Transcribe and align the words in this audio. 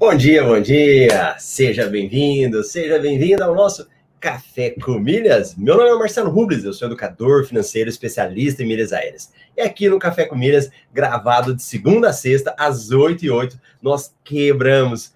Bom 0.00 0.14
dia, 0.14 0.42
bom 0.42 0.58
dia! 0.58 1.36
Seja 1.38 1.86
bem-vindo, 1.86 2.64
seja 2.64 2.98
bem-vinda 2.98 3.44
ao 3.44 3.54
nosso 3.54 3.86
Café 4.18 4.70
com 4.70 4.98
Milhas. 4.98 5.54
Meu 5.54 5.76
nome 5.76 5.90
é 5.90 5.94
Marcelo 5.94 6.30
Rubles, 6.30 6.64
eu 6.64 6.72
sou 6.72 6.88
educador 6.88 7.44
financeiro 7.44 7.90
especialista 7.90 8.62
em 8.62 8.66
milhas 8.66 8.94
aéreas. 8.94 9.30
E 9.54 9.60
aqui 9.60 9.90
no 9.90 9.98
Café 9.98 10.24
com 10.24 10.34
Milhas, 10.34 10.70
gravado 10.90 11.54
de 11.54 11.62
segunda 11.62 12.08
a 12.08 12.12
sexta, 12.14 12.54
às 12.58 12.90
8 12.90 13.26
e 13.26 13.30
8, 13.30 13.60
nós 13.82 14.14
quebramos 14.24 15.12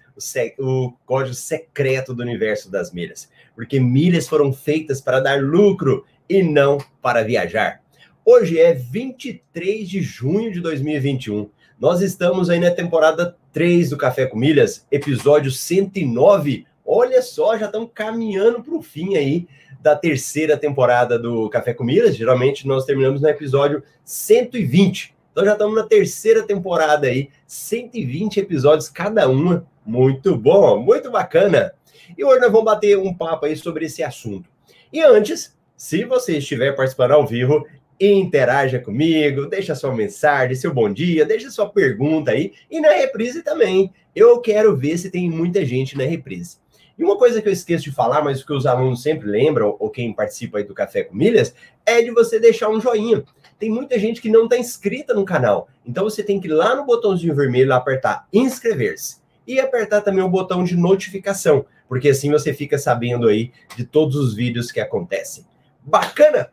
o, 0.59 0.63
o 0.63 0.93
código 1.03 1.33
secreto 1.33 2.13
do 2.13 2.21
universo 2.21 2.69
das 2.69 2.93
milhas. 2.93 3.27
Porque 3.55 3.79
milhas 3.79 4.27
foram 4.27 4.53
feitas 4.53 5.01
para 5.01 5.19
dar 5.19 5.41
lucro 5.41 6.05
e 6.29 6.43
não 6.43 6.77
para 7.01 7.23
viajar. 7.23 7.81
Hoje 8.23 8.59
é 8.59 8.71
23 8.71 9.89
de 9.89 10.03
junho 10.03 10.53
de 10.53 10.61
2021. 10.61 11.49
Nós 11.79 12.01
estamos 12.01 12.51
aí 12.51 12.59
na 12.59 12.69
temporada 12.69 13.35
3 13.55 13.91
do 13.91 13.97
Café 13.97 14.25
com 14.25 14.37
Milhas, 14.37 14.85
episódio 14.91 15.49
109. 15.49 16.67
Olha 16.85 17.21
só, 17.21 17.57
já 17.57 17.67
estamos 17.67 17.89
caminhando 17.93 18.61
para 18.61 18.75
o 18.75 18.81
fim 18.81 19.15
aí 19.15 19.47
da 19.81 19.95
terceira 19.95 20.57
temporada 20.57 21.17
do 21.17 21.49
Café 21.49 21.73
com 21.73 21.85
Milhas. 21.85 22.17
Geralmente 22.17 22.67
nós 22.67 22.83
terminamos 22.83 23.21
no 23.21 23.29
episódio 23.29 23.81
120. 24.03 25.15
Então 25.31 25.45
já 25.45 25.53
estamos 25.53 25.73
na 25.73 25.83
terceira 25.83 26.43
temporada 26.43 27.07
aí, 27.07 27.29
120 27.47 28.41
episódios 28.41 28.89
cada 28.89 29.29
uma. 29.29 29.65
Muito 29.85 30.35
bom, 30.35 30.77
muito 30.77 31.09
bacana. 31.09 31.71
E 32.17 32.25
hoje 32.25 32.41
nós 32.41 32.51
vamos 32.51 32.65
bater 32.65 32.97
um 32.97 33.13
papo 33.13 33.45
aí 33.45 33.55
sobre 33.55 33.85
esse 33.85 34.03
assunto. 34.03 34.49
E 34.91 34.99
antes, 34.99 35.55
se 35.77 36.03
você 36.03 36.39
estiver 36.39 36.75
participando 36.75 37.11
ao 37.11 37.25
vivo, 37.25 37.65
interaja 37.99 38.79
comigo, 38.79 39.45
deixa 39.45 39.75
sua 39.75 39.93
mensagem, 39.93 40.55
seu 40.55 40.73
bom 40.73 40.91
dia, 40.91 41.25
deixa 41.25 41.49
sua 41.49 41.69
pergunta 41.69 42.31
aí. 42.31 42.53
E 42.69 42.79
na 42.79 42.89
reprise 42.89 43.41
também. 43.41 43.93
Eu 44.15 44.39
quero 44.39 44.75
ver 44.75 44.97
se 44.97 45.09
tem 45.09 45.29
muita 45.29 45.65
gente 45.65 45.97
na 45.97 46.03
reprise. 46.03 46.57
E 46.97 47.03
uma 47.03 47.17
coisa 47.17 47.41
que 47.41 47.49
eu 47.49 47.53
esqueço 47.53 47.83
de 47.83 47.91
falar, 47.91 48.23
mas 48.23 48.43
que 48.43 48.53
os 48.53 48.65
alunos 48.65 49.01
sempre 49.01 49.27
lembram, 49.27 49.75
ou 49.79 49.89
quem 49.89 50.13
participa 50.13 50.57
aí 50.57 50.63
do 50.63 50.73
Café 50.73 51.03
com 51.03 51.15
Milhas, 51.15 51.53
é 51.85 52.01
de 52.01 52.11
você 52.11 52.39
deixar 52.39 52.69
um 52.69 52.79
joinha. 52.79 53.23
Tem 53.59 53.69
muita 53.69 53.99
gente 53.99 54.21
que 54.21 54.29
não 54.29 54.45
está 54.45 54.57
inscrita 54.57 55.13
no 55.13 55.25
canal. 55.25 55.67
Então 55.85 56.05
você 56.05 56.23
tem 56.23 56.39
que 56.39 56.47
ir 56.47 56.51
lá 56.51 56.73
no 56.73 56.85
botãozinho 56.85 57.35
vermelho, 57.35 57.73
apertar 57.73 58.27
inscrever-se. 58.31 59.17
E 59.45 59.59
apertar 59.59 60.01
também 60.01 60.23
o 60.23 60.29
botão 60.29 60.63
de 60.63 60.75
notificação, 60.75 61.65
porque 61.87 62.09
assim 62.09 62.31
você 62.31 62.53
fica 62.53 62.77
sabendo 62.77 63.27
aí 63.27 63.51
de 63.75 63.83
todos 63.83 64.15
os 64.15 64.33
vídeos 64.33 64.71
que 64.71 64.79
acontecem. 64.79 65.45
Bacana? 65.83 66.49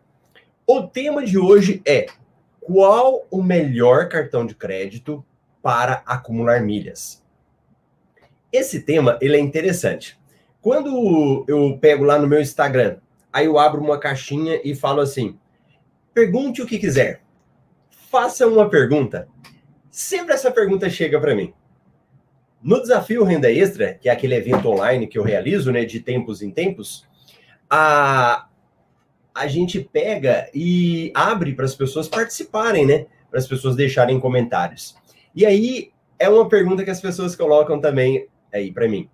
O 0.67 0.83
tema 0.83 1.25
de 1.25 1.39
hoje 1.39 1.83
é 1.85 2.07
qual 2.61 3.27
o 3.31 3.43
melhor 3.43 4.09
cartão 4.09 4.47
de 4.47 4.55
crédito 4.55 5.25
para 5.61 6.03
acumular 6.07 6.61
milhas. 6.61 7.23
Esse 8.53 8.81
tema 8.81 9.19
ele 9.21 9.37
é 9.37 9.41
interessante. 9.41 10.19
Quando 10.61 11.45
eu 11.49 11.77
pego 11.81 12.05
lá 12.05 12.19
no 12.19 12.29
meu 12.29 12.41
Instagram, 12.41 12.99
aí 13.33 13.47
eu 13.47 13.59
abro 13.59 13.81
uma 13.81 13.99
caixinha 13.99 14.61
e 14.63 14.75
falo 14.75 15.01
assim: 15.01 15.37
pergunte 16.15 16.63
o 16.63 16.67
que 16.67 16.79
quiser, 16.79 17.23
faça 17.91 18.47
uma 18.47 18.71
pergunta. 18.71 19.27
Sempre 19.91 20.35
essa 20.35 20.51
pergunta 20.51 20.89
chega 20.89 21.21
para 21.21 21.35
mim. 21.35 21.53
No 22.63 22.81
desafio 22.81 23.25
Renda 23.25 23.51
Extra, 23.51 23.95
que 23.95 24.09
é 24.09 24.13
aquele 24.13 24.37
evento 24.37 24.69
online 24.69 25.09
que 25.09 25.19
eu 25.19 25.25
realizo, 25.25 25.72
né, 25.72 25.84
de 25.84 25.99
tempos 25.99 26.41
em 26.41 26.51
tempos, 26.53 27.09
a, 27.69 28.49
a 29.34 29.47
gente 29.47 29.81
pega 29.81 30.50
e 30.54 31.10
abre 31.15 31.54
para 31.54 31.65
as 31.65 31.75
pessoas 31.75 32.09
participarem, 32.09 32.87
né? 32.87 33.06
Para 33.31 33.38
as 33.38 33.47
pessoas 33.47 33.75
deixarem 33.75 34.20
comentários. 34.20 34.94
E 35.34 35.47
aí 35.47 35.91
é 36.19 36.28
uma 36.28 36.48
pergunta 36.48 36.84
que 36.84 36.91
as 36.91 37.00
pessoas 37.00 37.34
colocam 37.34 37.81
também 37.81 38.28
aí 38.53 38.71
para 38.71 38.88
mim. 38.88 39.09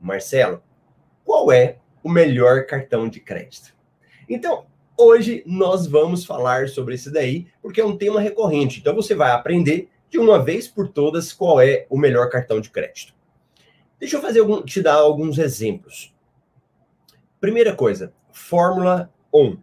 Marcelo, 0.00 0.62
qual 1.24 1.52
é 1.52 1.76
o 2.02 2.08
melhor 2.08 2.66
cartão 2.66 3.08
de 3.08 3.20
crédito? 3.20 3.74
Então, 4.28 4.64
hoje 4.96 5.42
nós 5.46 5.86
vamos 5.86 6.24
falar 6.24 6.68
sobre 6.68 6.94
isso 6.94 7.12
daí, 7.12 7.46
porque 7.62 7.80
é 7.80 7.84
um 7.84 7.96
tema 7.96 8.20
recorrente. 8.20 8.80
Então 8.80 8.94
você 8.94 9.14
vai 9.14 9.30
aprender 9.30 9.90
de 10.08 10.18
uma 10.18 10.42
vez 10.42 10.66
por 10.66 10.88
todas 10.88 11.32
qual 11.32 11.60
é 11.60 11.86
o 11.88 11.98
melhor 11.98 12.28
cartão 12.30 12.60
de 12.60 12.70
crédito. 12.70 13.14
Deixa 13.98 14.16
eu 14.16 14.22
fazer 14.22 14.40
algum, 14.40 14.62
te 14.62 14.82
dar 14.82 14.94
alguns 14.94 15.38
exemplos. 15.38 16.14
Primeira 17.40 17.74
coisa, 17.74 18.12
Fórmula 18.32 19.12
1. 19.32 19.56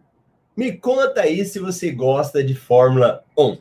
Me 0.56 0.72
conta 0.72 1.22
aí 1.22 1.44
se 1.44 1.58
você 1.58 1.90
gosta 1.90 2.42
de 2.42 2.54
Fórmula 2.54 3.24
1. 3.36 3.58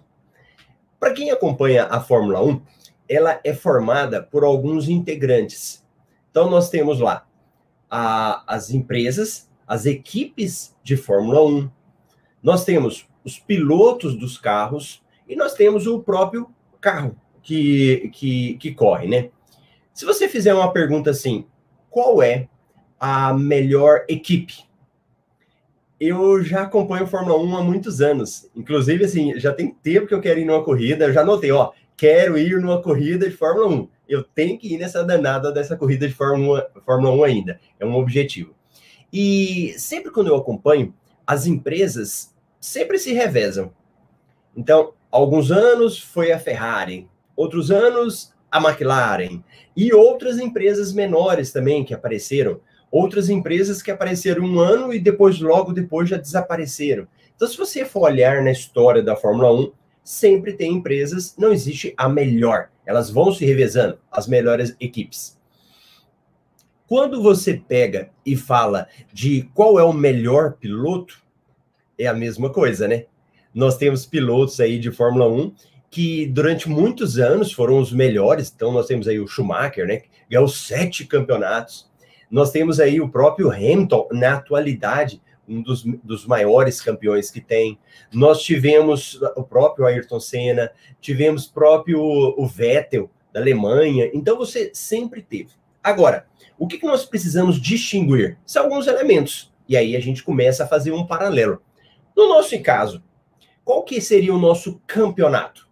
Para 1.00 1.14
quem 1.14 1.30
acompanha 1.30 1.86
a 1.86 2.02
Fórmula 2.02 2.44
1, 2.44 2.62
ela 3.08 3.40
é 3.44 3.54
formada 3.54 4.22
por 4.22 4.44
alguns 4.44 4.90
integrantes. 4.90 5.86
Então, 6.32 6.50
nós 6.50 6.70
temos 6.70 7.00
lá 7.00 7.28
a, 7.90 8.44
as 8.48 8.72
empresas, 8.72 9.50
as 9.68 9.86
equipes 9.86 10.76
de 10.84 10.98
Fórmula 10.98 11.46
1, 11.46 11.70
nós 12.42 12.64
temos 12.66 13.08
os 13.24 13.40
pilotos 13.40 14.16
dos 14.16 14.38
carros 14.38 15.04
e 15.28 15.36
nós 15.36 15.54
temos 15.54 15.86
o 15.88 16.00
próprio 16.00 16.50
carro 16.80 17.16
que, 17.42 18.10
que, 18.14 18.54
que 18.56 18.74
corre, 18.74 19.08
né? 19.08 19.30
Se 19.94 20.06
você 20.06 20.28
fizer 20.30 20.54
uma 20.54 20.72
pergunta 20.72 21.10
assim, 21.10 21.46
qual 21.90 22.22
é 22.22 22.48
a 23.00 23.34
melhor 23.34 24.06
equipe? 24.08 24.67
Eu 26.00 26.44
já 26.44 26.64
acompanho 26.64 27.08
Fórmula 27.08 27.38
1 27.40 27.58
há 27.58 27.64
muitos 27.64 28.02
anos. 28.02 28.50
Inclusive, 28.56 29.06
assim, 29.06 29.40
já 29.40 29.54
tem 29.54 29.72
tempo 29.72 30.08
que 30.08 30.14
eu 30.14 30.22
quero 30.22 30.40
ir 30.40 30.46
numa 30.46 30.64
corrida. 30.64 31.06
Eu 31.06 31.14
já 31.14 31.24
notei, 31.24 31.52
ó, 31.52 31.72
quero 31.96 32.38
ir 32.38 32.60
numa 32.62 32.82
corrida 32.82 33.28
de 33.28 33.36
Fórmula 33.36 33.68
1. 33.68 33.90
Eu 34.08 34.24
tenho 34.24 34.58
que 34.58 34.74
ir 34.74 34.78
nessa 34.78 35.04
danada 35.04 35.52
dessa 35.52 35.76
corrida 35.76 36.08
de 36.08 36.14
Fórmula, 36.14 36.70
Fórmula 36.86 37.14
1 37.16 37.24
ainda. 37.24 37.60
É 37.80 37.86
um 37.86 37.96
objetivo. 37.96 38.54
E 39.12 39.74
sempre 39.78 40.12
quando 40.12 40.28
eu 40.28 40.36
acompanho, 40.36 40.94
as 41.26 41.48
empresas 41.48 42.34
sempre 42.60 43.00
se 43.00 43.14
revezam. 43.14 43.72
Então, 44.56 44.94
alguns 45.12 45.52
anos 45.52 46.00
foi 46.00 46.32
a 46.32 46.40
Ferrari, 46.40 47.08
outros 47.36 47.72
anos 47.72 48.34
a 48.52 48.60
McLaren 48.60 49.44
e 49.76 49.94
outras 49.94 50.40
empresas 50.40 50.94
menores 50.94 51.52
também 51.52 51.84
que 51.84 51.94
apareceram 51.94 52.60
outras 52.92 53.30
empresas 53.30 53.82
que 53.82 53.92
apareceram 53.92 54.44
um 54.44 54.60
ano 54.60 54.94
e 54.94 55.00
depois, 55.00 55.40
logo 55.40 55.74
depois, 55.74 56.10
já 56.10 56.18
desapareceram. 56.18 57.08
Então, 57.36 57.48
se 57.48 57.58
você 57.58 57.86
for 57.86 58.02
olhar 58.02 58.42
na 58.44 58.52
história 58.52 59.04
da 59.04 59.16
Fórmula 59.16 59.54
1, 59.54 59.72
sempre 60.04 60.54
tem 60.54 60.74
empresas, 60.74 61.36
não 61.38 61.52
existe 61.52 61.94
a 61.98 62.08
melhor. 62.08 62.70
Elas 62.86 63.10
vão 63.10 63.32
se 63.32 63.46
revezando, 63.46 64.00
as 64.12 64.28
melhores 64.28 64.76
equipes. 64.80 65.38
Quando 66.88 67.22
você 67.22 67.54
pega 67.54 68.10
e 68.26 68.36
fala 68.36 68.88
de 69.12 69.50
qual 69.54 69.78
é 69.78 69.84
o 69.84 69.92
melhor 69.92 70.54
piloto, 70.54 71.22
é 72.00 72.08
a 72.08 72.14
mesma 72.14 72.50
coisa, 72.50 72.88
né? 72.88 73.06
Nós 73.54 73.76
temos 73.76 74.06
pilotos 74.06 74.60
aí 74.62 74.80
de 74.80 74.92
Fórmula 74.92 75.28
1 75.28 75.54
que 75.90 76.26
durante 76.28 76.70
muitos 76.70 77.18
anos 77.18 77.52
foram 77.52 77.80
os 77.80 77.92
melhores. 77.92 78.52
Então, 78.56 78.72
nós 78.72 78.88
temos 78.88 79.08
aí 79.08 79.20
o 79.20 79.28
Schumacher, 79.28 79.86
né? 79.86 79.98
Que 79.98 80.10
ganhou 80.30 80.48
sete 80.48 81.06
campeonatos. 81.06 81.90
Nós 82.30 82.52
temos 82.52 82.80
aí 82.80 83.00
o 83.00 83.10
próprio 83.10 83.52
Hamilton, 83.52 84.10
na 84.12 84.36
atualidade, 84.36 85.22
um 85.48 85.62
dos, 85.62 85.84
dos 85.84 86.26
maiores 86.26 86.82
campeões 86.82 87.32
que 87.32 87.40
tem. 87.40 87.80
Nós 88.12 88.42
tivemos 88.42 89.20
o 89.36 89.44
próprio 89.44 89.86
Ayrton 89.86 90.20
Senna, 90.20 90.72
tivemos 91.00 91.48
próprio 91.48 92.00
o 92.02 92.46
Vettel, 92.46 93.10
da 93.32 93.40
Alemanha. 93.40 94.10
Então, 94.14 94.38
você 94.38 94.72
sempre 94.74 95.22
teve. 95.22 95.52
Agora, 95.84 96.26
o 96.58 96.68
que, 96.68 96.78
que 96.78 96.86
nós 96.86 97.06
precisamos 97.06 97.62
distinguir? 97.62 98.38
São 98.46 98.64
alguns 98.64 98.88
elementos. 98.88 99.54
E 99.70 99.78
aí 99.78 99.96
a 99.96 100.00
gente 100.00 100.24
começa 100.24 100.64
a 100.64 100.68
fazer 100.68 100.92
um 100.92 101.06
paralelo. 101.06 101.62
No 102.16 102.28
nosso 102.28 102.60
caso, 102.62 103.04
qual 103.64 103.84
que 103.84 104.02
seria 104.02 104.34
o 104.34 104.40
nosso 104.40 104.82
campeonato? 104.88 105.68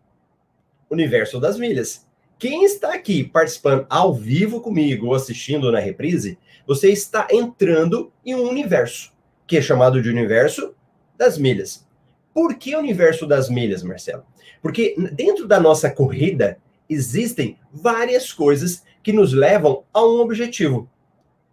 Universo 0.89 1.39
das 1.39 1.57
milhas. 1.57 2.05
Quem 2.37 2.65
está 2.65 2.93
aqui 2.93 3.23
participando 3.23 3.87
ao 3.89 4.13
vivo 4.13 4.59
comigo 4.61 5.07
ou 5.07 5.15
assistindo 5.15 5.71
na 5.71 5.79
reprise, 5.79 6.37
você 6.65 6.91
está 6.91 7.27
entrando 7.31 8.11
em 8.25 8.35
um 8.35 8.47
universo, 8.49 9.13
que 9.45 9.57
é 9.57 9.61
chamado 9.61 10.01
de 10.01 10.09
universo 10.09 10.73
das 11.17 11.37
milhas. 11.37 11.85
Por 12.33 12.55
que 12.55 12.75
universo 12.75 13.25
das 13.25 13.49
milhas, 13.49 13.83
Marcelo? 13.83 14.25
Porque 14.61 14.95
dentro 15.13 15.47
da 15.47 15.59
nossa 15.59 15.89
corrida 15.89 16.57
existem 16.89 17.57
várias 17.71 18.33
coisas 18.33 18.83
que 19.01 19.13
nos 19.13 19.33
levam 19.33 19.83
a 19.93 20.03
um 20.03 20.19
objetivo. 20.19 20.89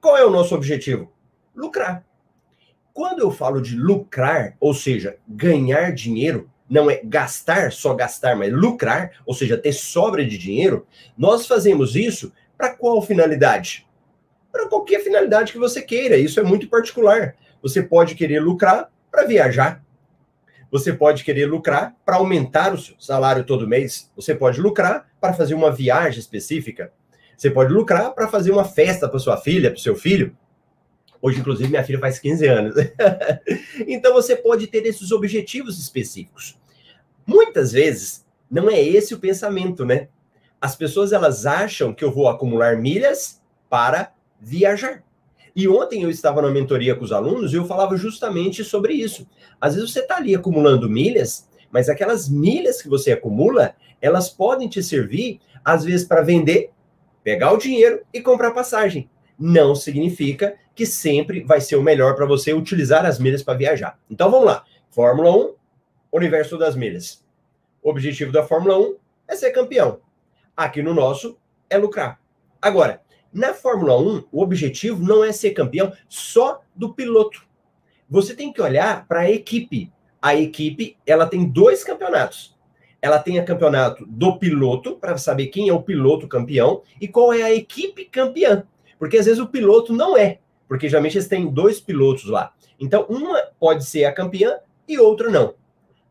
Qual 0.01 0.17
é 0.17 0.25
o 0.25 0.31
nosso 0.31 0.55
objetivo? 0.55 1.13
Lucrar. 1.55 2.05
Quando 2.93 3.21
eu 3.21 3.31
falo 3.31 3.61
de 3.61 3.77
lucrar, 3.77 4.57
ou 4.59 4.75
seja, 4.75 5.17
ganhar 5.29 5.93
dinheiro, 5.93 6.51
não 6.69 6.91
é 6.91 7.01
gastar, 7.05 7.71
só 7.71 7.95
gastar, 7.95 8.35
mas 8.35 8.53
lucrar, 8.53 9.13
ou 9.27 9.35
seja, 9.35 9.57
ter 9.59 9.73
sobra 9.73 10.25
de 10.25 10.37
dinheiro, 10.37 10.87
nós 11.17 11.47
fazemos 11.47 11.95
isso 11.95 12.33
para 12.57 12.75
qual 12.75 13.03
finalidade? 13.03 13.87
Para 14.53 14.69
qualquer 14.69 15.01
finalidade 15.01 15.51
que 15.51 15.59
você 15.59 15.83
queira. 15.83 16.17
Isso 16.17 16.39
é 16.39 16.43
muito 16.43 16.69
particular. 16.69 17.35
Você 17.63 17.83
pode 17.83 18.15
querer 18.15 18.41
lucrar 18.41 18.93
para 19.11 19.25
viajar. 19.25 19.83
Você 20.71 20.93
pode 20.93 21.25
querer 21.25 21.47
lucrar 21.47 21.95
para 22.05 22.17
aumentar 22.17 22.73
o 22.73 22.79
seu 22.79 22.95
salário 22.99 23.45
todo 23.45 23.67
mês. 23.67 24.11
Você 24.15 24.35
pode 24.35 24.61
lucrar 24.61 25.11
para 25.21 25.33
fazer 25.33 25.55
uma 25.55 25.71
viagem 25.71 26.21
específica. 26.21 26.93
Você 27.37 27.51
pode 27.51 27.73
lucrar 27.73 28.15
para 28.15 28.29
fazer 28.29 28.53
uma 28.53 28.65
festa 28.65 29.09
para 29.09 29.19
sua 29.19 29.37
filha, 29.37 29.71
para 29.71 29.81
seu 29.81 29.97
filho. 29.97 30.37
Hoje, 31.21 31.41
inclusive, 31.41 31.69
minha 31.69 31.85
filha 31.85 31.99
faz 31.99 32.19
15 32.19 32.47
anos. 32.47 32.75
então, 33.87 34.13
você 34.13 34.35
pode 34.35 34.67
ter 34.67 34.85
esses 34.87 35.13
objetivos 35.13 35.79
específicos. 35.79 36.59
Muitas 37.27 37.73
vezes, 37.73 38.25
não 38.51 38.69
é 38.69 38.81
esse 38.81 39.15
o 39.15 39.19
pensamento, 39.19 39.85
né? 39.85 40.09
As 40.61 40.77
pessoas 40.77 41.13
elas 41.13 41.47
acham 41.47 41.93
que 41.93 42.05
eu 42.05 42.11
vou 42.11 42.29
acumular 42.29 42.77
milhas 42.77 43.41
para 43.69 44.13
viajar. 44.43 45.05
E 45.55 45.69
ontem 45.69 46.03
eu 46.03 46.11
estava 46.11 46.43
na 46.43 46.51
mentoria 46.51 46.95
com 46.95 47.05
os 47.05 47.13
alunos 47.13 47.53
e 47.53 47.57
eu 47.57 47.65
falava 47.65 47.97
justamente 47.97 48.65
sobre 48.65 48.95
isso. 48.95 49.29
Às 49.61 49.75
vezes 49.75 49.93
você 49.93 50.01
está 50.01 50.17
ali 50.17 50.35
acumulando 50.35 50.91
milhas, 50.91 51.49
mas 51.71 51.89
aquelas 51.89 52.29
milhas 52.29 52.83
que 52.83 52.89
você 52.89 53.13
acumula, 53.13 53.75
elas 54.01 54.29
podem 54.29 54.69
te 54.69 54.83
servir, 54.83 55.41
às 55.65 55.85
vezes, 55.85 56.07
para 56.07 56.23
vender, 56.23 56.71
pegar 57.23 57.53
o 57.53 57.59
dinheiro 57.59 58.03
e 58.13 58.21
comprar 58.21 58.51
passagem. 58.51 59.09
Não 59.39 59.75
significa 59.75 60.57
que 60.75 60.87
sempre 60.87 61.45
vai 61.45 61.61
ser 61.61 61.77
o 61.77 61.83
melhor 61.83 62.17
para 62.17 62.27
você 62.27 62.53
utilizar 62.53 63.05
as 63.05 63.19
milhas 63.19 63.43
para 63.43 63.59
viajar. 63.59 63.99
Então 64.11 64.31
vamos 64.31 64.47
lá. 64.47 64.65
Fórmula 64.91 65.35
1, 65.37 65.55
universo 66.13 66.59
das 66.59 66.75
milhas. 66.75 67.23
O 67.83 67.91
objetivo 67.91 68.33
da 68.33 68.43
Fórmula 68.43 68.79
1 68.79 68.97
é 69.29 69.37
ser 69.37 69.51
campeão. 69.51 70.01
Aqui 70.57 70.83
no 70.83 70.95
nosso 70.95 71.39
é 71.69 71.77
lucrar. 71.77 72.21
Agora, 72.61 73.03
na 73.33 73.55
Fórmula 73.55 73.99
1, 73.99 74.25
o 74.31 74.43
objetivo 74.43 75.03
não 75.03 75.25
é 75.25 75.33
ser 75.33 75.53
campeão 75.53 75.93
só 76.09 76.61
do 76.77 76.93
piloto. 76.93 77.43
Você 78.09 78.35
tem 78.35 78.53
que 78.53 78.61
olhar 78.61 79.07
para 79.09 79.21
a 79.21 79.31
equipe. 79.31 79.91
A 80.21 80.37
equipe, 80.37 80.99
ela 81.07 81.27
tem 81.27 81.49
dois 81.49 81.83
campeonatos. 81.83 82.55
Ela 83.01 83.19
tem 83.19 83.41
o 83.41 83.45
campeonato 83.45 84.05
do 84.07 84.39
piloto, 84.39 84.97
para 84.97 85.17
saber 85.17 85.47
quem 85.47 85.69
é 85.69 85.73
o 85.73 85.83
piloto 85.83 86.29
campeão, 86.29 86.83
e 87.01 87.09
qual 87.09 87.33
é 87.33 87.43
a 87.43 87.53
equipe 87.53 88.05
campeã. 88.05 88.65
Porque 88.99 89.17
às 89.17 89.25
vezes 89.25 89.41
o 89.41 89.49
piloto 89.49 89.93
não 89.93 90.17
é, 90.17 90.39
porque 90.69 90.89
geralmente 90.89 91.17
eles 91.17 91.27
têm 91.27 91.51
dois 91.51 91.81
pilotos 91.81 92.27
lá. 92.27 92.53
Então, 92.79 93.07
uma 93.09 93.43
pode 93.59 93.85
ser 93.85 94.05
a 94.05 94.13
campeã 94.13 94.59
e 94.87 94.99
outra 94.99 95.31
não. 95.31 95.55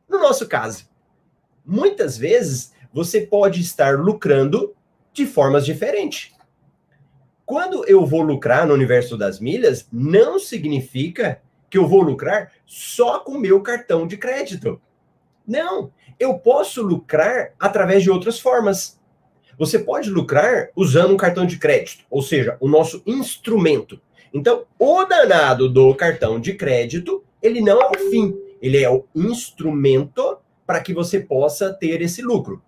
No 0.09 0.19
nosso 0.19 0.47
caso, 0.47 0.89
muitas 1.65 2.17
vezes 2.17 2.73
você 2.91 3.21
pode 3.21 3.61
estar 3.61 3.97
lucrando 3.97 4.75
de 5.13 5.25
formas 5.25 5.65
diferentes. 5.65 6.33
Quando 7.51 7.85
eu 7.85 8.05
vou 8.05 8.21
lucrar 8.21 8.65
no 8.65 8.73
universo 8.73 9.17
das 9.17 9.37
milhas, 9.41 9.85
não 9.91 10.39
significa 10.39 11.41
que 11.69 11.77
eu 11.77 11.85
vou 11.85 12.01
lucrar 12.01 12.53
só 12.65 13.19
com 13.19 13.37
meu 13.37 13.59
cartão 13.59 14.07
de 14.07 14.15
crédito. 14.15 14.79
Não, 15.45 15.91
eu 16.17 16.39
posso 16.39 16.81
lucrar 16.81 17.51
através 17.59 18.03
de 18.03 18.09
outras 18.09 18.39
formas. 18.39 18.97
Você 19.59 19.77
pode 19.77 20.09
lucrar 20.09 20.69
usando 20.77 21.13
um 21.13 21.17
cartão 21.17 21.45
de 21.45 21.59
crédito, 21.59 22.05
ou 22.09 22.21
seja, 22.21 22.55
o 22.61 22.69
nosso 22.69 23.03
instrumento. 23.05 23.99
Então, 24.33 24.63
o 24.79 25.03
danado 25.03 25.67
do 25.67 25.93
cartão 25.93 26.39
de 26.39 26.53
crédito, 26.53 27.21
ele 27.43 27.59
não 27.59 27.81
é 27.81 27.89
o 27.89 28.09
fim, 28.09 28.33
ele 28.61 28.81
é 28.81 28.89
o 28.89 29.05
instrumento 29.13 30.37
para 30.65 30.79
que 30.79 30.93
você 30.93 31.19
possa 31.19 31.73
ter 31.73 32.01
esse 32.01 32.21
lucro. 32.21 32.63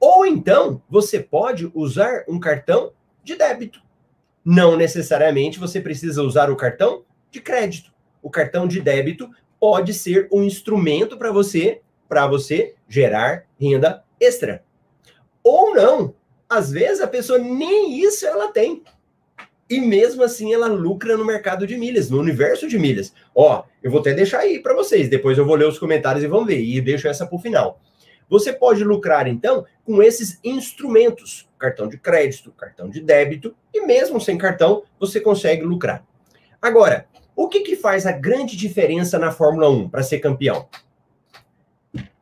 Ou 0.00 0.24
então, 0.24 0.80
você 0.88 1.20
pode 1.20 1.70
usar 1.74 2.24
um 2.26 2.40
cartão 2.40 2.94
de 3.22 3.36
débito. 3.36 3.84
Não 4.48 4.76
necessariamente 4.76 5.58
você 5.58 5.80
precisa 5.80 6.22
usar 6.22 6.52
o 6.52 6.56
cartão 6.56 7.04
de 7.32 7.40
crédito. 7.40 7.92
O 8.22 8.30
cartão 8.30 8.68
de 8.68 8.80
débito 8.80 9.28
pode 9.58 9.92
ser 9.92 10.28
um 10.30 10.44
instrumento 10.44 11.16
para 11.16 11.32
você, 11.32 11.80
para 12.08 12.28
você 12.28 12.76
gerar 12.88 13.44
renda 13.60 14.04
extra. 14.20 14.62
Ou 15.42 15.74
não. 15.74 16.14
Às 16.48 16.70
vezes 16.70 17.00
a 17.00 17.08
pessoa 17.08 17.40
nem 17.40 18.00
isso 18.00 18.24
ela 18.24 18.52
tem. 18.52 18.84
E 19.68 19.80
mesmo 19.80 20.22
assim 20.22 20.54
ela 20.54 20.68
lucra 20.68 21.16
no 21.16 21.24
mercado 21.24 21.66
de 21.66 21.76
milhas, 21.76 22.08
no 22.08 22.20
universo 22.20 22.68
de 22.68 22.78
milhas. 22.78 23.12
Ó, 23.34 23.64
eu 23.82 23.90
vou 23.90 23.98
até 23.98 24.14
deixar 24.14 24.38
aí 24.38 24.60
para 24.60 24.76
vocês, 24.76 25.08
depois 25.08 25.36
eu 25.36 25.44
vou 25.44 25.56
ler 25.56 25.66
os 25.66 25.76
comentários 25.76 26.22
e 26.22 26.28
vamos 26.28 26.46
ver 26.46 26.60
e 26.60 26.80
deixo 26.80 27.08
essa 27.08 27.26
para 27.26 27.34
o 27.34 27.40
final. 27.40 27.80
Você 28.28 28.52
pode 28.52 28.84
lucrar, 28.84 29.26
então, 29.26 29.66
com 29.86 30.02
esses 30.02 30.38
instrumentos: 30.42 31.48
cartão 31.56 31.88
de 31.88 31.96
crédito, 31.96 32.50
cartão 32.50 32.90
de 32.90 33.00
débito, 33.00 33.56
e 33.72 33.86
mesmo 33.86 34.20
sem 34.20 34.36
cartão, 34.36 34.82
você 34.98 35.20
consegue 35.20 35.62
lucrar. 35.62 36.04
Agora, 36.60 37.06
o 37.34 37.48
que, 37.48 37.60
que 37.60 37.76
faz 37.76 38.04
a 38.04 38.12
grande 38.12 38.56
diferença 38.56 39.18
na 39.18 39.30
Fórmula 39.30 39.70
1 39.70 39.88
para 39.88 40.02
ser 40.02 40.18
campeão? 40.18 40.68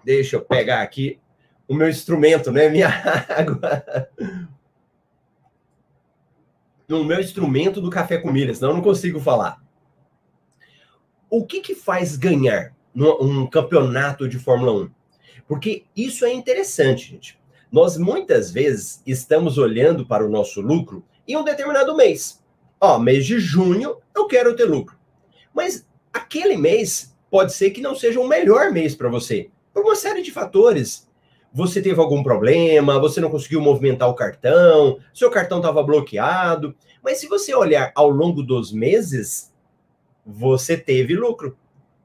Deixa 0.04 0.36
eu 0.36 0.42
pegar 0.42 0.82
aqui 0.82 1.18
o 1.66 1.74
meu 1.74 1.88
instrumento, 1.88 2.52
né? 2.52 2.68
Minha 2.68 2.88
água. 3.28 3.84
No 6.86 7.02
meu 7.02 7.18
instrumento 7.18 7.80
do 7.80 7.88
café 7.88 8.18
com 8.18 8.30
milhas, 8.30 8.58
senão 8.58 8.72
eu 8.72 8.76
não 8.76 8.82
consigo 8.82 9.18
falar. 9.18 9.64
O 11.30 11.46
que, 11.46 11.60
que 11.60 11.74
faz 11.74 12.16
ganhar 12.16 12.74
num 12.94 13.46
campeonato 13.46 14.28
de 14.28 14.38
Fórmula 14.38 14.84
1? 14.84 14.90
Porque 15.48 15.84
isso 15.96 16.26
é 16.26 16.32
interessante, 16.32 17.10
gente. 17.10 17.43
Nós 17.74 17.96
muitas 17.96 18.52
vezes 18.52 19.02
estamos 19.04 19.58
olhando 19.58 20.06
para 20.06 20.24
o 20.24 20.30
nosso 20.30 20.60
lucro 20.60 21.02
em 21.26 21.36
um 21.36 21.42
determinado 21.42 21.96
mês. 21.96 22.40
Ó, 22.80 23.00
mês 23.00 23.26
de 23.26 23.40
junho 23.40 23.96
eu 24.14 24.28
quero 24.28 24.54
ter 24.54 24.64
lucro. 24.64 24.96
Mas 25.52 25.84
aquele 26.12 26.56
mês 26.56 27.12
pode 27.28 27.52
ser 27.52 27.70
que 27.70 27.80
não 27.80 27.96
seja 27.96 28.20
o 28.20 28.28
melhor 28.28 28.70
mês 28.70 28.94
para 28.94 29.08
você, 29.08 29.50
por 29.72 29.82
uma 29.82 29.96
série 29.96 30.22
de 30.22 30.30
fatores. 30.30 31.08
Você 31.52 31.82
teve 31.82 31.98
algum 31.98 32.22
problema, 32.22 33.00
você 33.00 33.20
não 33.20 33.28
conseguiu 33.28 33.60
movimentar 33.60 34.08
o 34.08 34.14
cartão, 34.14 35.00
seu 35.12 35.28
cartão 35.28 35.58
estava 35.58 35.82
bloqueado. 35.82 36.76
Mas 37.02 37.18
se 37.18 37.26
você 37.26 37.52
olhar 37.56 37.90
ao 37.96 38.08
longo 38.08 38.44
dos 38.44 38.70
meses, 38.70 39.52
você 40.24 40.76
teve 40.76 41.16
lucro. 41.16 41.58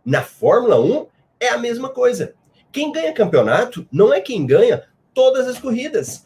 Na 0.04 0.24
Fórmula 0.24 0.81
1 0.81 1.06
é 1.39 1.50
a 1.50 1.60
mesma 1.60 1.89
coisa. 1.89 2.33
Quem 2.71 2.92
ganha 2.92 3.13
campeonato 3.13 3.88
não 3.92 4.12
é 4.12 4.19
quem 4.19 4.48
ganha 4.48 4.90
todas 5.19 5.49
as 5.49 5.59
corridas. 5.59 6.26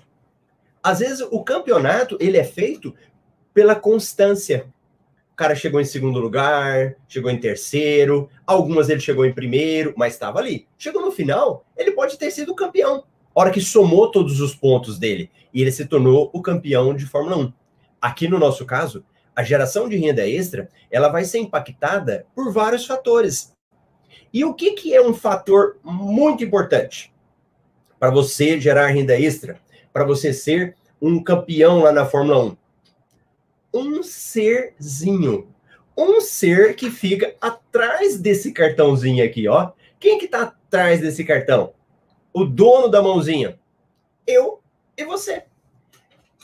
Às 0.84 1.00
vezes 1.00 1.28
o 1.32 1.44
campeonato 1.44 2.16
ele 2.20 2.38
é 2.38 2.44
feito 2.44 2.94
pela 3.52 3.74
constância. 3.74 4.68
O 5.32 5.36
cara 5.36 5.56
chegou 5.56 5.82
em 5.82 5.86
segundo 5.86 6.20
lugar, 6.20 6.96
chegou 7.08 7.32
em 7.32 7.40
terceiro, 7.40 8.30
algumas 8.46 8.90
ele 8.90 9.00
chegou 9.00 9.26
em 9.26 9.34
primeiro, 9.34 9.96
mas 9.98 10.14
estava 10.14 10.38
ali. 10.38 10.68
Chegou 10.78 11.02
no 11.02 11.12
final, 11.12 11.66
ele 11.76 11.94
pode 11.94 12.20
ter 12.20 12.30
sido 12.30 12.54
campeão. 12.54 13.04
A 13.36 13.42
hora 13.42 13.50
que 13.50 13.62
somou 13.62 14.12
todos 14.12 14.40
os 14.40 14.54
pontos 14.54 15.00
dele 15.00 15.32
e 15.52 15.64
ele 15.64 15.72
se 15.72 15.88
tornou 15.88 16.30
o 16.32 16.40
campeão 16.40 16.94
de 16.94 17.08
Fórmula 17.08 17.38
1. 17.38 17.54
Aqui 18.00 18.28
no 18.28 18.38
nosso 18.38 18.64
caso, 18.64 19.04
a 19.36 19.42
geração 19.42 19.90
de 19.90 19.98
renda 19.98 20.28
extra, 20.30 20.70
ela 20.92 21.10
vai 21.10 21.26
ser 21.26 21.40
impactada 21.40 22.28
por 22.36 22.54
vários 22.54 22.86
fatores. 22.86 23.56
E 24.32 24.46
o 24.46 24.54
que, 24.54 24.74
que 24.74 24.94
é 24.94 25.02
um 25.02 25.16
fator 25.16 25.78
muito 25.84 26.44
importante 26.44 27.12
para 28.04 28.12
você 28.12 28.60
gerar 28.60 28.88
renda 28.88 29.18
extra, 29.18 29.62
para 29.94 30.04
você 30.04 30.34
ser 30.34 30.76
um 31.02 31.24
campeão 31.24 31.80
lá 31.80 31.90
na 31.90 32.06
Fórmula 32.06 32.44
1? 32.44 32.58
Um 33.74 34.04
serzinho. 34.04 35.48
Um 35.96 36.20
ser 36.20 36.76
que 36.76 36.92
fica 36.92 37.34
atrás 37.40 38.20
desse 38.20 38.52
cartãozinho 38.52 39.24
aqui, 39.24 39.48
ó. 39.48 39.72
Quem 40.02 40.20
que 40.20 40.28
tá 40.28 40.42
atrás 40.42 41.00
desse 41.00 41.24
cartão? 41.24 41.74
O 42.34 42.44
dono 42.44 42.90
da 42.90 43.02
mãozinha. 43.02 43.58
Eu 44.28 44.60
e 44.98 45.06
você. 45.06 45.46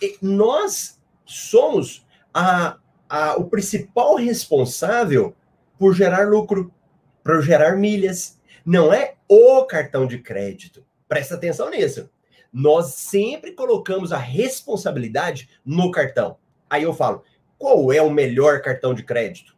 E 0.01 0.17
nós 0.21 0.97
somos 1.25 2.07
a, 2.33 2.77
a, 3.09 3.35
o 3.35 3.49
principal 3.49 4.15
responsável 4.15 5.35
por 5.77 5.93
gerar 5.93 6.25
lucro 6.29 6.73
para 7.21 7.41
gerar 7.41 7.75
milhas. 7.75 8.39
Não 8.65 8.93
é 8.93 9.15
o 9.27 9.65
cartão 9.65 10.07
de 10.07 10.19
crédito. 10.19 10.87
Presta 11.09 11.33
atenção 11.33 11.71
nisso. 11.71 12.07
Nós 12.53 12.93
sempre 12.93 13.51
colocamos 13.51 14.13
a 14.13 14.17
responsabilidade 14.17 15.49
no 15.65 15.91
cartão. 15.91 16.37
Aí 16.69 16.83
eu 16.83 16.93
falo: 16.93 17.23
qual 17.57 17.91
é 17.91 18.01
o 18.01 18.11
melhor 18.11 18.61
cartão 18.61 18.93
de 18.93 19.03
crédito? 19.03 19.57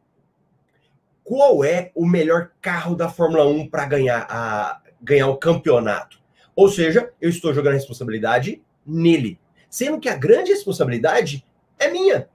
Qual 1.24 1.64
é 1.64 1.92
o 1.94 2.06
melhor 2.06 2.52
carro 2.62 2.96
da 2.96 3.08
Fórmula 3.08 3.46
1 3.46 3.70
para 3.70 3.86
ganhar, 3.86 4.82
ganhar 5.02 5.28
o 5.28 5.38
campeonato? 5.38 6.20
Ou 6.56 6.70
seja, 6.70 7.12
eu 7.22 7.30
estou 7.30 7.54
jogando 7.54 7.74
a 7.74 7.78
responsabilidade 7.78 8.62
nele. 8.86 9.40
Sendo 9.70 10.00
que 10.00 10.10
a 10.10 10.16
grande 10.16 10.52
responsabilidade 10.52 11.46
é 11.78 11.90
minha. 11.90 12.28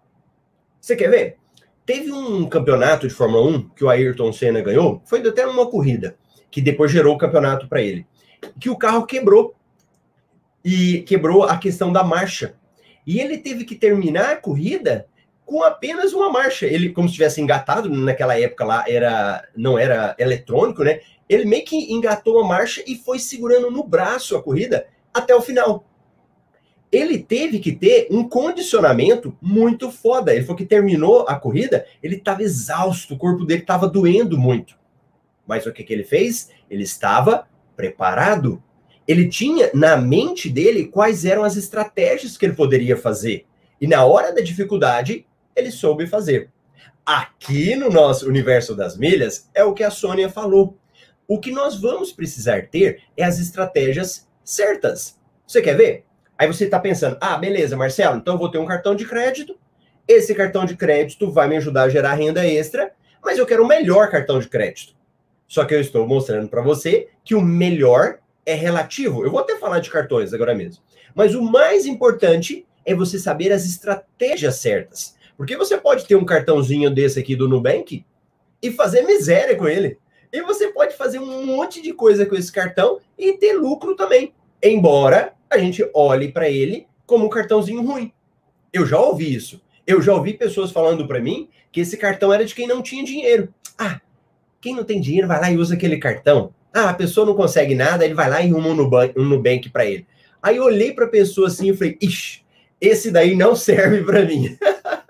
Você 0.80 0.94
quer 0.94 1.10
ver? 1.10 1.38
Teve 1.84 2.12
um 2.12 2.48
campeonato 2.48 3.06
de 3.06 3.14
Fórmula 3.14 3.46
1 3.48 3.68
que 3.70 3.84
o 3.84 3.88
Ayrton 3.88 4.32
Senna 4.32 4.60
ganhou, 4.60 5.02
foi 5.04 5.26
até 5.26 5.46
uma 5.46 5.70
corrida, 5.70 6.16
que 6.50 6.60
depois 6.60 6.90
gerou 6.90 7.14
o 7.14 7.18
campeonato 7.18 7.68
para 7.68 7.82
ele. 7.82 8.06
Que 8.58 8.70
o 8.70 8.76
carro 8.76 9.06
quebrou. 9.06 9.54
E 10.64 11.02
quebrou 11.02 11.44
a 11.44 11.56
questão 11.58 11.92
da 11.92 12.02
marcha. 12.02 12.56
E 13.06 13.20
ele 13.20 13.38
teve 13.38 13.64
que 13.64 13.76
terminar 13.76 14.32
a 14.32 14.36
corrida 14.36 15.06
com 15.44 15.62
apenas 15.62 16.12
uma 16.12 16.28
marcha. 16.28 16.66
Ele, 16.66 16.90
como 16.90 17.08
se 17.08 17.14
tivesse 17.14 17.40
engatado, 17.40 17.88
naquela 17.88 18.38
época 18.38 18.64
lá 18.64 18.84
era 18.88 19.48
não 19.56 19.78
era 19.78 20.16
eletrônico, 20.18 20.82
né? 20.82 21.00
Ele 21.28 21.44
meio 21.44 21.64
que 21.64 21.92
engatou 21.92 22.40
a 22.40 22.46
marcha 22.46 22.82
e 22.86 22.96
foi 22.96 23.18
segurando 23.18 23.70
no 23.70 23.84
braço 23.84 24.36
a 24.36 24.42
corrida 24.42 24.86
até 25.14 25.34
o 25.34 25.40
final. 25.40 25.84
ele 26.92 27.18
teve 27.18 27.58
que 27.58 27.72
ter 27.72 28.06
um 28.10 28.28
condicionamento 28.28 29.36
muito 29.40 29.90
foda. 29.90 30.34
Ele 30.34 30.44
foi 30.44 30.56
que 30.56 30.64
terminou 30.64 31.26
a 31.28 31.34
corrida, 31.34 31.86
ele 32.02 32.16
estava 32.16 32.42
exausto, 32.42 33.14
o 33.14 33.18
corpo 33.18 33.44
dele 33.44 33.62
estava 33.62 33.88
doendo 33.88 34.38
muito. 34.38 34.78
Mas 35.46 35.66
o 35.66 35.72
que, 35.72 35.82
que 35.82 35.92
ele 35.92 36.04
fez? 36.04 36.50
Ele 36.70 36.84
estava 36.84 37.48
preparado. 37.76 38.62
Ele 39.06 39.28
tinha 39.28 39.70
na 39.72 39.96
mente 39.96 40.48
dele 40.48 40.86
quais 40.86 41.24
eram 41.24 41.44
as 41.44 41.56
estratégias 41.56 42.36
que 42.36 42.46
ele 42.46 42.54
poderia 42.54 42.96
fazer. 42.96 43.46
E 43.80 43.86
na 43.86 44.04
hora 44.04 44.32
da 44.32 44.40
dificuldade, 44.40 45.26
ele 45.54 45.70
soube 45.70 46.06
fazer. 46.06 46.50
Aqui 47.04 47.76
no 47.76 47.90
nosso 47.90 48.28
universo 48.28 48.74
das 48.74 48.96
milhas, 48.96 49.48
é 49.54 49.62
o 49.62 49.74
que 49.74 49.84
a 49.84 49.90
Sônia 49.90 50.28
falou. 50.28 50.76
O 51.28 51.38
que 51.38 51.52
nós 51.52 51.80
vamos 51.80 52.12
precisar 52.12 52.68
ter 52.68 53.02
é 53.16 53.24
as 53.24 53.38
estratégias 53.38 54.26
certas. 54.42 55.18
Você 55.46 55.60
quer 55.60 55.76
ver? 55.76 56.04
Aí 56.38 56.46
você 56.46 56.64
está 56.64 56.78
pensando, 56.78 57.16
ah, 57.20 57.36
beleza, 57.36 57.76
Marcelo, 57.76 58.16
então 58.16 58.34
eu 58.34 58.38
vou 58.38 58.50
ter 58.50 58.58
um 58.58 58.66
cartão 58.66 58.94
de 58.94 59.06
crédito. 59.06 59.58
Esse 60.06 60.34
cartão 60.34 60.64
de 60.64 60.76
crédito 60.76 61.30
vai 61.30 61.48
me 61.48 61.56
ajudar 61.56 61.84
a 61.84 61.88
gerar 61.88 62.14
renda 62.14 62.46
extra, 62.46 62.92
mas 63.24 63.38
eu 63.38 63.46
quero 63.46 63.64
o 63.64 63.68
melhor 63.68 64.10
cartão 64.10 64.38
de 64.38 64.48
crédito. 64.48 64.94
Só 65.46 65.64
que 65.64 65.74
eu 65.74 65.80
estou 65.80 66.06
mostrando 66.06 66.48
para 66.48 66.62
você 66.62 67.08
que 67.24 67.34
o 67.34 67.40
melhor 67.40 68.18
é 68.44 68.54
relativo. 68.54 69.24
Eu 69.24 69.30
vou 69.30 69.40
até 69.40 69.56
falar 69.56 69.80
de 69.80 69.90
cartões 69.90 70.32
agora 70.32 70.54
mesmo. 70.54 70.82
Mas 71.14 71.34
o 71.34 71.42
mais 71.42 71.86
importante 71.86 72.66
é 72.84 72.94
você 72.94 73.18
saber 73.18 73.52
as 73.52 73.64
estratégias 73.64 74.56
certas. 74.56 75.16
Porque 75.36 75.56
você 75.56 75.76
pode 75.76 76.06
ter 76.06 76.16
um 76.16 76.24
cartãozinho 76.24 76.90
desse 76.90 77.18
aqui 77.18 77.36
do 77.36 77.48
Nubank 77.48 78.04
e 78.62 78.70
fazer 78.70 79.02
miséria 79.02 79.56
com 79.56 79.68
ele. 79.68 79.98
E 80.32 80.40
você 80.42 80.68
pode 80.68 80.96
fazer 80.96 81.18
um 81.18 81.44
monte 81.44 81.82
de 81.82 81.92
coisa 81.92 82.26
com 82.26 82.34
esse 82.34 82.50
cartão 82.50 83.00
e 83.18 83.32
ter 83.34 83.54
lucro 83.54 83.94
também. 83.94 84.32
Embora 84.62 85.34
a 85.50 85.58
gente 85.58 85.88
olhe 85.94 86.32
para 86.32 86.48
ele 86.48 86.86
como 87.06 87.26
um 87.26 87.30
cartãozinho 87.30 87.82
ruim. 87.82 88.12
Eu 88.72 88.86
já 88.86 88.98
ouvi 89.00 89.34
isso. 89.34 89.60
Eu 89.86 90.02
já 90.02 90.12
ouvi 90.12 90.32
pessoas 90.34 90.72
falando 90.72 91.06
para 91.06 91.20
mim 91.20 91.48
que 91.70 91.80
esse 91.80 91.96
cartão 91.96 92.32
era 92.32 92.44
de 92.44 92.54
quem 92.54 92.66
não 92.66 92.82
tinha 92.82 93.04
dinheiro. 93.04 93.52
Ah, 93.78 94.00
quem 94.66 94.74
não 94.74 94.82
tem 94.82 95.00
dinheiro 95.00 95.28
vai 95.28 95.40
lá 95.40 95.48
e 95.48 95.56
usa 95.56 95.74
aquele 95.74 95.96
cartão. 95.96 96.52
Ah, 96.74 96.90
a 96.90 96.94
pessoa 96.94 97.24
não 97.24 97.36
consegue 97.36 97.72
nada, 97.72 98.04
ele 98.04 98.14
vai 98.14 98.28
lá 98.28 98.42
e 98.42 98.50
arruma 98.50 98.70
um 98.70 99.24
Nubank, 99.24 99.70
para 99.70 99.86
ele. 99.86 100.04
Aí 100.42 100.56
eu 100.56 100.64
olhei 100.64 100.92
para 100.92 101.04
a 101.04 101.08
pessoa 101.08 101.46
assim 101.46 101.70
e 101.70 101.76
falei, 101.76 101.96
ixi, 102.02 102.44
esse 102.80 103.12
daí 103.12 103.36
não 103.36 103.54
serve 103.56 104.02
para 104.02 104.24
mim. 104.24 104.58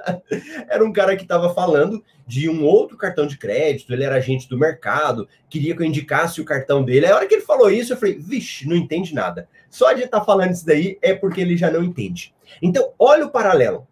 era 0.69 0.85
um 0.85 0.93
cara 0.93 1.17
que 1.17 1.23
estava 1.23 1.55
falando 1.55 2.05
de 2.27 2.51
um 2.51 2.67
outro 2.67 2.99
cartão 2.99 3.27
de 3.27 3.39
crédito, 3.39 3.95
ele 3.95 4.05
era 4.05 4.17
agente 4.17 4.47
do 4.47 4.59
mercado, 4.59 5.27
queria 5.49 5.75
que 5.75 5.83
eu 5.83 5.87
indicasse 5.87 6.39
o 6.39 6.45
cartão 6.45 6.85
dele. 6.85 7.07
Aí, 7.07 7.13
a 7.13 7.17
hora 7.17 7.27
que 7.27 7.37
ele 7.37 7.43
falou 7.43 7.71
isso, 7.71 7.95
eu 7.95 7.97
falei, 7.97 8.19
vixe, 8.19 8.69
não 8.69 8.77
entende 8.77 9.15
nada. 9.15 9.49
Só 9.71 9.91
de 9.95 10.03
estar 10.03 10.21
tá 10.21 10.27
falando 10.27 10.53
isso 10.53 10.67
daí 10.67 10.99
é 11.01 11.15
porque 11.15 11.41
ele 11.41 11.57
já 11.57 11.71
não 11.71 11.83
entende. 11.83 12.35
Então, 12.61 12.93
olha 12.99 13.25
o 13.25 13.31
paralelo. 13.31 13.89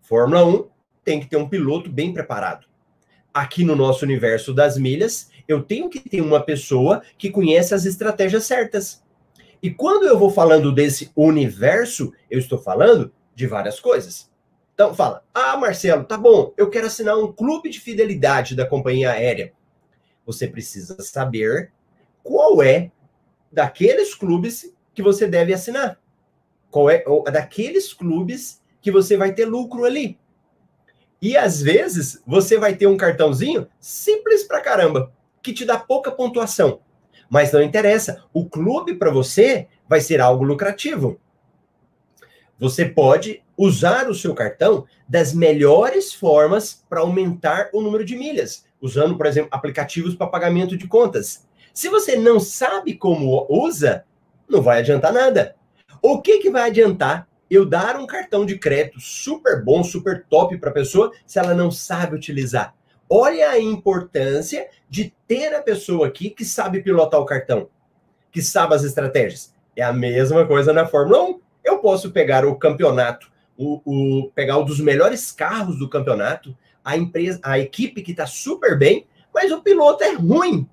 Fórmula 0.00 0.44
1 0.44 0.68
tem 1.04 1.18
que 1.18 1.26
ter 1.26 1.38
um 1.38 1.48
piloto 1.48 1.90
bem 1.90 2.14
preparado. 2.14 2.69
Aqui 3.32 3.64
no 3.64 3.76
nosso 3.76 4.04
universo 4.04 4.52
das 4.52 4.76
milhas, 4.76 5.30
eu 5.46 5.62
tenho 5.62 5.88
que 5.88 6.00
ter 6.00 6.20
uma 6.20 6.40
pessoa 6.40 7.02
que 7.16 7.30
conhece 7.30 7.74
as 7.74 7.84
estratégias 7.84 8.44
certas. 8.44 9.02
E 9.62 9.70
quando 9.70 10.06
eu 10.06 10.18
vou 10.18 10.30
falando 10.30 10.72
desse 10.72 11.10
universo, 11.14 12.12
eu 12.30 12.38
estou 12.38 12.58
falando 12.58 13.12
de 13.34 13.46
várias 13.46 13.78
coisas. 13.78 14.30
Então 14.74 14.94
fala: 14.94 15.22
"Ah, 15.34 15.56
Marcelo, 15.56 16.04
tá 16.04 16.16
bom, 16.16 16.52
eu 16.56 16.70
quero 16.70 16.86
assinar 16.86 17.16
um 17.18 17.32
clube 17.32 17.68
de 17.70 17.80
fidelidade 17.80 18.56
da 18.56 18.66
companhia 18.66 19.12
aérea". 19.12 19.52
Você 20.26 20.48
precisa 20.48 21.00
saber 21.02 21.72
qual 22.22 22.62
é 22.62 22.90
daqueles 23.52 24.14
clubes 24.14 24.72
que 24.94 25.02
você 25.02 25.26
deve 25.26 25.52
assinar. 25.52 26.00
Qual 26.70 26.88
é 26.88 27.04
daqueles 27.30 27.92
clubes 27.92 28.60
que 28.80 28.90
você 28.90 29.16
vai 29.16 29.32
ter 29.34 29.44
lucro 29.44 29.84
ali. 29.84 30.18
E 31.20 31.36
às 31.36 31.60
vezes 31.60 32.22
você 32.26 32.58
vai 32.58 32.74
ter 32.74 32.86
um 32.86 32.96
cartãozinho 32.96 33.68
simples 33.78 34.42
pra 34.44 34.60
caramba, 34.60 35.12
que 35.42 35.52
te 35.52 35.64
dá 35.64 35.78
pouca 35.78 36.10
pontuação. 36.10 36.80
Mas 37.28 37.52
não 37.52 37.62
interessa, 37.62 38.24
o 38.32 38.48
clube 38.48 38.94
para 38.94 39.10
você 39.10 39.68
vai 39.88 40.00
ser 40.00 40.20
algo 40.20 40.44
lucrativo. 40.44 41.20
Você 42.58 42.84
pode 42.84 43.42
usar 43.56 44.08
o 44.08 44.14
seu 44.14 44.34
cartão 44.34 44.86
das 45.08 45.32
melhores 45.32 46.12
formas 46.12 46.84
para 46.88 47.00
aumentar 47.00 47.70
o 47.72 47.80
número 47.80 48.04
de 48.04 48.16
milhas, 48.16 48.64
usando, 48.80 49.16
por 49.16 49.26
exemplo, 49.26 49.50
aplicativos 49.52 50.14
para 50.14 50.26
pagamento 50.26 50.76
de 50.76 50.88
contas. 50.88 51.46
Se 51.72 51.88
você 51.88 52.16
não 52.16 52.40
sabe 52.40 52.94
como 52.94 53.46
usa, 53.48 54.04
não 54.48 54.60
vai 54.60 54.80
adiantar 54.80 55.12
nada. 55.12 55.54
O 56.02 56.20
que, 56.20 56.38
que 56.38 56.50
vai 56.50 56.68
adiantar 56.68 57.28
eu 57.50 57.66
dar 57.66 57.96
um 57.96 58.06
cartão 58.06 58.46
de 58.46 58.58
crédito 58.58 59.00
super 59.00 59.62
bom, 59.64 59.82
super 59.82 60.24
top 60.28 60.56
para 60.58 60.70
a 60.70 60.74
pessoa, 60.74 61.10
se 61.26 61.38
ela 61.38 61.54
não 61.54 61.70
sabe 61.70 62.14
utilizar? 62.14 62.74
Olha 63.08 63.50
a 63.50 63.60
importância 63.60 64.68
de 64.88 65.12
ter 65.26 65.52
a 65.54 65.60
pessoa 65.60 66.06
aqui 66.06 66.30
que 66.30 66.44
sabe 66.44 66.82
pilotar 66.82 67.20
o 67.20 67.26
cartão, 67.26 67.68
que 68.30 68.40
sabe 68.40 68.74
as 68.74 68.84
estratégias. 68.84 69.52
É 69.74 69.82
a 69.82 69.92
mesma 69.92 70.46
coisa 70.46 70.72
na 70.72 70.86
Fórmula 70.86 71.24
1. 71.24 71.40
Eu 71.64 71.78
posso 71.78 72.10
pegar 72.12 72.44
o 72.46 72.54
campeonato 72.54 73.30
o, 73.60 73.82
o, 73.84 74.30
pegar 74.30 74.56
um 74.56 74.64
dos 74.64 74.80
melhores 74.80 75.30
carros 75.30 75.78
do 75.78 75.88
campeonato, 75.88 76.56
a 76.82 76.96
empresa, 76.96 77.38
a 77.42 77.58
equipe 77.58 78.00
que 78.00 78.12
está 78.12 78.26
super 78.26 78.78
bem, 78.78 79.06
mas 79.34 79.52
o 79.52 79.60
piloto 79.60 80.02
é 80.02 80.14
ruim. 80.14 80.66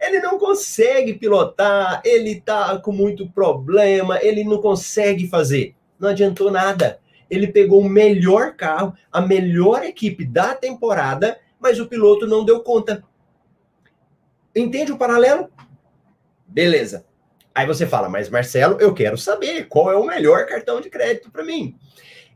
Ele 0.00 0.18
não 0.18 0.36
consegue 0.36 1.14
pilotar, 1.14 2.02
ele 2.04 2.32
está 2.32 2.76
com 2.78 2.90
muito 2.90 3.30
problema, 3.30 4.18
ele 4.20 4.42
não 4.42 4.58
consegue 4.60 5.28
fazer. 5.28 5.76
Não 6.02 6.08
adiantou 6.08 6.50
nada. 6.50 6.98
Ele 7.30 7.46
pegou 7.46 7.80
o 7.80 7.88
melhor 7.88 8.56
carro, 8.56 8.92
a 9.10 9.20
melhor 9.20 9.84
equipe 9.84 10.26
da 10.26 10.52
temporada, 10.52 11.38
mas 11.60 11.78
o 11.78 11.86
piloto 11.86 12.26
não 12.26 12.44
deu 12.44 12.60
conta. 12.60 13.04
Entende 14.54 14.90
o 14.90 14.98
paralelo? 14.98 15.48
Beleza. 16.44 17.06
Aí 17.54 17.68
você 17.68 17.86
fala, 17.86 18.08
mas 18.08 18.28
Marcelo, 18.28 18.80
eu 18.80 18.92
quero 18.92 19.16
saber 19.16 19.68
qual 19.68 19.92
é 19.92 19.96
o 19.96 20.04
melhor 20.04 20.44
cartão 20.44 20.80
de 20.80 20.90
crédito 20.90 21.30
para 21.30 21.44
mim. 21.44 21.78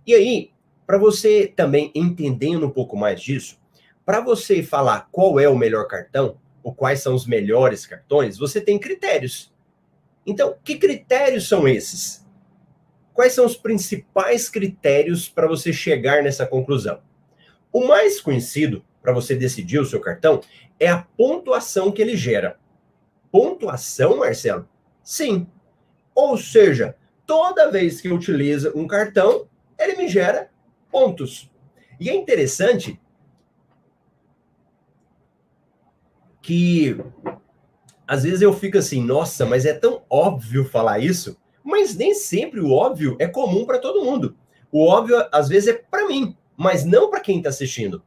E 0.07 0.15
aí, 0.15 0.53
para 0.87 0.97
você 0.97 1.53
também 1.57 1.91
entendendo 1.93 2.67
um 2.67 2.71
pouco 2.71 2.97
mais 2.97 3.21
disso, 3.21 3.59
para 4.05 4.21
você 4.21 4.63
falar 4.63 5.09
qual 5.11 5.41
é 5.41 5.49
o 5.49 5.57
melhor 5.57 5.89
cartão, 5.89 6.39
ou 6.63 6.73
quais 6.73 7.01
são 7.01 7.17
os 7.17 7.27
melhores 7.27 7.85
cartões, 7.85 8.39
você 8.39 8.61
tem 8.61 8.79
critérios. 8.79 9.53
Então, 10.25 10.55
que 10.63 10.77
critérios 10.77 11.49
são 11.49 11.67
esses? 11.67 12.26
Quais 13.17 13.33
são 13.33 13.47
os 13.47 13.57
principais 13.57 14.47
critérios 14.47 15.27
para 15.27 15.49
você 15.49 15.73
chegar 15.73 16.23
nessa 16.23 16.47
conclusão? 16.47 17.01
O 17.73 17.89
mais 17.89 18.21
conhecido 18.21 18.85
para 19.01 19.11
você 19.11 19.35
decidir 19.35 19.79
o 19.79 19.87
seu 19.87 19.99
cartão 20.01 20.43
é 20.79 20.87
a 20.89 20.99
pontuação 21.17 21.91
que 21.91 22.03
ele 22.03 22.15
gera. 22.15 22.59
Pontuação, 23.33 24.19
Marcelo? 24.19 24.69
Sim. 25.03 25.47
Ou 26.15 26.37
seja, 26.37 26.95
toda 27.27 27.71
vez 27.71 28.03
que 28.03 28.11
utiliza 28.11 28.71
um 28.77 28.87
cartão, 28.87 29.49
ele 29.79 29.97
me 29.97 30.09
gera 30.09 30.51
pontos. 30.93 31.51
E 31.99 32.11
é 32.11 32.15
interessante 32.15 33.01
que 36.43 37.03
às 38.07 38.25
vezes 38.25 38.43
eu 38.43 38.53
fico 38.53 38.77
assim, 38.77 39.03
nossa, 39.03 39.47
mas 39.47 39.65
é 39.65 39.73
tão 39.73 40.05
óbvio 40.11 40.67
falar 40.67 40.99
isso, 40.99 41.35
mas 41.67 41.97
nem 41.97 42.15
sempre 42.15 42.61
o 42.61 42.71
óbvio 42.71 43.17
é 43.19 43.27
comum 43.27 43.67
para 43.67 43.81
todo 43.81 44.05
mundo. 44.05 44.37
O 44.71 44.87
óbvio 44.87 45.17
às 45.33 45.49
vezes 45.49 45.69
é 45.69 45.73
para 45.73 46.07
mim, 46.07 46.37
mas 46.57 46.85
não 46.85 47.11
para 47.11 47.21
quem 47.21 47.39
está 47.39 47.49
assistindo. 47.49 48.03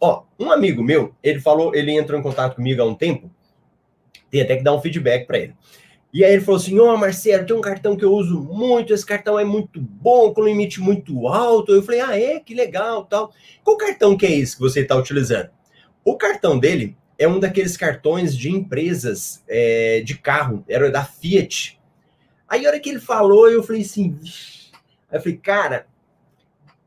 Ó, 0.00 0.22
um 0.38 0.52
amigo 0.52 0.80
meu, 0.80 1.12
ele 1.20 1.40
falou, 1.40 1.74
ele 1.74 1.90
entrou 1.90 2.18
em 2.18 2.22
contato 2.22 2.54
comigo 2.54 2.80
há 2.80 2.84
um 2.84 2.94
tempo, 2.94 3.28
tem 4.30 4.42
até 4.42 4.56
que 4.56 4.62
dar 4.62 4.74
um 4.74 4.80
feedback 4.80 5.26
para 5.26 5.40
ele. 5.40 5.54
E 6.12 6.24
aí 6.24 6.32
ele 6.32 6.42
falou 6.42 6.60
assim: 6.60 6.78
Ó, 6.78 6.94
oh, 6.94 6.96
Marcelo, 6.96 7.44
tem 7.44 7.56
um 7.56 7.60
cartão 7.60 7.96
que 7.96 8.04
eu 8.04 8.12
uso 8.12 8.40
muito, 8.40 8.94
esse 8.94 9.04
cartão 9.04 9.38
é 9.38 9.44
muito 9.44 9.80
bom, 9.80 10.32
com 10.32 10.44
limite 10.44 10.80
muito 10.80 11.26
alto. 11.26 11.72
Eu 11.72 11.82
falei: 11.82 12.00
Ah, 12.00 12.18
é? 12.18 12.38
Que 12.40 12.54
legal, 12.54 13.04
tal. 13.04 13.32
Qual 13.62 13.76
cartão 13.76 14.16
que 14.16 14.26
é 14.26 14.32
esse 14.32 14.54
que 14.54 14.62
você 14.62 14.80
está 14.80 14.96
utilizando? 14.96 15.50
O 16.04 16.16
cartão 16.16 16.58
dele 16.58 16.96
é 17.18 17.28
um 17.28 17.38
daqueles 17.38 17.76
cartões 17.76 18.36
de 18.36 18.50
empresas 18.50 19.44
é, 19.48 20.00
de 20.00 20.16
carro, 20.16 20.64
era 20.68 20.90
da 20.90 21.04
Fiat. 21.04 21.79
Aí 22.50 22.66
a 22.66 22.68
hora 22.68 22.80
que 22.80 22.90
ele 22.90 22.98
falou, 22.98 23.48
eu 23.48 23.62
falei 23.62 23.82
assim: 23.82 24.18
Aí 25.08 25.16
eu 25.16 25.22
falei, 25.22 25.38
cara, 25.38 25.86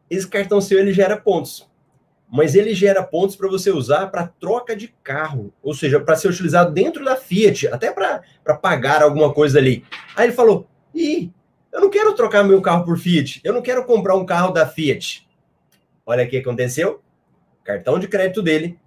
esse 0.10 0.28
cartão 0.28 0.60
seu 0.60 0.78
ele 0.78 0.92
gera 0.92 1.16
pontos. 1.16 1.72
Mas 2.30 2.56
ele 2.56 2.74
gera 2.74 3.04
pontos 3.04 3.36
para 3.36 3.48
você 3.48 3.72
usar 3.72 4.08
para 4.08 4.28
troca 4.28 4.76
de 4.76 4.88
carro, 5.04 5.54
ou 5.62 5.74
seja, 5.74 6.00
para 6.00 6.16
ser 6.16 6.28
utilizado 6.28 6.74
dentro 6.74 7.06
da 7.06 7.16
Fiat, 7.16 7.68
até 7.68 7.92
para 7.92 8.56
pagar 8.56 9.04
alguma 9.04 9.32
coisa 9.32 9.60
ali. 9.60 9.86
Aí 10.16 10.26
ele 10.26 10.34
falou: 10.34 10.68
Ih, 10.94 11.32
eu 11.72 11.80
não 11.80 11.90
quero 11.90 12.14
trocar 12.14 12.44
meu 12.44 12.62
carro 12.62 12.84
por 12.84 12.98
Fiat, 12.98 13.40
eu 13.44 13.54
não 13.54 13.62
quero 13.62 13.86
comprar 13.86 14.16
um 14.16 14.26
carro 14.26 14.52
da 14.52 14.68
Fiat. 14.68 15.28
Olha 16.06 16.26
o 16.26 16.30
que 16.30 16.38
aconteceu: 16.38 17.02
cartão 17.64 18.00
de 18.00 18.08
crédito 18.08 18.42
dele 18.42 18.80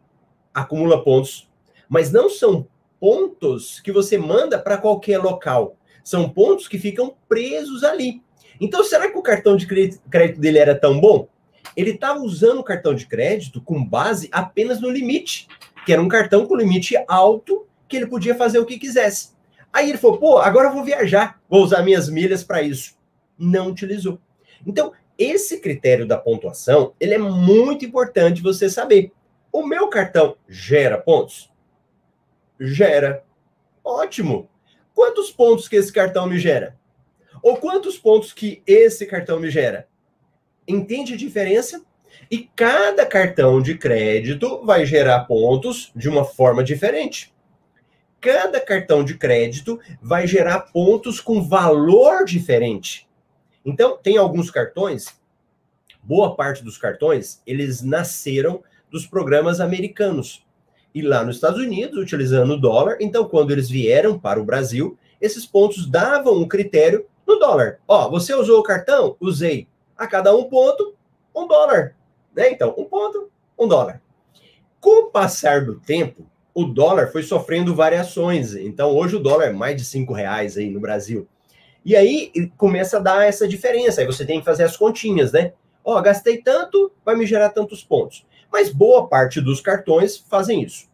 acumula 0.53 1.03
pontos, 1.03 1.49
mas 1.89 2.11
não 2.11 2.29
são 2.29 2.67
pontos 2.99 3.81
que 3.81 3.93
você 3.93 4.19
manda 4.19 4.59
para 4.59 4.77
qualquer 4.77 5.19
local, 5.19 5.77
são 6.07 6.29
pontos 6.29 6.69
que 6.69 6.79
ficam 6.79 7.17
presos 7.29 7.83
ali. 7.83 8.23
Então, 8.61 8.85
será 8.85 9.11
que 9.11 9.19
o 9.19 9.23
cartão 9.23 9.57
de 9.57 9.67
crédito 9.67 10.41
dele 10.41 10.57
era 10.57 10.73
tão 10.73 11.01
bom? 11.01 11.29
Ele 11.77 11.91
estava 11.91 12.21
usando 12.21 12.61
o 12.61 12.65
cartão 12.65 12.95
de 12.95 13.07
crédito 13.07 13.61
com 13.61 13.85
base 13.85 14.29
apenas 14.31 14.81
no 14.81 14.89
limite, 14.89 15.49
que 15.85 15.93
era 15.93 16.01
um 16.01 16.07
cartão 16.07 16.47
com 16.47 16.55
limite 16.55 16.95
alto, 17.09 17.67
que 17.89 17.97
ele 17.97 18.07
podia 18.07 18.37
fazer 18.37 18.61
o 18.61 18.65
que 18.65 18.79
quisesse. 18.79 19.31
Aí 19.73 19.89
ele 19.89 19.99
falou: 19.99 20.19
pô, 20.19 20.39
agora 20.39 20.69
eu 20.69 20.75
vou 20.75 20.85
viajar, 20.85 21.41
vou 21.49 21.65
usar 21.65 21.83
minhas 21.83 22.09
milhas 22.09 22.45
para 22.45 22.63
isso. 22.63 22.97
Não 23.37 23.67
utilizou. 23.67 24.21
Então, 24.65 24.93
esse 25.19 25.59
critério 25.61 26.07
da 26.07 26.17
pontuação, 26.17 26.95
ele 27.01 27.15
é 27.15 27.19
muito 27.19 27.85
importante 27.85 28.41
você 28.41 28.71
saber. 28.71 29.11
O 29.51 29.67
meu 29.67 29.89
cartão 29.89 30.37
gera 30.49 30.99
pontos? 30.99 31.53
Gera. 32.61 33.25
Ótimo. 33.83 34.49
Quantos 34.97 35.31
pontos 35.31 35.69
que 35.69 35.77
esse 35.77 35.93
cartão 35.93 36.27
me 36.27 36.39
gera? 36.39 36.75
Ou 37.43 37.59
quantos 37.59 37.99
pontos 37.99 38.33
que 38.33 38.63
esse 38.67 39.05
cartão 39.05 39.39
me 39.39 39.51
gera? 39.51 39.87
Entende 40.67 41.13
a 41.13 41.17
diferença? 41.19 41.85
E 42.31 42.49
cada 42.57 43.05
cartão 43.05 43.61
de 43.61 43.77
crédito 43.77 44.65
vai 44.65 44.87
gerar 44.87 45.27
pontos 45.27 45.93
de 45.95 46.09
uma 46.09 46.25
forma 46.25 46.65
diferente. 46.65 47.31
Cada 48.23 48.59
cartão 48.59 49.05
de 49.05 49.19
crédito 49.19 49.79
vai 50.01 50.27
gerar 50.27 50.61
pontos 50.61 51.21
com 51.21 51.47
valor 51.47 52.25
diferente. 52.25 53.07
Então, 53.67 53.99
tem 53.99 54.17
alguns 54.17 54.51
cartões, 54.51 55.21
boa 56.03 56.35
parte 56.35 56.65
dos 56.65 56.79
cartões, 56.79 57.43
eles 57.47 57.83
nasceram 57.83 58.65
dos 58.91 59.07
programas 59.07 59.61
americanos. 59.61 60.46
E 60.97 61.03
lá 61.03 61.23
nos 61.23 61.35
Estados 61.35 61.61
Unidos, 61.61 61.99
utilizando 61.99 62.55
o 62.55 62.57
dólar, 62.57 62.97
então 63.01 63.29
quando 63.29 63.51
eles 63.51 63.69
vieram 63.69 64.19
para 64.19 64.41
o 64.41 64.45
Brasil, 64.47 64.97
esses 65.21 65.45
pontos 65.45 65.87
davam 65.87 66.33
um 66.39 66.49
critério 66.49 67.05
no 67.27 67.39
dólar. 67.39 67.81
Ó, 67.87 68.09
você 68.09 68.35
usou 68.35 68.61
o 68.61 68.63
cartão? 68.63 69.15
Usei. 69.21 69.69
A 69.95 70.07
cada 70.07 70.35
um 70.35 70.45
ponto, 70.45 70.95
um 71.35 71.47
dólar. 71.47 71.95
Né? 72.35 72.51
Então, 72.51 72.75
um 72.79 72.87
ponto, 72.87 73.31
um 73.59 73.69
dólar. 73.69 74.01
Com 74.81 75.03
o 75.03 75.11
passar 75.11 75.67
do 75.67 75.79
tempo, 75.79 76.25
o 76.55 76.65
dólar 76.65 77.13
foi 77.13 77.23
sofrendo 77.23 77.75
variações. 77.75 78.55
Então, 78.55 78.97
hoje 78.97 79.17
o 79.17 79.21
dólar 79.21 79.49
é 79.49 79.53
mais 79.53 79.77
de 79.77 79.85
cinco 79.85 80.15
reais 80.15 80.57
aí 80.57 80.71
no 80.71 80.81
Brasil. 80.81 81.29
E 81.85 81.95
aí 81.95 82.33
começa 82.57 82.97
a 82.97 83.01
dar 83.01 83.29
essa 83.29 83.47
diferença. 83.47 84.01
Aí 84.01 84.07
você 84.07 84.25
tem 84.25 84.39
que 84.39 84.47
fazer 84.47 84.63
as 84.63 84.79
continhas, 84.79 85.31
né? 85.31 85.53
Ó, 85.85 86.01
gastei 86.01 86.39
tanto, 86.39 86.91
vai 87.05 87.15
me 87.15 87.27
gerar 87.27 87.51
tantos 87.51 87.85
pontos. 87.85 88.25
Mas 88.51 88.71
boa 88.71 89.09
parte 89.09 89.41
dos 89.41 89.61
cartões 89.61 90.17
fazem 90.17 90.63
isso. 90.63 90.89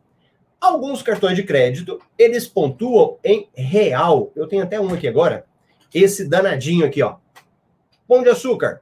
Alguns 0.61 1.02
cartões 1.02 1.37
de 1.37 1.42
crédito, 1.42 2.00
eles 2.16 2.47
pontuam 2.47 3.18
em 3.25 3.49
real. 3.54 4.30
Eu 4.37 4.47
tenho 4.47 4.62
até 4.62 4.80
um 4.80 4.94
aqui 4.94 5.09
agora. 5.09 5.44
Esse 5.92 6.28
danadinho 6.28 6.87
aqui, 6.87 7.02
ó. 7.02 7.16
Pão 8.06 8.23
de 8.23 8.28
açúcar. 8.28 8.80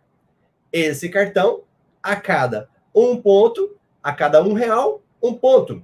Esse 0.72 1.08
cartão, 1.08 1.62
a 2.02 2.16
cada 2.16 2.68
um 2.94 3.16
ponto, 3.16 3.76
a 4.02 4.12
cada 4.12 4.42
um 4.42 4.52
real, 4.52 5.02
um 5.22 5.32
ponto. 5.32 5.82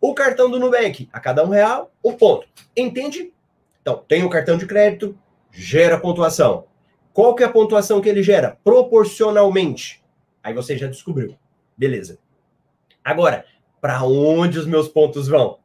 O 0.00 0.14
cartão 0.14 0.50
do 0.50 0.58
Nubank, 0.58 1.08
a 1.12 1.20
cada 1.20 1.44
um 1.44 1.48
real, 1.48 1.92
um 2.04 2.12
ponto. 2.12 2.46
Entende? 2.76 3.32
Então, 3.80 4.02
tem 4.06 4.24
o 4.24 4.30
cartão 4.30 4.56
de 4.56 4.66
crédito, 4.66 5.18
gera 5.50 5.98
pontuação. 5.98 6.64
Qual 7.12 7.34
que 7.34 7.42
é 7.42 7.46
a 7.46 7.52
pontuação 7.52 8.00
que 8.00 8.08
ele 8.08 8.22
gera? 8.22 8.58
Proporcionalmente. 8.64 10.02
Aí 10.42 10.54
você 10.54 10.78
já 10.78 10.86
descobriu. 10.86 11.36
Beleza. 11.76 12.18
Agora, 13.04 13.44
para 13.80 14.02
onde 14.04 14.58
os 14.58 14.66
meus 14.66 14.88
pontos 14.88 15.28
vão? 15.28 15.58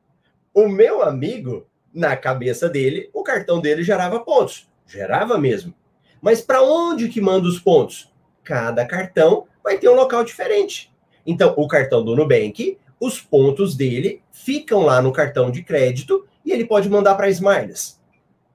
O 0.53 0.67
meu 0.67 1.03
amigo, 1.03 1.67
na 1.93 2.17
cabeça 2.17 2.67
dele, 2.67 3.09
o 3.13 3.21
cartão 3.23 3.61
dele 3.61 3.83
gerava 3.83 4.19
pontos. 4.19 4.67
Gerava 4.87 5.37
mesmo. 5.37 5.73
Mas 6.21 6.41
para 6.41 6.63
onde 6.63 7.09
que 7.09 7.21
manda 7.21 7.47
os 7.47 7.59
pontos? 7.59 8.11
Cada 8.43 8.85
cartão 8.85 9.45
vai 9.63 9.77
ter 9.77 9.89
um 9.89 9.95
local 9.95 10.23
diferente. 10.23 10.91
Então, 11.25 11.53
o 11.57 11.67
cartão 11.67 12.03
do 12.03 12.15
Nubank, 12.15 12.77
os 12.99 13.19
pontos 13.19 13.75
dele 13.75 14.23
ficam 14.31 14.81
lá 14.81 15.01
no 15.01 15.11
cartão 15.11 15.51
de 15.51 15.61
crédito 15.61 16.25
e 16.43 16.51
ele 16.51 16.65
pode 16.65 16.89
mandar 16.89 17.15
para 17.15 17.29
Smiles. 17.29 17.99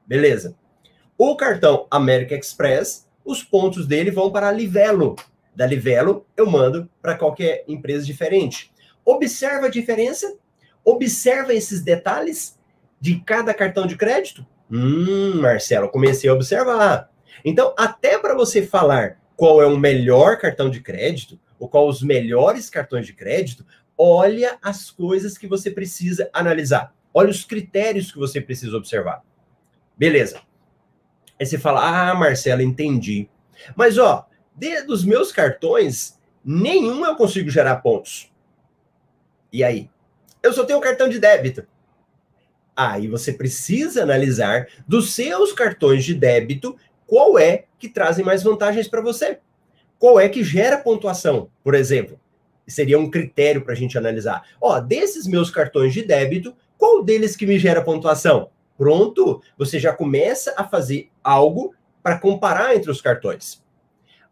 Beleza. 0.06 0.56
O 1.16 1.36
cartão 1.36 1.86
American 1.90 2.38
Express, 2.38 3.06
os 3.24 3.44
pontos 3.44 3.86
dele 3.86 4.10
vão 4.10 4.32
para 4.32 4.50
Livelo. 4.50 5.14
Da 5.54 5.66
Livelo, 5.66 6.26
eu 6.36 6.46
mando 6.46 6.88
para 7.00 7.16
qualquer 7.16 7.64
empresa 7.68 8.06
diferente. 8.06 8.72
Observa 9.04 9.66
a 9.66 9.70
diferença? 9.70 10.36
Observa 10.84 11.52
esses 11.52 11.82
detalhes 11.82 12.58
de 13.00 13.20
cada 13.20 13.52
cartão 13.52 13.86
de 13.86 13.96
crédito? 13.96 14.46
Hum, 14.70 15.40
Marcelo, 15.40 15.88
comecei 15.88 16.30
a 16.30 16.32
observar. 16.32 17.10
Então, 17.44 17.74
até 17.76 18.18
para 18.18 18.34
você 18.34 18.64
falar 18.64 19.20
qual 19.36 19.60
é 19.60 19.66
o 19.66 19.76
melhor 19.76 20.38
cartão 20.38 20.70
de 20.70 20.80
crédito, 20.80 21.38
ou 21.58 21.68
qual 21.68 21.88
os 21.88 22.02
melhores 22.02 22.70
cartões 22.70 23.06
de 23.06 23.12
crédito, 23.12 23.66
olha 23.96 24.58
as 24.62 24.90
coisas 24.90 25.36
que 25.36 25.46
você 25.46 25.70
precisa 25.70 26.30
analisar. 26.32 26.94
Olha 27.12 27.30
os 27.30 27.44
critérios 27.44 28.10
que 28.10 28.18
você 28.18 28.40
precisa 28.40 28.76
observar. 28.76 29.22
Beleza. 29.96 30.40
Aí 31.38 31.46
você 31.46 31.58
fala: 31.58 32.10
"Ah, 32.10 32.14
Marcelo, 32.14 32.62
entendi". 32.62 33.28
Mas 33.76 33.98
ó, 33.98 34.26
de, 34.54 34.82
dos 34.82 35.04
meus 35.04 35.32
cartões, 35.32 36.18
nenhum 36.44 37.04
eu 37.04 37.16
consigo 37.16 37.50
gerar 37.50 37.76
pontos. 37.76 38.30
E 39.52 39.62
aí? 39.62 39.90
Eu 40.42 40.52
só 40.52 40.64
tenho 40.64 40.80
cartão 40.80 41.08
de 41.08 41.18
débito. 41.18 41.66
Aí 42.74 43.06
você 43.06 43.32
precisa 43.32 44.02
analisar 44.02 44.66
dos 44.88 45.14
seus 45.14 45.52
cartões 45.52 46.04
de 46.04 46.14
débito 46.14 46.76
qual 47.06 47.38
é 47.38 47.64
que 47.78 47.88
trazem 47.88 48.24
mais 48.24 48.42
vantagens 48.42 48.88
para 48.88 49.02
você. 49.02 49.38
Qual 49.98 50.18
é 50.18 50.28
que 50.28 50.42
gera 50.42 50.78
pontuação, 50.78 51.50
por 51.62 51.74
exemplo? 51.74 52.18
Seria 52.66 52.98
um 52.98 53.10
critério 53.10 53.62
para 53.62 53.74
a 53.74 53.76
gente 53.76 53.98
analisar. 53.98 54.42
Ó, 54.60 54.80
desses 54.80 55.26
meus 55.26 55.50
cartões 55.50 55.92
de 55.92 56.02
débito, 56.02 56.56
qual 56.78 57.04
deles 57.04 57.36
que 57.36 57.46
me 57.46 57.58
gera 57.58 57.82
pontuação? 57.82 58.50
Pronto, 58.78 59.42
você 59.56 59.78
já 59.78 59.92
começa 59.92 60.54
a 60.56 60.64
fazer 60.64 61.10
algo 61.22 61.74
para 62.02 62.18
comparar 62.18 62.74
entre 62.74 62.90
os 62.90 63.00
cartões. 63.00 63.62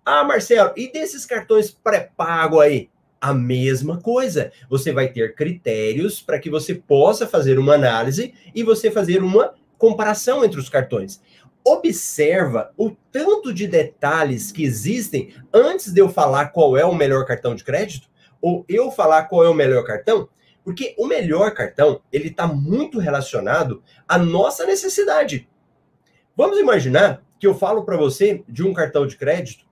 Ah, 0.04 0.24
Marcelo, 0.24 0.72
e 0.76 0.90
desses 0.90 1.26
cartões 1.26 1.70
pré-pago 1.70 2.60
aí? 2.60 2.88
A 3.20 3.34
mesma 3.34 4.00
coisa. 4.00 4.50
Você 4.68 4.92
vai 4.92 5.08
ter 5.08 5.34
critérios 5.34 6.22
para 6.22 6.38
que 6.38 6.48
você 6.48 6.74
possa 6.74 7.26
fazer 7.26 7.58
uma 7.58 7.74
análise 7.74 8.34
e 8.54 8.62
você 8.62 8.90
fazer 8.90 9.22
uma 9.22 9.54
comparação 9.76 10.44
entre 10.44 10.58
os 10.58 10.68
cartões. 10.68 11.20
Observa 11.62 12.72
o 12.78 12.90
tanto 13.12 13.52
de 13.52 13.66
detalhes 13.66 14.50
que 14.50 14.64
existem 14.64 15.34
antes 15.52 15.92
de 15.92 16.00
eu 16.00 16.08
falar 16.08 16.48
qual 16.48 16.76
é 16.76 16.84
o 16.84 16.94
melhor 16.94 17.26
cartão 17.26 17.54
de 17.54 17.62
crédito 17.62 18.08
ou 18.40 18.64
eu 18.66 18.90
falar 18.90 19.24
qual 19.24 19.44
é 19.44 19.48
o 19.48 19.54
melhor 19.54 19.84
cartão, 19.84 20.28
porque 20.64 20.94
o 20.98 21.06
melhor 21.06 21.52
cartão 21.52 22.00
ele 22.10 22.28
está 22.28 22.46
muito 22.46 22.98
relacionado 22.98 23.82
à 24.08 24.16
nossa 24.16 24.64
necessidade. 24.64 25.46
Vamos 26.34 26.58
imaginar 26.58 27.22
que 27.38 27.46
eu 27.46 27.54
falo 27.54 27.84
para 27.84 27.98
você 27.98 28.42
de 28.48 28.62
um 28.62 28.72
cartão 28.72 29.06
de 29.06 29.16
crédito, 29.16 29.66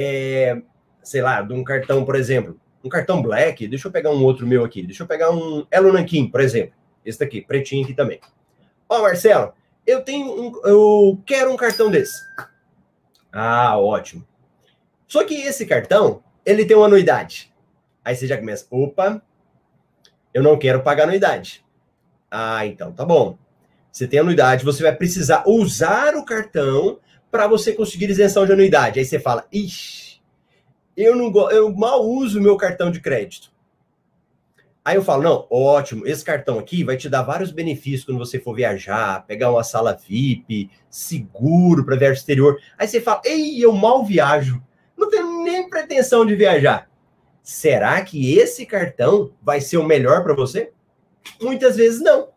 é, 0.00 0.62
sei 1.02 1.20
lá, 1.20 1.42
de 1.42 1.52
um 1.52 1.64
cartão, 1.64 2.04
por 2.04 2.14
exemplo, 2.14 2.58
um 2.84 2.88
cartão 2.88 3.20
Black, 3.20 3.66
deixa 3.66 3.88
eu 3.88 3.92
pegar 3.92 4.12
um 4.12 4.22
outro 4.22 4.46
meu 4.46 4.64
aqui, 4.64 4.80
deixa 4.80 5.02
eu 5.02 5.08
pegar 5.08 5.32
um 5.32 5.66
Elo 5.72 5.92
Nankin, 5.92 6.30
por 6.30 6.40
exemplo. 6.40 6.72
Esse 7.04 7.18
daqui, 7.18 7.40
pretinho 7.40 7.82
aqui 7.82 7.94
também. 7.94 8.20
Ó, 8.88 9.02
Marcelo, 9.02 9.52
eu 9.84 10.04
tenho 10.04 10.30
um, 10.30 10.60
eu 10.64 11.20
quero 11.26 11.52
um 11.52 11.56
cartão 11.56 11.90
desse. 11.90 12.22
Ah, 13.32 13.76
ótimo. 13.76 14.24
Só 15.08 15.24
que 15.24 15.34
esse 15.34 15.66
cartão, 15.66 16.22
ele 16.46 16.64
tem 16.64 16.76
uma 16.76 16.86
anuidade. 16.86 17.52
Aí 18.04 18.14
você 18.14 18.28
já 18.28 18.38
começa, 18.38 18.66
opa, 18.70 19.20
eu 20.32 20.44
não 20.44 20.56
quero 20.56 20.80
pagar 20.80 21.04
anuidade. 21.04 21.64
Ah, 22.30 22.64
então 22.64 22.92
tá 22.92 23.04
bom. 23.04 23.36
Você 23.90 24.06
tem 24.06 24.20
anuidade, 24.20 24.64
você 24.64 24.80
vai 24.80 24.94
precisar 24.94 25.42
usar 25.44 26.14
o 26.14 26.24
cartão 26.24 27.00
para 27.30 27.46
você 27.46 27.72
conseguir 27.72 28.10
isenção 28.10 28.46
de 28.46 28.52
anuidade. 28.52 28.98
Aí 28.98 29.04
você 29.04 29.18
fala, 29.18 29.46
ixi, 29.52 30.20
eu 30.96 31.14
não 31.14 31.32
eu 31.50 31.74
mal 31.74 32.04
uso 32.04 32.40
meu 32.40 32.56
cartão 32.56 32.90
de 32.90 33.00
crédito. 33.00 33.52
Aí 34.84 34.96
eu 34.96 35.04
falo, 35.04 35.22
não, 35.22 35.46
ótimo, 35.50 36.06
esse 36.06 36.24
cartão 36.24 36.58
aqui 36.58 36.82
vai 36.82 36.96
te 36.96 37.10
dar 37.10 37.22
vários 37.22 37.50
benefícios 37.50 38.04
quando 38.04 38.18
você 38.18 38.40
for 38.40 38.54
viajar, 38.54 39.26
pegar 39.26 39.50
uma 39.50 39.62
sala 39.62 39.94
VIP, 39.94 40.70
seguro 40.88 41.84
para 41.84 41.96
viajar 41.96 42.14
exterior. 42.14 42.58
Aí 42.78 42.88
você 42.88 43.00
fala, 43.00 43.20
ei, 43.24 43.62
eu 43.62 43.70
mal 43.72 44.02
viajo, 44.02 44.62
não 44.96 45.10
tenho 45.10 45.44
nem 45.44 45.68
pretensão 45.68 46.24
de 46.24 46.34
viajar. 46.34 46.90
Será 47.42 48.00
que 48.02 48.36
esse 48.38 48.64
cartão 48.64 49.32
vai 49.42 49.60
ser 49.60 49.76
o 49.76 49.84
melhor 49.84 50.22
para 50.22 50.34
você? 50.34 50.72
Muitas 51.40 51.76
vezes 51.76 52.00
não. 52.00 52.30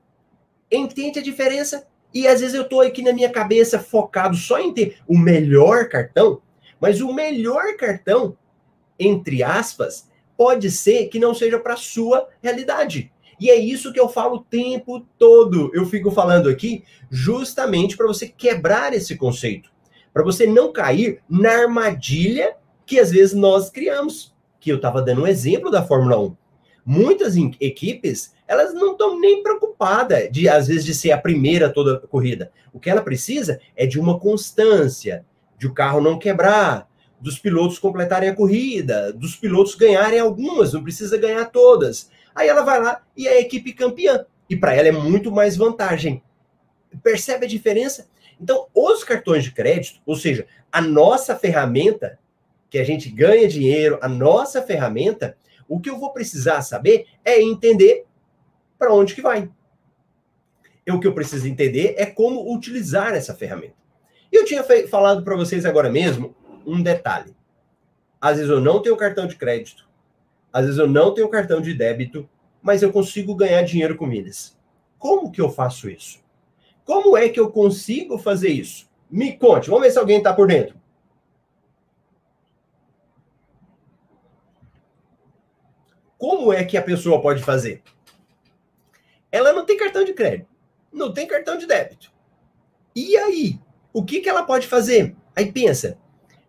Entende 0.70 1.20
a 1.20 1.24
diferença? 1.24 1.88
E 2.14 2.28
às 2.28 2.42
vezes 2.42 2.56
eu 2.56 2.64
estou 2.64 2.82
aqui 2.82 3.02
na 3.02 3.14
minha 3.14 3.30
cabeça 3.30 3.80
focado 3.80 4.36
só 4.36 4.60
em 4.60 4.74
ter 4.74 4.98
o 5.08 5.18
melhor 5.18 5.88
cartão, 5.88 6.42
mas 6.80 7.02
o 7.02 7.14
melhor 7.14 7.76
cartão 7.78 8.38
entre 9.02 9.42
aspas, 9.42 10.08
pode 10.38 10.70
ser 10.70 11.08
que 11.08 11.20
não 11.20 11.34
seja 11.34 11.60
para 11.60 11.76
sua 11.76 12.28
realidade. 12.42 13.12
E 13.40 13.50
é 13.50 13.56
isso 13.56 13.92
que 13.92 14.00
eu 14.00 14.08
falo 14.08 14.36
o 14.36 14.44
tempo 14.44 15.02
todo. 15.18 15.72
Eu 15.74 15.88
fico 15.88 16.12
falando 16.12 16.48
aqui 16.48 16.84
justamente 17.10 17.98
para 17.98 18.06
você 18.06 18.28
quebrar 18.28 18.94
esse 18.94 19.18
conceito. 19.18 19.72
para 20.14 20.24
você 20.24 20.46
não 20.46 20.74
cair 20.74 21.22
na 21.30 21.62
armadilha 21.62 22.58
que 22.86 23.00
às 23.00 23.12
vezes 23.12 23.34
nós 23.34 23.70
criamos. 23.70 24.36
Que 24.60 24.70
eu 24.70 24.76
estava 24.76 25.02
dando 25.02 25.22
um 25.22 25.28
exemplo 25.28 25.72
da 25.72 25.82
Fórmula 25.82 26.20
1. 26.20 26.36
Muitas 26.86 27.36
equipes, 27.38 28.34
elas 28.52 28.74
não 28.74 28.92
estão 28.92 29.18
nem 29.18 29.42
preocupadas 29.42 30.30
de, 30.30 30.50
às 30.50 30.68
vezes, 30.68 30.84
de 30.84 30.94
ser 30.94 31.14
a 31.14 31.18
primeira 31.18 31.70
toda 31.70 32.02
corrida. 32.02 32.52
O 32.74 32.82
que 32.82 32.90
ela 32.90 33.02
precisa 33.02 33.62
é 33.78 33.86
de 33.86 33.98
uma 33.98 34.20
constância, 34.20 35.26
de 35.58 35.68
o 35.68 35.74
carro 35.74 36.02
não 36.02 36.20
quebrar, 36.20 36.86
dos 37.18 37.40
pilotos 37.40 37.80
completarem 37.80 38.28
a 38.28 38.36
corrida, 38.36 39.14
dos 39.14 39.38
pilotos 39.38 39.74
ganharem 39.74 40.20
algumas, 40.20 40.74
não 40.74 40.84
precisa 40.84 41.18
ganhar 41.18 41.46
todas. 41.46 42.12
Aí 42.36 42.50
ela 42.50 42.62
vai 42.62 42.82
lá 42.82 43.02
e 43.16 43.26
é 43.26 43.38
a 43.38 43.40
equipe 43.40 43.72
campeã. 43.72 44.26
E 44.50 44.58
para 44.58 44.76
ela 44.76 44.90
é 44.90 44.92
muito 44.92 45.32
mais 45.32 45.56
vantagem. 45.56 46.22
Percebe 47.02 47.46
a 47.46 47.50
diferença? 47.50 48.10
Então, 48.38 48.68
os 48.76 49.02
cartões 49.06 49.46
de 49.46 49.52
crédito, 49.52 50.02
ou 50.06 50.18
seja, 50.18 50.46
a 50.70 50.82
nossa 50.82 51.38
ferramenta, 51.38 52.20
que 52.70 52.78
a 52.78 52.84
gente 52.84 53.10
ganha 53.10 53.48
dinheiro, 53.48 53.98
a 54.02 54.10
nossa 54.10 54.62
ferramenta, 54.62 55.38
o 55.70 55.80
que 55.80 55.90
eu 55.90 55.98
vou 55.98 56.12
precisar 56.12 56.62
saber 56.64 57.06
é 57.24 57.42
entender 57.42 58.04
para 58.82 58.96
onde 58.96 59.14
que 59.14 59.22
vai. 59.22 59.48
E 60.88 60.92
o 60.92 61.00
que 61.00 61.06
eu 61.06 61.14
preciso 61.14 61.48
entender 61.48 61.94
é 62.00 62.06
como 62.08 62.52
utilizar 62.52 63.14
essa 63.14 63.36
ferramenta. 63.36 63.76
Eu 64.32 64.44
tinha 64.44 64.64
falado 64.88 65.24
para 65.24 65.36
vocês 65.36 65.68
agora 65.68 65.88
mesmo 65.88 66.36
um 66.66 66.82
detalhe. 66.82 67.36
Às 68.20 68.38
vezes 68.38 68.50
eu 68.50 68.60
não 68.60 68.82
tenho 68.82 68.98
cartão 68.98 69.28
de 69.28 69.36
crédito, 69.36 69.88
às 70.52 70.66
vezes 70.66 70.80
eu 70.80 70.88
não 70.88 71.14
tenho 71.14 71.30
cartão 71.30 71.62
de 71.62 71.76
débito, 71.76 72.28
mas 72.60 72.82
eu 72.82 72.92
consigo 72.92 73.36
ganhar 73.36 73.62
dinheiro 73.62 73.96
com 73.96 74.08
milhas. 74.08 74.58
Como 74.98 75.32
que 75.32 75.42
eu 75.42 75.52
faço 75.52 75.88
isso? 75.88 76.20
Como 76.84 77.16
é 77.16 77.30
que 77.30 77.40
eu 77.40 77.52
consigo 77.52 78.18
fazer 78.18 78.50
isso? 78.50 78.90
Me 79.12 79.38
conte, 79.38 79.70
vamos 79.70 79.86
ver 79.86 79.92
se 79.92 80.00
alguém 80.00 80.18
está 80.18 80.34
por 80.34 80.48
dentro. 80.48 80.76
Como 86.18 86.52
é 86.52 86.64
que 86.64 86.78
a 86.78 86.82
pessoa 86.82 87.22
pode 87.22 87.44
fazer? 87.44 87.84
Ela 89.32 89.54
não 89.54 89.66
tem 89.66 89.78
cartão 89.78 90.04
de 90.04 90.14
crédito, 90.14 90.50
não 90.92 91.14
tem 91.14 91.28
cartão 91.28 91.58
de 91.58 91.66
débito. 91.66 92.12
E 92.96 93.16
aí? 93.16 93.60
O 93.94 94.04
que, 94.04 94.22
que 94.22 94.30
ela 94.30 94.44
pode 94.44 94.68
fazer? 94.68 95.16
Aí 95.36 95.52
pensa, 95.52 95.98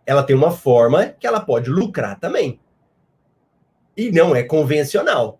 ela 0.05 0.23
tem 0.23 0.35
uma 0.35 0.51
forma 0.51 1.07
que 1.07 1.27
ela 1.27 1.39
pode 1.39 1.69
lucrar 1.69 2.19
também. 2.19 2.59
E 3.95 4.11
não 4.11 4.35
é 4.35 4.43
convencional. 4.43 5.39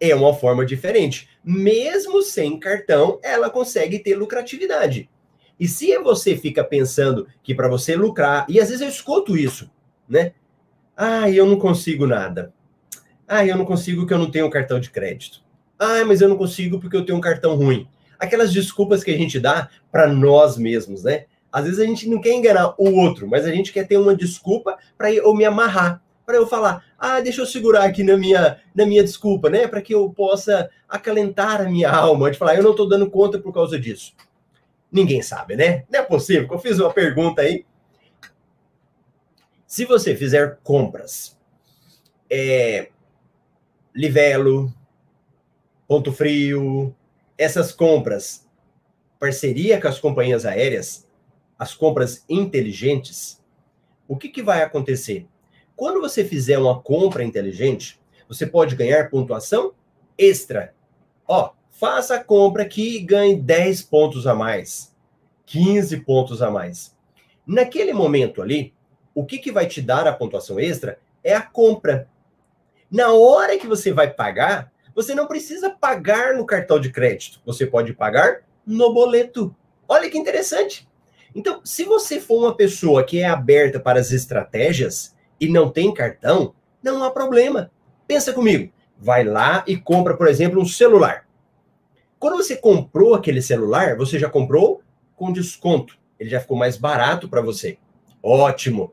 É 0.00 0.14
uma 0.14 0.32
forma 0.32 0.64
diferente. 0.64 1.28
Mesmo 1.42 2.22
sem 2.22 2.58
cartão, 2.58 3.18
ela 3.22 3.50
consegue 3.50 3.98
ter 3.98 4.14
lucratividade. 4.14 5.10
E 5.58 5.66
se 5.66 5.98
você 5.98 6.36
fica 6.36 6.62
pensando 6.62 7.26
que 7.42 7.54
para 7.54 7.68
você 7.68 7.96
lucrar, 7.96 8.46
e 8.48 8.60
às 8.60 8.68
vezes 8.68 8.80
eu 8.80 8.88
escuto 8.88 9.36
isso, 9.36 9.70
né? 10.08 10.32
Ah, 10.96 11.28
eu 11.28 11.44
não 11.46 11.58
consigo 11.58 12.06
nada. 12.06 12.52
Ah, 13.26 13.44
eu 13.44 13.56
não 13.56 13.64
consigo 13.64 14.02
porque 14.02 14.14
eu 14.14 14.18
não 14.18 14.30
tenho 14.30 14.48
cartão 14.48 14.78
de 14.78 14.90
crédito. 14.90 15.42
Ah, 15.78 16.04
mas 16.04 16.20
eu 16.20 16.28
não 16.28 16.36
consigo 16.36 16.80
porque 16.80 16.96
eu 16.96 17.04
tenho 17.04 17.18
um 17.18 17.20
cartão 17.20 17.54
ruim. 17.54 17.86
Aquelas 18.18 18.52
desculpas 18.52 19.04
que 19.04 19.10
a 19.10 19.16
gente 19.16 19.38
dá 19.38 19.68
para 19.92 20.06
nós 20.08 20.56
mesmos, 20.56 21.04
né? 21.04 21.26
Às 21.52 21.64
vezes 21.64 21.80
a 21.80 21.84
gente 21.84 22.08
não 22.08 22.20
quer 22.20 22.32
enganar 22.34 22.74
o 22.76 22.92
outro, 22.94 23.26
mas 23.28 23.46
a 23.46 23.52
gente 23.52 23.72
quer 23.72 23.86
ter 23.86 23.96
uma 23.96 24.14
desculpa 24.14 24.76
para 24.96 25.12
eu 25.12 25.32
me 25.34 25.44
amarrar, 25.44 26.02
para 26.26 26.36
eu 26.36 26.46
falar: 26.46 26.84
"Ah, 26.98 27.20
deixa 27.20 27.40
eu 27.40 27.46
segurar 27.46 27.84
aqui 27.84 28.02
na 28.02 28.16
minha 28.16 28.58
na 28.74 28.84
minha 28.84 29.02
desculpa, 29.04 29.48
né, 29.48 29.66
para 29.66 29.80
que 29.80 29.94
eu 29.94 30.10
possa 30.10 30.68
acalentar 30.88 31.60
a 31.62 31.64
minha 31.64 31.90
alma, 31.90 32.30
de 32.30 32.38
falar: 32.38 32.56
"Eu 32.56 32.62
não 32.62 32.72
estou 32.72 32.88
dando 32.88 33.08
conta 33.10 33.38
por 33.38 33.52
causa 33.54 33.78
disso". 33.78 34.12
Ninguém 34.90 35.22
sabe, 35.22 35.56
né? 35.56 35.84
Não 35.90 36.00
é 36.00 36.02
possível. 36.02 36.48
Eu 36.50 36.58
fiz 36.58 36.78
uma 36.78 36.92
pergunta 36.92 37.42
aí. 37.42 37.64
Se 39.66 39.84
você 39.84 40.16
fizer 40.16 40.58
compras 40.62 41.38
é, 42.30 42.90
Livelo, 43.94 44.72
Ponto 45.88 46.12
Frio, 46.12 46.94
essas 47.38 47.72
compras, 47.72 48.46
parceria 49.18 49.80
com 49.80 49.88
as 49.88 49.98
companhias 49.98 50.44
aéreas, 50.44 51.08
as 51.58 51.72
compras 51.72 52.26
inteligentes, 52.28 53.42
o 54.06 54.14
que, 54.14 54.28
que 54.28 54.42
vai 54.42 54.62
acontecer? 54.62 55.26
Quando 55.74 55.98
você 55.98 56.26
fizer 56.26 56.58
uma 56.58 56.78
compra 56.78 57.24
inteligente, 57.24 57.98
você 58.28 58.46
pode 58.46 58.76
ganhar 58.76 59.08
pontuação 59.08 59.72
extra. 60.18 60.74
Ó, 61.26 61.52
faça 61.70 62.16
a 62.16 62.22
compra 62.22 62.64
aqui 62.64 62.96
e 62.96 63.00
ganhe 63.00 63.34
10 63.34 63.80
pontos 63.84 64.26
a 64.26 64.34
mais, 64.34 64.94
15 65.46 66.00
pontos 66.00 66.42
a 66.42 66.50
mais. 66.50 66.94
Naquele 67.46 67.94
momento 67.94 68.42
ali, 68.42 68.74
o 69.14 69.24
que, 69.24 69.38
que 69.38 69.50
vai 69.50 69.66
te 69.66 69.80
dar 69.80 70.06
a 70.06 70.12
pontuação 70.12 70.60
extra 70.60 70.98
é 71.24 71.34
a 71.34 71.40
compra. 71.40 72.10
Na 72.90 73.14
hora 73.14 73.58
que 73.58 73.66
você 73.66 73.90
vai 73.90 74.12
pagar, 74.12 74.70
você 74.98 75.14
não 75.14 75.28
precisa 75.28 75.70
pagar 75.70 76.34
no 76.34 76.44
cartão 76.44 76.80
de 76.80 76.90
crédito, 76.90 77.40
você 77.46 77.64
pode 77.64 77.92
pagar 77.92 78.40
no 78.66 78.92
boleto. 78.92 79.54
Olha 79.88 80.10
que 80.10 80.18
interessante. 80.18 80.88
Então, 81.32 81.60
se 81.64 81.84
você 81.84 82.18
for 82.18 82.40
uma 82.40 82.56
pessoa 82.56 83.04
que 83.04 83.20
é 83.20 83.26
aberta 83.26 83.78
para 83.78 84.00
as 84.00 84.10
estratégias 84.10 85.14
e 85.40 85.48
não 85.48 85.70
tem 85.70 85.94
cartão, 85.94 86.52
não 86.82 87.04
há 87.04 87.12
problema. 87.12 87.70
Pensa 88.08 88.32
comigo. 88.32 88.72
Vai 88.98 89.22
lá 89.22 89.62
e 89.68 89.76
compra, 89.76 90.16
por 90.16 90.26
exemplo, 90.26 90.60
um 90.60 90.66
celular. 90.66 91.28
Quando 92.18 92.36
você 92.36 92.56
comprou 92.56 93.14
aquele 93.14 93.40
celular, 93.40 93.96
você 93.96 94.18
já 94.18 94.28
comprou 94.28 94.82
com 95.14 95.32
desconto. 95.32 95.96
Ele 96.18 96.28
já 96.28 96.40
ficou 96.40 96.56
mais 96.56 96.76
barato 96.76 97.28
para 97.28 97.40
você. 97.40 97.78
Ótimo. 98.20 98.92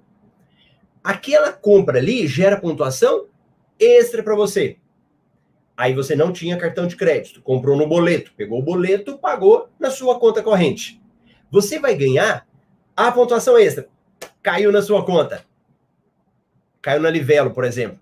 Aquela 1.03 1.51
compra 1.51 1.97
ali 1.97 2.27
gera 2.27 2.61
pontuação 2.61 3.25
extra 3.79 4.21
para 4.21 4.35
você. 4.35 4.77
Aí 5.77 5.93
você 5.93 6.15
não 6.15 6.31
tinha 6.31 6.57
cartão 6.57 6.88
de 6.88 6.95
crédito, 6.95 7.41
comprou 7.41 7.75
no 7.75 7.88
boleto, 7.88 8.31
pegou 8.38 8.59
o 8.59 8.63
boleto, 8.63 9.17
pagou 9.17 9.67
na 9.77 9.89
sua 9.89 10.17
conta 10.17 10.41
corrente. 10.41 11.01
Você 11.51 11.79
vai 11.79 11.95
ganhar 11.95 12.47
a 12.95 13.11
pontuação 13.11 13.57
extra. 13.57 13.88
Caiu 14.41 14.71
na 14.71 14.81
sua 14.81 15.05
conta. 15.05 15.45
Caiu 16.81 17.01
na 17.01 17.09
Livelo, 17.09 17.51
por 17.51 17.65
exemplo. 17.65 17.99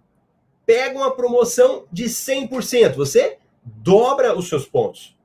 Pega 0.65 0.97
uma 0.97 1.15
promoção 1.15 1.86
de 1.91 2.05
100%, 2.05 2.93
você 2.93 3.38
dobra 3.63 4.38
os 4.38 4.47
seus 4.47 4.65
pontos. 4.65 5.17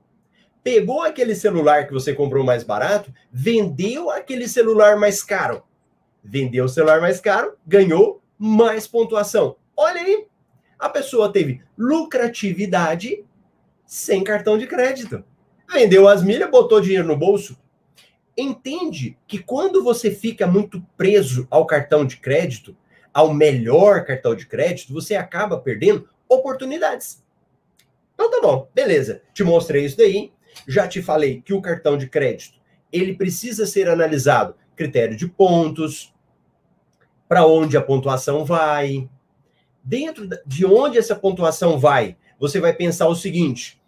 Pegou 0.63 1.03
aquele 1.03 1.35
celular 1.35 1.87
que 1.87 1.93
você 1.93 2.15
comprou 2.15 2.45
mais 2.45 2.63
barato, 2.63 3.13
vendeu 3.33 4.11
aquele 4.11 4.49
celular 4.49 4.97
mais 4.97 5.23
caro. 5.23 5.63
Vendeu 6.23 6.65
o 6.65 6.69
celular 6.69 7.01
mais 7.01 7.21
caro, 7.21 7.55
ganhou 7.67 8.23
mais 8.39 8.87
pontuação. 8.87 9.57
Olha 9.77 10.01
aí, 10.01 10.27
a 10.79 10.89
pessoa 10.89 11.33
teve 11.33 11.63
lucratividade 11.77 13.25
sem 13.85 14.23
cartão 14.23 14.57
de 14.57 14.67
crédito. 14.67 15.25
Vendeu 15.73 16.09
as 16.09 16.23
milhas, 16.23 16.51
botou 16.51 16.81
dinheiro 16.81 17.07
no 17.07 17.17
bolso. 17.17 17.59
Entende 18.37 19.19
que 19.27 19.39
quando 19.39 19.83
você 19.83 20.11
fica 20.11 20.47
muito 20.47 20.81
preso 20.97 21.47
ao 21.51 21.67
cartão 21.67 22.07
de 22.07 22.19
crédito, 22.19 22.77
ao 23.13 23.35
melhor 23.35 24.05
cartão 24.05 24.35
de 24.35 24.47
crédito, 24.47 24.93
você 24.93 25.17
acaba 25.17 25.59
perdendo 25.59 26.09
oportunidades. 26.29 27.25
Então 28.15 28.31
tá 28.31 28.41
bom, 28.41 28.69
beleza. 28.75 29.23
Te 29.35 29.43
mostrei 29.43 29.85
isso 29.85 29.97
daí. 29.97 30.33
Já 30.67 30.87
te 30.87 31.03
falei 31.03 31.41
que 31.41 31.53
o 31.53 31.61
cartão 31.61 31.97
de 31.97 32.09
crédito, 32.09 32.59
ele 32.93 33.15
precisa 33.15 33.67
ser 33.67 33.89
analisado 33.89 34.55
critério 34.77 35.17
de 35.17 35.27
pontos, 35.27 36.15
para 37.29 37.45
onde 37.45 37.77
a 37.77 37.83
pontuação 37.83 38.45
vai, 38.45 39.09
dentro 39.89 40.29
de 40.45 40.67
onde 40.67 40.99
essa 40.99 41.17
pontuação 41.17 41.79
vai, 41.79 42.19
você 42.39 42.61
vai 42.61 42.75
pensar 42.75 43.09
o 43.09 43.15
seguinte: 43.15 43.81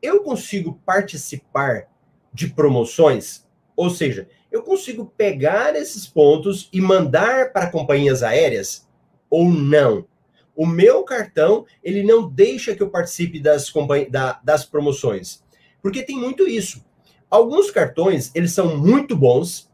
eu 0.00 0.22
consigo 0.22 0.80
participar 0.86 1.88
de 2.32 2.48
promoções? 2.48 3.44
Ou 3.74 3.90
seja, 3.90 4.28
eu 4.52 4.62
consigo 4.62 5.12
pegar 5.16 5.74
esses 5.74 6.06
pontos 6.06 6.68
e 6.72 6.80
mandar 6.80 7.52
para 7.52 7.70
companhias 7.70 8.22
aéreas 8.22 8.88
ou 9.28 9.50
não? 9.50 10.06
O 10.54 10.66
meu 10.66 11.02
cartão, 11.02 11.66
ele 11.82 12.02
não 12.04 12.28
deixa 12.28 12.74
que 12.74 12.82
eu 12.82 12.90
participe 12.90 13.40
das, 13.40 13.72
da, 14.08 14.40
das 14.44 14.64
promoções. 14.64 15.42
Porque 15.82 16.02
tem 16.02 16.16
muito 16.16 16.46
isso. 16.46 16.84
Alguns 17.28 17.70
cartões, 17.70 18.30
eles 18.34 18.52
são 18.52 18.76
muito 18.76 19.16
bons, 19.16 19.70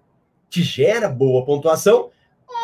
te 0.48 0.62
gera 0.62 1.08
boa 1.08 1.44
pontuação, 1.44 2.10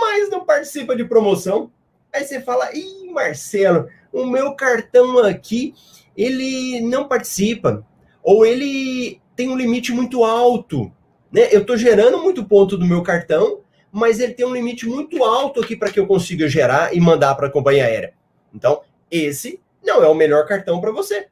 mas 0.00 0.30
não 0.30 0.46
participa 0.46 0.94
de 0.94 1.04
promoção. 1.04 1.70
Aí 2.12 2.24
você 2.24 2.40
fala, 2.42 2.70
ih, 2.74 3.10
Marcelo, 3.10 3.88
o 4.12 4.26
meu 4.26 4.54
cartão 4.54 5.18
aqui, 5.18 5.74
ele 6.14 6.80
não 6.82 7.08
participa. 7.08 7.84
Ou 8.22 8.44
ele 8.44 9.20
tem 9.34 9.48
um 9.48 9.56
limite 9.56 9.92
muito 9.92 10.22
alto. 10.22 10.92
Né? 11.32 11.48
Eu 11.50 11.62
estou 11.62 11.76
gerando 11.76 12.22
muito 12.22 12.44
ponto 12.44 12.76
do 12.76 12.84
meu 12.84 13.02
cartão, 13.02 13.60
mas 13.90 14.20
ele 14.20 14.34
tem 14.34 14.44
um 14.44 14.52
limite 14.52 14.86
muito 14.86 15.24
alto 15.24 15.60
aqui 15.60 15.74
para 15.74 15.90
que 15.90 15.98
eu 15.98 16.06
consiga 16.06 16.46
gerar 16.48 16.94
e 16.94 17.00
mandar 17.00 17.34
para 17.34 17.46
a 17.46 17.50
companhia 17.50 17.86
aérea. 17.86 18.12
Então, 18.54 18.82
esse 19.10 19.58
não 19.82 20.02
é 20.02 20.06
o 20.06 20.14
melhor 20.14 20.46
cartão 20.46 20.80
para 20.80 20.92
você. 20.92 21.28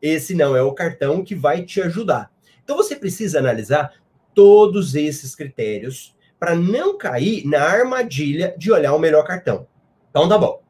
Esse 0.00 0.34
não 0.34 0.56
é 0.56 0.62
o 0.62 0.72
cartão 0.72 1.22
que 1.22 1.34
vai 1.34 1.62
te 1.62 1.80
ajudar. 1.82 2.30
Então, 2.64 2.76
você 2.76 2.96
precisa 2.96 3.38
analisar 3.38 3.92
todos 4.34 4.94
esses 4.94 5.34
critérios 5.34 6.16
para 6.40 6.54
não 6.54 6.96
cair 6.96 7.46
na 7.46 7.62
armadilha 7.62 8.54
de 8.56 8.72
olhar 8.72 8.94
o 8.94 8.98
melhor 8.98 9.24
cartão. 9.24 9.66
Então 10.12 10.28
tá 10.28 10.36
bom. 10.36 10.60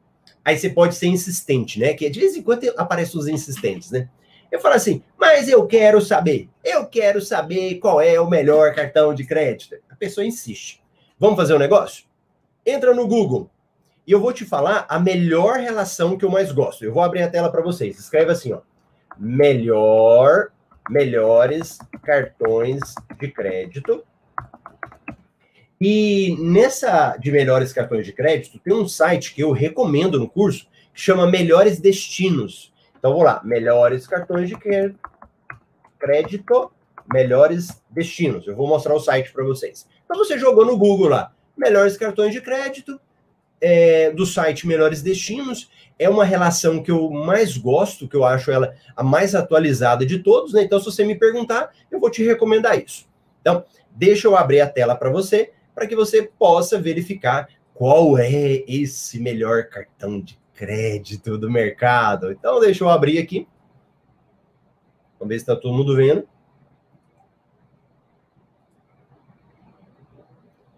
Aí 0.43 0.57
você 0.57 0.69
pode 0.69 0.95
ser 0.95 1.07
insistente, 1.07 1.79
né? 1.79 1.93
Que 1.93 2.09
de 2.09 2.19
vez 2.19 2.35
em 2.37 2.41
quando 2.41 2.73
aparecem 2.77 3.19
os 3.19 3.27
insistentes, 3.27 3.91
né? 3.91 4.07
Eu 4.49 4.59
falo 4.61 4.75
assim, 4.75 5.03
mas 5.19 5.49
eu 5.49 5.67
quero 5.67 5.99
saber, 5.99 6.47
eu 6.63 6.85
quero 6.85 7.19
saber 7.19 7.79
qual 7.79 7.99
é 7.99 8.19
o 8.21 8.29
melhor 8.29 8.73
cartão 8.73 9.13
de 9.13 9.25
crédito. 9.25 9.75
A 9.89 9.95
pessoa 9.95 10.25
insiste. 10.25 10.81
Vamos 11.19 11.35
fazer 11.35 11.53
um 11.53 11.59
negócio? 11.59 12.05
Entra 12.65 12.93
no 12.93 13.05
Google 13.05 13.49
e 14.07 14.11
eu 14.13 14.21
vou 14.21 14.31
te 14.31 14.45
falar 14.45 14.85
a 14.87 14.97
melhor 14.97 15.57
relação 15.57 16.17
que 16.17 16.23
eu 16.23 16.29
mais 16.29 16.51
gosto. 16.51 16.85
Eu 16.85 16.93
vou 16.93 17.03
abrir 17.03 17.23
a 17.23 17.29
tela 17.29 17.51
para 17.51 17.61
vocês. 17.61 17.99
Escreve 17.99 18.31
assim, 18.31 18.53
ó. 18.53 18.61
Melhor, 19.17 20.51
melhores 20.89 21.77
cartões 22.01 22.79
de 23.19 23.27
crédito 23.29 24.03
e 25.85 26.37
nessa 26.39 27.17
de 27.17 27.29
melhores 27.29 27.73
cartões 27.73 28.05
de 28.05 28.13
crédito, 28.13 28.57
tem 28.57 28.73
um 28.73 28.87
site 28.87 29.33
que 29.33 29.43
eu 29.43 29.51
recomendo 29.51 30.17
no 30.17 30.29
curso, 30.29 30.65
que 30.93 31.01
chama 31.01 31.27
Melhores 31.27 31.77
Destinos. 31.77 32.71
Então, 32.97 33.11
vou 33.11 33.23
lá, 33.23 33.41
melhores 33.43 34.07
cartões 34.07 34.47
de 34.47 34.55
crédito, 35.99 36.71
melhores 37.11 37.81
destinos. 37.89 38.47
Eu 38.47 38.55
vou 38.55 38.65
mostrar 38.65 38.93
o 38.93 38.99
site 38.99 39.33
para 39.33 39.43
vocês. 39.43 39.85
Então, 40.05 40.17
você 40.17 40.37
jogou 40.37 40.65
no 40.65 40.77
Google 40.77 41.09
lá, 41.09 41.33
melhores 41.57 41.97
cartões 41.97 42.31
de 42.31 42.39
crédito, 42.39 42.97
é, 43.59 44.11
do 44.11 44.25
site 44.25 44.65
Melhores 44.65 45.01
Destinos. 45.01 45.69
É 45.99 46.09
uma 46.09 46.23
relação 46.23 46.81
que 46.81 46.91
eu 46.91 47.09
mais 47.09 47.57
gosto, 47.57 48.07
que 48.07 48.15
eu 48.15 48.23
acho 48.23 48.51
ela 48.51 48.73
a 48.95 49.03
mais 49.03 49.35
atualizada 49.35 50.05
de 50.05 50.19
todos, 50.19 50.53
né? 50.53 50.63
Então, 50.63 50.79
se 50.79 50.85
você 50.85 51.03
me 51.03 51.15
perguntar, 51.15 51.71
eu 51.91 51.99
vou 51.99 52.09
te 52.09 52.23
recomendar 52.23 52.81
isso. 52.81 53.05
Então, 53.41 53.65
deixa 53.91 54.27
eu 54.27 54.37
abrir 54.37 54.61
a 54.61 54.69
tela 54.69 54.95
para 54.95 55.09
você 55.09 55.51
para 55.73 55.87
que 55.87 55.95
você 55.95 56.23
possa 56.23 56.79
verificar 56.79 57.47
qual 57.73 58.17
é 58.17 58.63
esse 58.67 59.19
melhor 59.19 59.65
cartão 59.65 60.21
de 60.21 60.39
crédito 60.53 61.37
do 61.37 61.49
mercado. 61.49 62.31
Então, 62.31 62.59
deixa 62.59 62.83
eu 62.83 62.89
abrir 62.89 63.17
aqui. 63.17 63.47
Vamos 65.19 65.29
ver 65.29 65.39
se 65.39 65.43
está 65.43 65.55
todo 65.55 65.75
mundo 65.75 65.95
vendo. 65.95 66.27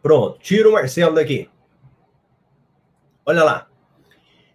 Pronto, 0.02 0.40
tira 0.40 0.70
o 0.70 0.74
Marcelo 0.74 1.16
daqui. 1.16 1.50
Olha 3.26 3.44
lá. 3.44 3.68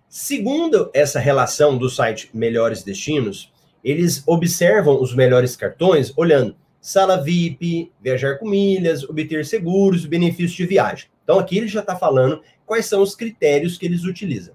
Segundo 0.08 0.90
essa 0.94 1.18
relação 1.18 1.76
do 1.76 1.88
site 1.88 2.30
Melhores 2.32 2.82
Destinos, 2.82 3.52
eles 3.82 4.22
observam 4.26 5.00
os 5.00 5.14
melhores 5.14 5.56
cartões 5.56 6.12
olhando 6.16 6.56
sala 6.80 7.22
VIP, 7.22 7.92
viajar 8.00 8.38
com 8.38 8.48
milhas, 8.48 9.04
obter 9.04 9.44
seguros, 9.44 10.06
benefícios 10.06 10.52
de 10.52 10.66
viagem. 10.66 11.08
Então 11.22 11.38
aqui 11.38 11.58
ele 11.58 11.68
já 11.68 11.80
está 11.80 11.96
falando 11.96 12.42
quais 12.64 12.86
são 12.86 13.02
os 13.02 13.14
critérios 13.14 13.76
que 13.76 13.86
eles 13.86 14.04
utilizam. 14.04 14.54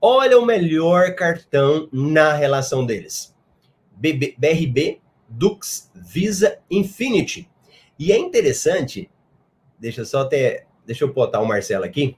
Olha 0.00 0.38
o 0.38 0.44
melhor 0.44 1.14
cartão 1.14 1.88
na 1.92 2.32
relação 2.32 2.84
deles. 2.84 3.32
BRB, 3.96 5.00
Dux, 5.28 5.90
Visa, 5.94 6.58
Infinity. 6.68 7.48
E 7.96 8.10
é 8.10 8.18
interessante, 8.18 9.08
deixa 9.78 10.04
só 10.04 10.22
até, 10.22 10.66
deixa 10.84 11.04
eu 11.04 11.12
botar 11.12 11.40
o 11.40 11.46
Marcelo 11.46 11.84
aqui. 11.84 12.16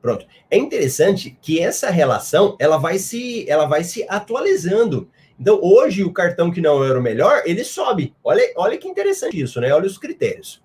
Pronto. 0.00 0.26
É 0.50 0.56
interessante 0.56 1.36
que 1.42 1.60
essa 1.60 1.90
relação, 1.90 2.56
ela 2.58 2.78
vai 2.78 2.98
se, 2.98 3.48
ela 3.50 3.66
vai 3.66 3.84
se 3.84 4.06
atualizando. 4.08 5.10
Então, 5.40 5.58
hoje, 5.62 6.04
o 6.04 6.12
cartão 6.12 6.50
que 6.50 6.60
não 6.60 6.84
era 6.84 6.98
o 6.98 7.02
melhor, 7.02 7.42
ele 7.46 7.64
sobe. 7.64 8.14
Olha, 8.22 8.42
olha 8.56 8.76
que 8.76 8.86
interessante 8.86 9.40
isso, 9.40 9.58
né? 9.58 9.72
Olha 9.72 9.86
os 9.86 9.96
critérios. 9.96 10.62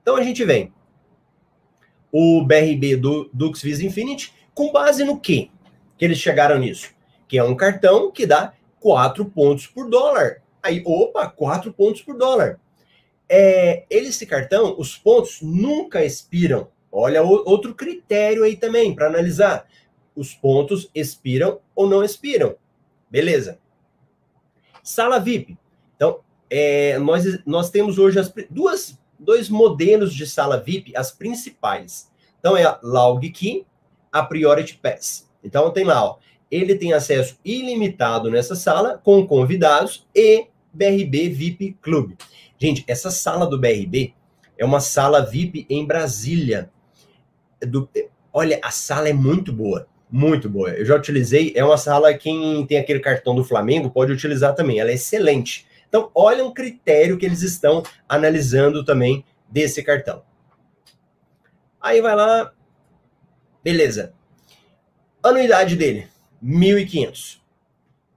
Então, 0.00 0.16
a 0.16 0.22
gente 0.22 0.42
vem 0.42 0.72
o 2.10 2.42
BRB 2.42 2.96
do 2.96 3.28
Dux 3.30 3.60
Visa 3.60 3.84
Infinity, 3.84 4.32
com 4.54 4.72
base 4.72 5.04
no 5.04 5.20
quê? 5.20 5.50
Que 5.98 6.06
eles 6.06 6.16
chegaram 6.16 6.58
nisso? 6.58 6.94
Que 7.28 7.36
é 7.36 7.44
um 7.44 7.54
cartão 7.54 8.10
que 8.10 8.24
dá 8.24 8.54
4 8.80 9.22
pontos 9.26 9.66
por 9.66 9.90
dólar. 9.90 10.40
Aí, 10.62 10.82
opa, 10.86 11.28
4 11.28 11.70
pontos 11.74 12.00
por 12.00 12.16
dólar. 12.16 12.58
É, 13.28 13.84
esse 13.90 14.24
cartão, 14.24 14.76
os 14.78 14.96
pontos 14.96 15.42
nunca 15.42 16.02
expiram. 16.02 16.68
Olha 16.90 17.22
outro 17.22 17.74
critério 17.74 18.44
aí 18.44 18.56
também 18.56 18.94
para 18.94 19.08
analisar. 19.08 19.66
Os 20.14 20.32
pontos 20.32 20.88
expiram 20.94 21.60
ou 21.74 21.86
não 21.86 22.02
expiram. 22.02 22.56
Beleza. 23.10 23.58
Sala 24.86 25.18
VIP. 25.18 25.58
Então, 25.96 26.20
é, 26.48 26.96
nós, 27.00 27.24
nós 27.44 27.70
temos 27.70 27.98
hoje 27.98 28.20
as 28.20 28.32
duas, 28.48 28.96
dois 29.18 29.48
modelos 29.48 30.14
de 30.14 30.24
sala 30.24 30.60
VIP, 30.60 30.96
as 30.96 31.10
principais. 31.10 32.08
Então, 32.38 32.56
é 32.56 32.64
a 32.64 32.78
Log 32.84 33.28
Key, 33.30 33.66
a 34.12 34.22
Priority 34.22 34.76
Pass. 34.76 35.28
Então, 35.42 35.72
tem 35.72 35.84
lá, 35.84 36.04
ó, 36.04 36.18
ele 36.48 36.76
tem 36.76 36.92
acesso 36.92 37.36
ilimitado 37.44 38.30
nessa 38.30 38.54
sala 38.54 38.96
com 39.02 39.26
convidados 39.26 40.06
e 40.14 40.46
BRB 40.72 41.30
VIP 41.30 41.76
Club. 41.82 42.12
Gente, 42.56 42.84
essa 42.86 43.10
sala 43.10 43.44
do 43.44 43.58
BRB 43.58 44.14
é 44.56 44.64
uma 44.64 44.78
sala 44.78 45.20
VIP 45.20 45.66
em 45.68 45.84
Brasília. 45.84 46.70
Do, 47.60 47.88
olha, 48.32 48.60
a 48.62 48.70
sala 48.70 49.08
é 49.08 49.12
muito 49.12 49.52
boa. 49.52 49.88
Muito 50.10 50.48
boa. 50.48 50.70
Eu 50.70 50.84
já 50.84 50.96
utilizei. 50.96 51.52
É 51.56 51.64
uma 51.64 51.76
sala, 51.76 52.14
quem 52.14 52.64
tem 52.66 52.78
aquele 52.78 53.00
cartão 53.00 53.34
do 53.34 53.44
Flamengo 53.44 53.90
pode 53.90 54.12
utilizar 54.12 54.54
também. 54.54 54.78
Ela 54.78 54.90
é 54.90 54.94
excelente. 54.94 55.66
Então, 55.88 56.10
olha 56.14 56.44
um 56.44 56.52
critério 56.52 57.16
que 57.18 57.26
eles 57.26 57.42
estão 57.42 57.82
analisando 58.08 58.84
também 58.84 59.24
desse 59.48 59.82
cartão. 59.82 60.22
Aí 61.80 62.00
vai 62.00 62.14
lá. 62.14 62.52
Beleza. 63.62 64.12
Anuidade 65.22 65.76
dele: 65.76 66.08
1.500. 66.42 67.38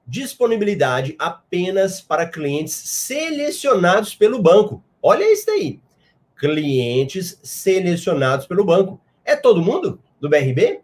Disponibilidade 0.06 1.16
apenas 1.20 2.02
para 2.02 2.28
clientes 2.28 2.74
selecionados 2.74 4.16
pelo 4.16 4.42
banco. 4.42 4.84
Olha 5.02 5.32
isso 5.32 5.50
aí. 5.52 5.80
Clientes 6.36 7.40
selecionados 7.44 8.48
pelo 8.48 8.66
banco. 8.66 9.00
É 9.24 9.36
todo 9.36 9.62
mundo 9.62 10.00
do 10.20 10.28
BRB? 10.28 10.82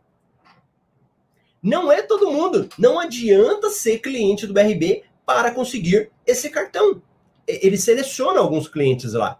Não 1.65 1.91
é 1.91 2.03
todo 2.03 2.29
mundo. 2.29 2.69
Não 2.77 2.99
adianta 2.99 3.71
ser 3.71 3.97
cliente 3.97 4.45
do 4.45 4.53
BRB 4.53 5.01
para 5.25 5.49
conseguir 5.49 6.11
esse 6.23 6.51
cartão. 6.51 7.01
Ele 7.47 7.75
seleciona 7.75 8.39
alguns 8.39 8.67
clientes 8.67 9.13
lá. 9.13 9.39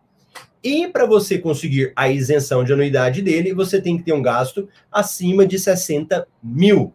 E 0.64 0.88
para 0.88 1.06
você 1.06 1.38
conseguir 1.38 1.94
a 1.96 2.10
isenção 2.10 2.64
de 2.64 2.74
anuidade 2.74 3.22
dele, 3.22 3.54
você 3.54 3.80
tem 3.80 3.96
que 3.96 4.04
ter 4.04 4.14
um 4.14 4.24
gasto 4.24 4.68
acima 4.92 5.46
de 5.46 5.60
60 5.60 6.28
mil. 6.42 6.92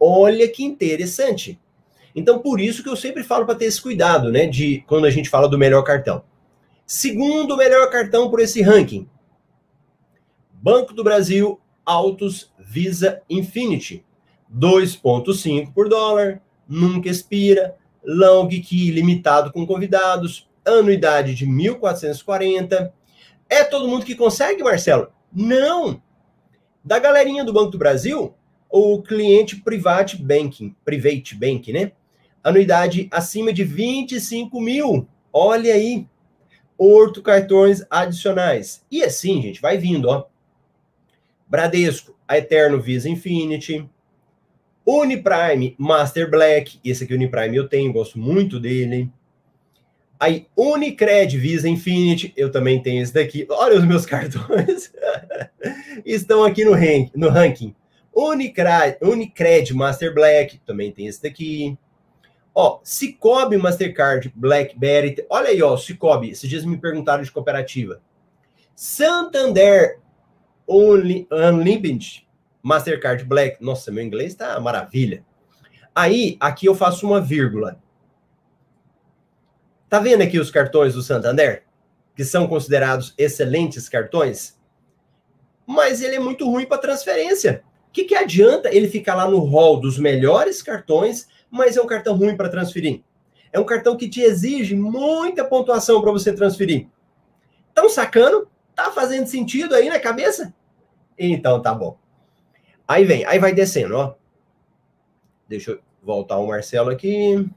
Olha 0.00 0.48
que 0.48 0.64
interessante. 0.64 1.60
Então, 2.16 2.38
por 2.38 2.58
isso 2.58 2.82
que 2.82 2.88
eu 2.88 2.96
sempre 2.96 3.22
falo 3.22 3.44
para 3.44 3.56
ter 3.56 3.66
esse 3.66 3.82
cuidado, 3.82 4.32
né? 4.32 4.46
De 4.46 4.82
quando 4.86 5.04
a 5.04 5.10
gente 5.10 5.28
fala 5.28 5.46
do 5.46 5.58
melhor 5.58 5.82
cartão. 5.82 6.24
Segundo 6.86 7.54
melhor 7.54 7.90
cartão 7.90 8.30
por 8.30 8.40
esse 8.40 8.62
ranking: 8.62 9.06
Banco 10.54 10.94
do 10.94 11.04
Brasil, 11.04 11.60
Autos, 11.84 12.50
Visa, 12.58 13.20
Infinity. 13.28 14.02
2,5 14.54 15.72
por 15.72 15.88
dólar, 15.88 16.40
nunca 16.68 17.08
expira, 17.08 17.76
long 18.04 18.48
key 18.48 18.90
limitado 18.90 19.52
com 19.52 19.66
convidados, 19.66 20.48
anuidade 20.64 21.34
de 21.34 21.46
1.440. 21.46 22.92
É 23.48 23.64
todo 23.64 23.88
mundo 23.88 24.04
que 24.04 24.14
consegue, 24.14 24.62
Marcelo? 24.62 25.08
Não! 25.32 26.00
Da 26.84 26.98
galerinha 26.98 27.44
do 27.44 27.52
Banco 27.52 27.70
do 27.70 27.78
Brasil, 27.78 28.34
o 28.70 29.02
cliente 29.02 29.56
private 29.56 30.20
banking, 30.20 30.74
private 30.84 31.34
bank, 31.34 31.72
né? 31.72 31.92
Anuidade 32.42 33.08
acima 33.10 33.52
de 33.52 33.64
25 33.64 34.60
mil. 34.60 35.08
Olha 35.32 35.72
aí. 35.72 36.06
Orto 36.76 37.22
cartões 37.22 37.84
adicionais. 37.88 38.84
E 38.90 39.02
assim, 39.02 39.40
gente, 39.40 39.60
vai 39.60 39.78
vindo, 39.78 40.08
ó. 40.08 40.26
Bradesco, 41.46 42.16
a 42.26 42.36
Eterno 42.36 42.80
Visa 42.80 43.08
Infinity, 43.08 43.88
Uniprime 44.86 45.74
Master 45.78 46.30
Black, 46.30 46.78
esse 46.84 47.04
aqui 47.04 47.14
Uniprime 47.14 47.56
eu 47.56 47.68
tenho, 47.68 47.92
gosto 47.92 48.18
muito 48.18 48.60
dele. 48.60 49.10
Aí 50.20 50.46
Unicred 50.56 51.36
Visa 51.36 51.68
Infinity, 51.68 52.32
eu 52.36 52.50
também 52.50 52.82
tenho 52.82 53.02
esse 53.02 53.12
daqui. 53.12 53.46
Olha 53.50 53.78
os 53.78 53.84
meus 53.84 54.04
cartões. 54.06 54.92
Estão 56.04 56.44
aqui 56.44 56.64
no, 56.64 56.72
rank, 56.72 57.10
no 57.14 57.28
ranking. 57.28 57.74
Unicred, 58.14 58.96
Unicred 59.02 59.74
Master 59.74 60.14
Black, 60.14 60.58
também 60.58 60.92
tem 60.92 61.06
esse 61.06 61.22
daqui. 61.22 61.76
Ó, 62.54 62.78
Cicobi 62.84 63.56
Mastercard 63.56 64.32
Blackberry. 64.34 65.16
Olha 65.28 65.48
aí, 65.48 65.60
ó, 65.62 65.76
Cicobi. 65.76 66.30
Esses 66.30 66.48
dias 66.48 66.64
me 66.64 66.78
perguntaram 66.78 67.22
de 67.22 67.32
cooperativa. 67.32 68.00
Santander 68.76 69.98
Unlimited 70.68 72.23
Mastercard 72.64 73.22
Black. 73.24 73.62
Nossa, 73.62 73.92
meu 73.92 74.02
inglês 74.02 74.32
está 74.32 74.58
maravilha. 74.58 75.24
Aí, 75.94 76.36
aqui 76.40 76.66
eu 76.66 76.74
faço 76.74 77.06
uma 77.06 77.20
vírgula. 77.20 77.80
Tá 79.88 80.00
vendo 80.00 80.22
aqui 80.22 80.40
os 80.40 80.50
cartões 80.50 80.94
do 80.94 81.02
Santander? 81.02 81.64
que 82.14 82.24
são 82.24 82.46
considerados 82.46 83.12
excelentes 83.18 83.88
cartões, 83.88 84.56
mas 85.66 86.00
ele 86.00 86.16
é 86.16 86.20
muito 86.20 86.48
ruim 86.48 86.66
para 86.66 86.78
transferência. 86.78 87.64
O 87.88 87.92
que, 87.92 88.04
que 88.04 88.14
adianta 88.14 88.74
ele 88.74 88.88
ficar 88.88 89.14
lá 89.14 89.28
no 89.28 89.38
hall 89.38 89.80
dos 89.80 89.98
melhores 89.98 90.62
cartões, 90.62 91.28
mas 91.50 91.76
é 91.76 91.82
um 91.82 91.86
cartão 91.86 92.16
ruim 92.16 92.36
para 92.36 92.48
transferir? 92.48 93.02
É 93.52 93.58
um 93.58 93.64
cartão 93.64 93.96
que 93.96 94.08
te 94.08 94.20
exige 94.20 94.74
muita 94.74 95.44
pontuação 95.44 96.00
para 96.00 96.10
você 96.10 96.32
transferir. 96.32 96.88
Estão 97.68 97.88
sacando? 97.88 98.48
Tá 98.74 98.90
fazendo 98.90 99.26
sentido 99.26 99.74
aí 99.74 99.88
na 99.88 100.00
cabeça? 100.00 100.52
Então 101.16 101.62
tá 101.62 101.72
bom. 101.72 101.96
Aí 102.86 103.04
vem, 103.04 103.24
aí 103.24 103.38
vai 103.38 103.54
descendo, 103.54 103.96
ó. 103.96 104.14
Deixa 105.48 105.72
eu 105.72 105.80
voltar 106.02 106.38
o 106.38 106.46
Marcelo 106.46 106.90
aqui. 106.90 107.48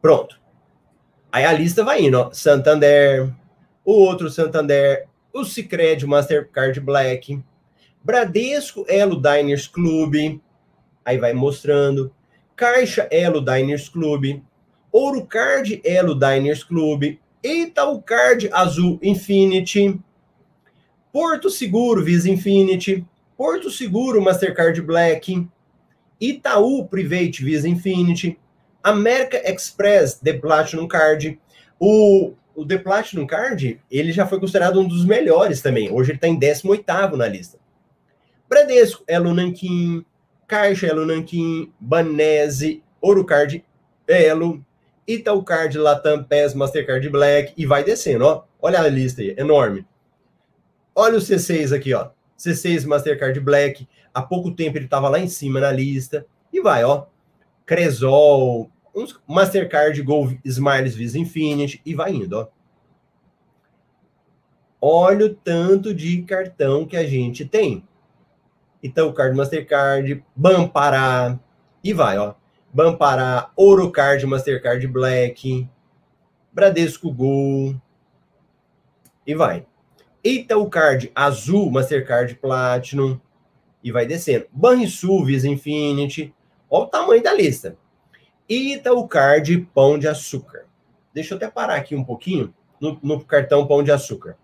Pronto. 0.00 0.40
Aí 1.30 1.44
a 1.44 1.52
lista 1.52 1.82
vai 1.82 2.02
indo, 2.02 2.18
ó. 2.18 2.32
Santander, 2.32 3.32
o 3.84 3.92
outro 3.92 4.28
Santander, 4.28 5.06
o 5.32 5.44
Cicred 5.44 6.06
Mastercard 6.06 6.78
Black, 6.80 7.42
Bradesco 8.04 8.84
Elo 8.88 9.20
Diners 9.20 9.66
Club, 9.66 10.40
aí 11.04 11.18
vai 11.18 11.32
mostrando, 11.32 12.12
Caixa 12.54 13.08
Elo 13.10 13.40
Diners 13.40 13.88
Club, 13.88 14.42
Ouro 14.90 15.24
Card 15.24 15.80
Elo 15.84 16.14
Diners 16.14 16.62
Club, 16.62 17.16
Itaú 17.42 18.02
Card 18.02 18.50
Azul 18.52 18.98
Infinity, 19.02 19.98
Porto 21.12 21.48
Seguro 21.48 22.04
Visa 22.04 22.30
Infinity, 22.30 23.06
Porto 23.42 23.72
Seguro 23.72 24.22
Mastercard 24.22 24.80
Black, 24.82 25.48
Itaú 26.20 26.86
Private 26.86 27.42
Visa 27.42 27.68
Infinity, 27.68 28.38
America 28.84 29.36
Express 29.44 30.14
The 30.14 30.34
Platinum 30.34 30.86
Card. 30.86 31.40
O, 31.76 32.34
o 32.54 32.64
The 32.64 32.78
Platinum 32.78 33.26
Card, 33.26 33.80
ele 33.90 34.12
já 34.12 34.28
foi 34.28 34.38
considerado 34.38 34.78
um 34.78 34.86
dos 34.86 35.04
melhores 35.04 35.60
também. 35.60 35.90
Hoje 35.90 36.12
ele 36.12 36.18
está 36.18 36.28
em 36.28 36.38
18º 36.38 37.16
na 37.16 37.26
lista. 37.26 37.58
Bradesco, 38.48 39.02
Elo 39.08 39.34
Nankin, 39.34 40.06
Caixa 40.46 40.86
Elo 40.86 41.04
Nankin, 41.04 41.72
Banese, 41.80 42.80
Card, 43.26 43.64
Elo, 44.06 44.64
Card, 45.44 45.78
Latam 45.78 46.22
PES, 46.22 46.54
Mastercard 46.54 47.08
Black 47.08 47.54
e 47.56 47.66
vai 47.66 47.82
descendo, 47.82 48.24
ó. 48.24 48.44
Olha 48.60 48.80
a 48.80 48.88
lista 48.88 49.20
aí, 49.20 49.34
enorme. 49.36 49.84
Olha 50.94 51.18
o 51.18 51.20
C6 51.20 51.74
aqui, 51.74 51.92
ó. 51.92 52.10
C6 52.42 52.86
Mastercard 52.86 53.38
Black. 53.40 53.88
Há 54.12 54.22
pouco 54.22 54.50
tempo 54.50 54.76
ele 54.76 54.86
estava 54.86 55.08
lá 55.08 55.18
em 55.18 55.28
cima 55.28 55.60
na 55.60 55.70
lista. 55.70 56.26
E 56.52 56.60
vai, 56.60 56.84
ó. 56.84 57.06
Cresol, 57.64 58.70
Mastercard 59.26 60.00
Gold 60.02 60.40
Smiles 60.44 60.94
Visa 60.94 61.18
Infinity 61.18 61.80
e 61.86 61.94
vai 61.94 62.12
indo, 62.12 62.38
ó. 62.38 62.48
Olha 64.80 65.26
o 65.26 65.34
tanto 65.34 65.94
de 65.94 66.22
cartão 66.22 66.84
que 66.84 66.96
a 66.96 67.06
gente 67.06 67.44
tem. 67.44 67.86
Então, 68.82 69.12
Card 69.12 69.36
Mastercard, 69.36 70.24
Bampará, 70.34 71.38
e 71.84 71.92
vai, 71.92 72.18
ó. 72.18 72.34
Bampará, 72.74 73.52
Ourocard 73.54 74.26
Mastercard 74.26 74.84
Black, 74.88 75.68
Bradesco 76.52 77.12
Gol, 77.12 77.80
e 79.24 79.34
vai. 79.36 79.64
Itaú 80.24 80.68
Card 80.68 81.10
Azul 81.14 81.70
Mastercard 81.70 82.34
Platinum, 82.36 83.18
e 83.82 83.90
vai 83.90 84.06
descendo. 84.06 84.46
Banrisul 84.52 85.24
Visa 85.24 85.48
Infinity, 85.48 86.34
Olha 86.74 86.84
o 86.84 86.86
tamanho 86.86 87.22
da 87.22 87.34
lista. 87.34 87.76
Itaú 88.48 89.06
Card 89.06 89.68
Pão 89.74 89.98
de 89.98 90.08
Açúcar. 90.08 90.64
Deixa 91.12 91.34
eu 91.34 91.36
até 91.36 91.46
parar 91.46 91.74
aqui 91.74 91.94
um 91.94 92.02
pouquinho 92.02 92.54
no, 92.80 92.98
no 93.02 93.22
cartão 93.22 93.66
Pão 93.66 93.82
de 93.82 93.92
Açúcar. 93.92 94.38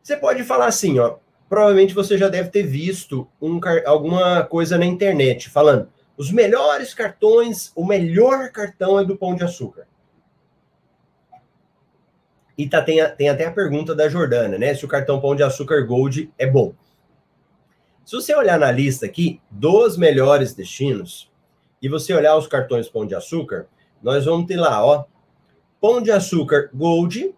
Você 0.00 0.16
pode 0.16 0.44
falar 0.44 0.66
assim, 0.66 1.00
ó. 1.00 1.16
Provavelmente 1.48 1.92
você 1.92 2.16
já 2.16 2.28
deve 2.28 2.48
ter 2.50 2.62
visto 2.62 3.26
um, 3.42 3.58
alguma 3.84 4.44
coisa 4.44 4.78
na 4.78 4.86
internet 4.86 5.50
falando 5.50 5.88
os 6.16 6.30
melhores 6.30 6.94
cartões, 6.94 7.72
o 7.74 7.84
melhor 7.84 8.50
cartão 8.52 8.96
é 9.00 9.04
do 9.04 9.16
Pão 9.16 9.34
de 9.34 9.42
Açúcar. 9.42 9.88
E 12.56 12.68
tá, 12.68 12.80
tem, 12.80 12.98
tem 13.16 13.28
até 13.28 13.46
a 13.46 13.52
pergunta 13.52 13.94
da 13.94 14.08
Jordana, 14.08 14.56
né? 14.56 14.74
Se 14.74 14.84
o 14.84 14.88
cartão 14.88 15.20
Pão 15.20 15.34
de 15.34 15.42
Açúcar 15.42 15.82
Gold 15.82 16.32
é 16.38 16.46
bom. 16.46 16.72
Se 18.04 18.14
você 18.14 18.34
olhar 18.34 18.58
na 18.58 18.70
lista 18.70 19.06
aqui 19.06 19.40
dos 19.50 19.96
melhores 19.96 20.54
destinos 20.54 21.30
e 21.80 21.88
você 21.88 22.12
olhar 22.14 22.36
os 22.36 22.46
cartões 22.46 22.88
Pão 22.88 23.06
de 23.06 23.14
Açúcar, 23.14 23.66
nós 24.02 24.26
vamos 24.26 24.46
ter 24.46 24.56
lá, 24.56 24.84
ó, 24.84 25.04
Pão 25.80 26.00
de 26.00 26.12
Açúcar 26.12 26.70
Gold, 26.72 27.34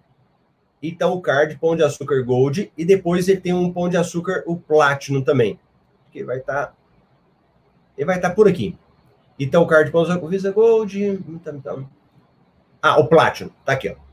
Itaú 0.82 1.20
Card 1.20 1.56
Pão 1.58 1.76
de 1.76 1.82
Açúcar 1.82 2.22
Gold 2.22 2.72
e 2.76 2.84
depois 2.84 3.28
ele 3.28 3.40
tem 3.40 3.54
um 3.54 3.72
Pão 3.72 3.88
de 3.88 3.96
Açúcar 3.96 4.42
o 4.46 4.56
Platinum 4.56 5.22
também, 5.22 5.58
que 6.12 6.24
vai 6.24 6.38
estar 6.38 6.66
tá, 6.66 6.74
ele 7.96 8.04
vai 8.04 8.16
estar 8.16 8.30
tá 8.30 8.34
por 8.34 8.48
aqui. 8.48 8.76
Itaú 9.38 9.66
Card 9.66 9.90
Pão 9.90 10.04
de 10.04 10.10
Açúcar 10.10 10.28
Visa 10.28 10.50
Gold, 10.50 11.00
então, 11.28 11.56
então. 11.56 11.88
Ah, 12.82 12.98
o 12.98 13.06
Platinum, 13.06 13.50
tá 13.64 13.72
aqui, 13.72 13.88
ó. 13.88 14.05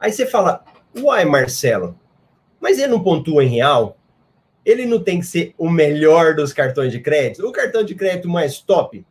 Aí 0.00 0.10
você 0.10 0.26
fala, 0.26 0.64
uai, 0.96 1.24
Marcelo, 1.24 1.98
mas 2.58 2.78
ele 2.78 2.88
não 2.88 3.02
pontua 3.02 3.44
em 3.44 3.48
real? 3.48 3.96
ele 4.64 4.86
não 4.86 5.02
tem 5.02 5.20
que 5.20 5.26
ser 5.26 5.54
o 5.56 5.68
melhor 5.68 6.34
dos 6.34 6.52
cartões 6.52 6.92
de 6.92 7.00
crédito, 7.00 7.46
o 7.46 7.52
cartão 7.52 7.82
de 7.82 7.94
crédito 7.94 8.28
mais 8.28 8.58
top? 8.58 9.04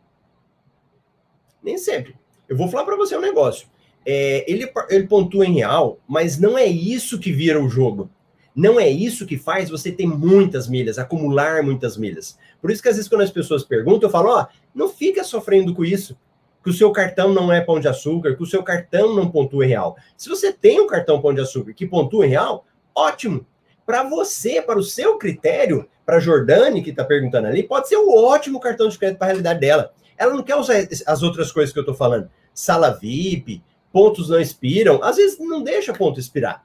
Nem 1.61 1.77
sempre. 1.77 2.15
Eu 2.47 2.55
vou 2.55 2.67
falar 2.67 2.85
para 2.85 2.95
você 2.95 3.15
um 3.15 3.21
negócio. 3.21 3.67
É, 4.05 4.49
ele, 4.49 4.71
ele 4.89 5.07
pontua 5.07 5.45
em 5.45 5.53
real, 5.53 5.99
mas 6.07 6.39
não 6.39 6.57
é 6.57 6.65
isso 6.65 7.19
que 7.19 7.31
vira 7.31 7.61
o 7.61 7.69
jogo. 7.69 8.09
Não 8.55 8.79
é 8.79 8.89
isso 8.89 9.25
que 9.25 9.37
faz 9.37 9.69
você 9.69 9.91
ter 9.91 10.07
muitas 10.07 10.67
milhas, 10.67 10.97
acumular 10.97 11.63
muitas 11.63 11.95
milhas. 11.97 12.37
Por 12.61 12.71
isso 12.71 12.81
que 12.81 12.89
às 12.89 12.95
vezes 12.95 13.09
quando 13.09 13.21
as 13.21 13.31
pessoas 13.31 13.63
perguntam, 13.63 14.07
eu 14.07 14.11
falo, 14.11 14.29
ó, 14.29 14.41
oh, 14.41 14.47
não 14.73 14.89
fica 14.89 15.23
sofrendo 15.23 15.73
com 15.73 15.85
isso, 15.85 16.17
que 16.63 16.69
o 16.69 16.73
seu 16.73 16.91
cartão 16.91 17.33
não 17.33 17.51
é 17.51 17.61
pão 17.61 17.79
de 17.79 17.87
açúcar, 17.87 18.35
que 18.35 18.43
o 18.43 18.45
seu 18.45 18.63
cartão 18.63 19.15
não 19.15 19.29
pontua 19.29 19.65
em 19.65 19.69
real. 19.69 19.97
Se 20.17 20.29
você 20.29 20.51
tem 20.51 20.79
um 20.79 20.87
cartão 20.87 21.21
pão 21.21 21.33
de 21.33 21.41
açúcar 21.41 21.73
que 21.73 21.85
pontua 21.85 22.25
em 22.25 22.29
real, 22.29 22.65
ótimo 22.93 23.45
para 23.85 24.03
você, 24.03 24.61
para 24.61 24.77
o 24.77 24.83
seu 24.83 25.17
critério, 25.17 25.89
para 26.05 26.17
a 26.17 26.19
Jordane, 26.19 26.83
que 26.83 26.91
está 26.91 27.03
perguntando 27.03 27.47
ali, 27.47 27.63
pode 27.63 27.87
ser 27.87 27.97
um 27.97 28.13
ótimo 28.13 28.59
cartão 28.59 28.87
de 28.87 28.97
crédito 28.97 29.17
para 29.17 29.27
a 29.27 29.29
realidade 29.29 29.59
dela. 29.59 29.91
Ela 30.17 30.33
não 30.33 30.43
quer 30.43 30.57
usar 30.57 30.75
as 31.07 31.23
outras 31.23 31.51
coisas 31.51 31.73
que 31.73 31.79
eu 31.79 31.81
estou 31.81 31.95
falando. 31.95 32.29
Sala 32.53 32.91
VIP, 32.91 33.63
pontos 33.91 34.29
não 34.29 34.39
expiram. 34.39 35.03
Às 35.03 35.15
vezes 35.15 35.39
não 35.39 35.63
deixa 35.63 35.93
ponto 35.93 36.19
expirar. 36.19 36.63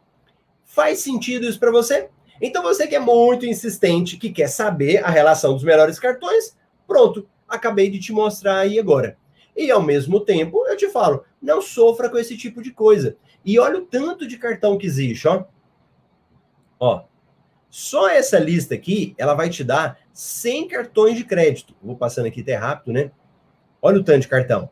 Faz 0.65 0.99
sentido 0.99 1.47
isso 1.47 1.59
para 1.59 1.71
você? 1.71 2.09
Então 2.43 2.63
você 2.63 2.87
que 2.87 2.97
é 2.97 3.01
muito 3.01 3.47
insistente, 3.47 4.19
que 4.19 4.31
quer 4.31 4.49
saber 4.49 5.05
a 5.05 5.09
relação 5.09 5.55
dos 5.55 5.63
melhores 5.63 5.99
cartões, 5.99 6.57
pronto, 6.87 7.27
acabei 7.49 7.89
de 7.89 8.01
te 8.01 8.13
mostrar 8.13 8.59
aí 8.59 8.79
agora. 8.79 9.17
E 9.57 9.71
ao 9.71 9.83
mesmo 9.83 10.21
tempo, 10.21 10.67
eu 10.67 10.77
te 10.77 10.89
falo, 10.89 11.25
não 11.41 11.63
sofra 11.63 12.09
com 12.09 12.19
esse 12.19 12.37
tipo 12.37 12.63
de 12.63 12.73
coisa. 12.73 13.17
E 13.45 13.59
olha 13.59 13.79
o 13.79 13.87
tanto 13.87 14.27
de 14.27 14.37
cartão 14.37 14.77
que 14.77 14.87
existe, 14.87 15.29
ó. 15.29 15.45
Ó, 16.81 17.05
só 17.71 18.09
essa 18.09 18.39
lista 18.39 18.75
aqui, 18.75 19.15
ela 19.19 19.35
vai 19.35 19.49
te 19.49 19.65
dar 19.65 19.99
100 20.13 20.69
cartões 20.69 21.17
de 21.17 21.25
crédito. 21.25 21.75
Vou 21.83 21.97
passando 21.97 22.27
aqui 22.27 22.41
até 22.41 22.55
rápido, 22.55 22.93
né? 22.93 23.11
Olha 23.81 24.01
o 24.01 24.05
tanto 24.05 24.21
de 24.21 24.29
cartão. 24.29 24.71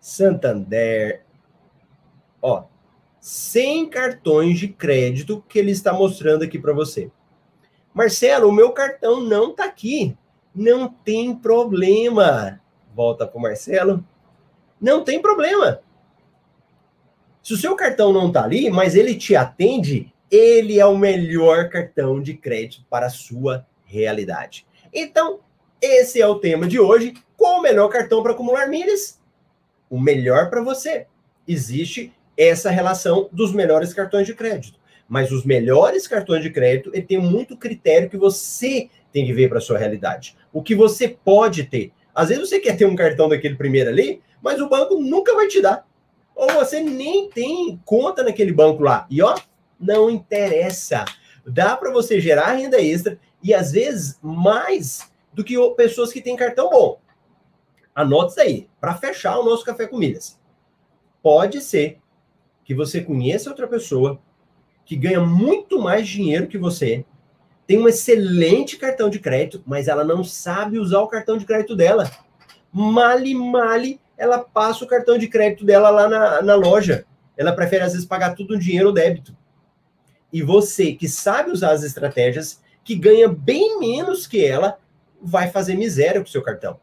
Santander. 0.00 1.24
Ó, 2.42 2.64
100 3.20 3.90
cartões 3.90 4.58
de 4.58 4.68
crédito 4.68 5.44
que 5.48 5.58
ele 5.58 5.70
está 5.70 5.92
mostrando 5.92 6.42
aqui 6.42 6.58
para 6.58 6.72
você. 6.72 7.10
Marcelo, 7.92 8.48
o 8.48 8.52
meu 8.52 8.72
cartão 8.72 9.20
não 9.20 9.50
está 9.50 9.64
aqui. 9.64 10.16
Não 10.54 10.88
tem 10.88 11.34
problema. 11.34 12.60
Volta 12.94 13.26
para 13.26 13.38
o 13.38 13.42
Marcelo. 13.42 14.04
Não 14.80 15.04
tem 15.04 15.20
problema. 15.20 15.80
Se 17.42 17.54
o 17.54 17.56
seu 17.56 17.74
cartão 17.74 18.12
não 18.12 18.28
está 18.28 18.44
ali, 18.44 18.70
mas 18.70 18.94
ele 18.94 19.14
te 19.14 19.34
atende, 19.34 20.12
ele 20.30 20.78
é 20.78 20.86
o 20.86 20.96
melhor 20.96 21.68
cartão 21.68 22.20
de 22.20 22.34
crédito 22.34 22.84
para 22.88 23.06
a 23.06 23.10
sua 23.10 23.66
realidade. 23.84 24.66
Então, 24.92 25.40
esse 25.80 26.20
é 26.20 26.26
o 26.26 26.38
tema 26.38 26.66
de 26.66 26.78
hoje. 26.78 27.14
Qual 27.36 27.58
o 27.58 27.62
melhor 27.62 27.88
cartão 27.88 28.22
para 28.22 28.32
acumular 28.32 28.68
milhas? 28.68 29.18
O 29.88 29.98
melhor 29.98 30.50
para 30.50 30.62
você. 30.62 31.06
Existe 31.48 32.12
essa 32.36 32.70
relação 32.70 33.28
dos 33.32 33.52
melhores 33.52 33.92
cartões 33.92 34.26
de 34.26 34.34
crédito. 34.34 34.78
Mas 35.08 35.32
os 35.32 35.44
melhores 35.44 36.06
cartões 36.06 36.42
de 36.42 36.50
crédito, 36.50 36.90
ele 36.94 37.02
tem 37.02 37.18
muito 37.18 37.56
critério 37.56 38.08
que 38.08 38.16
você 38.16 38.88
tem 39.12 39.26
que 39.26 39.32
ver 39.32 39.48
para 39.48 39.60
sua 39.60 39.78
realidade. 39.78 40.36
O 40.52 40.62
que 40.62 40.74
você 40.74 41.08
pode 41.08 41.64
ter. 41.64 41.92
Às 42.14 42.28
vezes 42.28 42.48
você 42.48 42.58
quer 42.58 42.76
ter 42.76 42.86
um 42.86 42.96
cartão 42.96 43.28
daquele 43.28 43.56
primeiro 43.56 43.90
ali, 43.90 44.20
mas 44.42 44.60
o 44.60 44.68
banco 44.68 45.00
nunca 45.00 45.34
vai 45.34 45.46
te 45.46 45.60
dar 45.60 45.84
ou 46.40 46.50
você 46.54 46.80
nem 46.80 47.28
tem 47.28 47.78
conta 47.84 48.22
naquele 48.22 48.50
banco 48.50 48.82
lá. 48.82 49.06
E 49.10 49.20
ó, 49.20 49.34
não 49.78 50.08
interessa. 50.08 51.04
Dá 51.46 51.76
para 51.76 51.92
você 51.92 52.18
gerar 52.18 52.54
renda 52.54 52.80
extra 52.80 53.20
e 53.42 53.52
às 53.52 53.72
vezes 53.72 54.18
mais 54.22 55.12
do 55.34 55.44
que 55.44 55.54
pessoas 55.76 56.10
que 56.10 56.22
têm 56.22 56.36
cartão 56.36 56.70
bom. 56.70 56.98
Anota 57.94 58.30
isso 58.30 58.40
aí, 58.40 58.68
para 58.80 58.94
fechar 58.94 59.38
o 59.38 59.44
nosso 59.44 59.66
café 59.66 59.86
com 59.86 59.98
milhas. 59.98 60.40
Pode 61.22 61.60
ser 61.60 61.98
que 62.64 62.74
você 62.74 63.02
conheça 63.02 63.50
outra 63.50 63.68
pessoa 63.68 64.18
que 64.86 64.96
ganha 64.96 65.20
muito 65.20 65.78
mais 65.78 66.08
dinheiro 66.08 66.46
que 66.46 66.56
você, 66.56 67.04
tem 67.70 67.78
um 67.78 67.86
excelente 67.86 68.76
cartão 68.76 69.08
de 69.08 69.20
crédito, 69.20 69.62
mas 69.64 69.86
ela 69.86 70.02
não 70.02 70.24
sabe 70.24 70.76
usar 70.76 70.98
o 71.02 71.06
cartão 71.06 71.38
de 71.38 71.44
crédito 71.44 71.76
dela. 71.76 72.10
Male, 72.72 73.32
male, 73.32 74.00
ela 74.18 74.40
passa 74.40 74.84
o 74.84 74.88
cartão 74.88 75.16
de 75.16 75.28
crédito 75.28 75.64
dela 75.64 75.88
lá 75.88 76.08
na, 76.08 76.42
na 76.42 76.54
loja. 76.56 77.06
Ela 77.36 77.52
prefere, 77.52 77.84
às 77.84 77.92
vezes, 77.92 78.04
pagar 78.04 78.34
tudo 78.34 78.54
no 78.54 78.60
dinheiro 78.60 78.88
ou 78.88 78.92
débito. 78.92 79.36
E 80.32 80.42
você, 80.42 80.94
que 80.94 81.08
sabe 81.08 81.52
usar 81.52 81.70
as 81.70 81.84
estratégias, 81.84 82.60
que 82.82 82.96
ganha 82.96 83.28
bem 83.28 83.78
menos 83.78 84.26
que 84.26 84.44
ela, 84.44 84.76
vai 85.22 85.48
fazer 85.48 85.76
miséria 85.76 86.20
com 86.20 86.26
o 86.26 86.32
seu 86.32 86.42
cartão. 86.42 86.80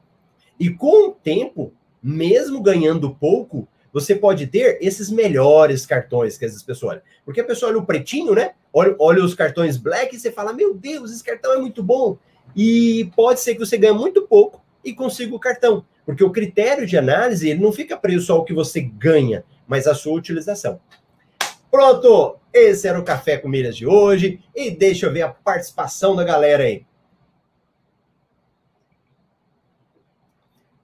E 0.58 0.70
com 0.70 1.10
o 1.10 1.12
tempo, 1.12 1.74
mesmo 2.02 2.62
ganhando 2.62 3.14
pouco, 3.14 3.68
você 3.92 4.16
pode 4.16 4.48
ter 4.48 4.78
esses 4.82 5.10
melhores 5.10 5.86
cartões 5.86 6.38
que 6.38 6.46
as 6.46 6.62
pessoas 6.62 6.94
olham. 6.94 7.02
Porque 7.26 7.42
a 7.42 7.44
pessoa 7.44 7.72
olha 7.72 7.80
o 7.80 7.86
pretinho, 7.86 8.34
né? 8.34 8.52
Olha, 8.74 8.96
olha 9.00 9.24
os 9.24 9.34
cartões 9.34 9.78
black 9.78 10.16
e 10.16 10.20
você 10.20 10.32
fala: 10.32 10.54
Meu 10.54 10.74
Deus, 10.74 11.12
esse 11.12 11.24
cartão 11.24 11.54
é 11.54 11.58
muito 11.58 11.82
bom. 11.82 12.18
E 12.56 13.12
pode 13.16 13.40
ser 13.40 13.54
que 13.54 13.60
você 13.60 13.78
ganhe 13.78 13.94
muito 13.94 14.24
pouco 14.24 14.64
e 14.84 14.94
consiga 14.94 15.36
o 15.36 15.40
cartão. 15.40 15.86
Porque 16.06 16.24
o 16.24 16.32
critério 16.32 16.86
de 16.86 16.98
análise 16.98 17.50
ele 17.50 17.62
não 17.62 17.72
fica 17.72 17.98
preso 17.98 18.28
só 18.28 18.34
ao 18.36 18.46
que 18.46 18.54
você 18.54 18.82
ganha, 18.82 19.44
mas 19.68 19.88
a 19.88 19.94
sua 19.94 20.14
utilização. 20.14 20.80
Pronto! 21.70 22.38
Esse 22.54 22.88
era 22.88 23.00
o 23.00 23.04
Café 23.04 23.38
com 23.38 23.48
Milhas 23.48 23.76
de 23.76 23.86
hoje. 23.86 24.40
E 24.56 24.72
deixa 24.72 25.06
eu 25.06 25.14
ver 25.14 25.24
a 25.24 25.30
participação 25.30 26.16
da 26.16 26.24
galera 26.24 26.64
aí. 26.64 26.86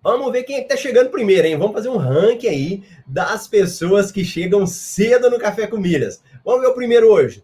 Vamos 0.04 0.34
ver 0.34 0.43
quem 0.43 0.58
é 0.58 0.62
que 0.62 0.68
tá 0.68 0.76
chegando 0.76 1.10
primeiro, 1.10 1.47
hein? 1.47 1.58
Vamos 1.58 1.74
fazer 1.74 1.88
um 1.88 1.95
ranking 1.95 2.47
aí 2.47 2.84
das 3.08 3.47
pessoas 3.47 4.12
que 4.12 4.26
chegam 4.26 4.68
cedo 4.68 5.30
no 5.30 5.39
Café 5.39 5.66
com 5.66 5.78
Milhas. 5.78 6.22
Vamos 6.43 6.60
ver 6.60 6.68
o 6.68 6.74
primeiro 6.74 7.08
hoje. 7.08 7.41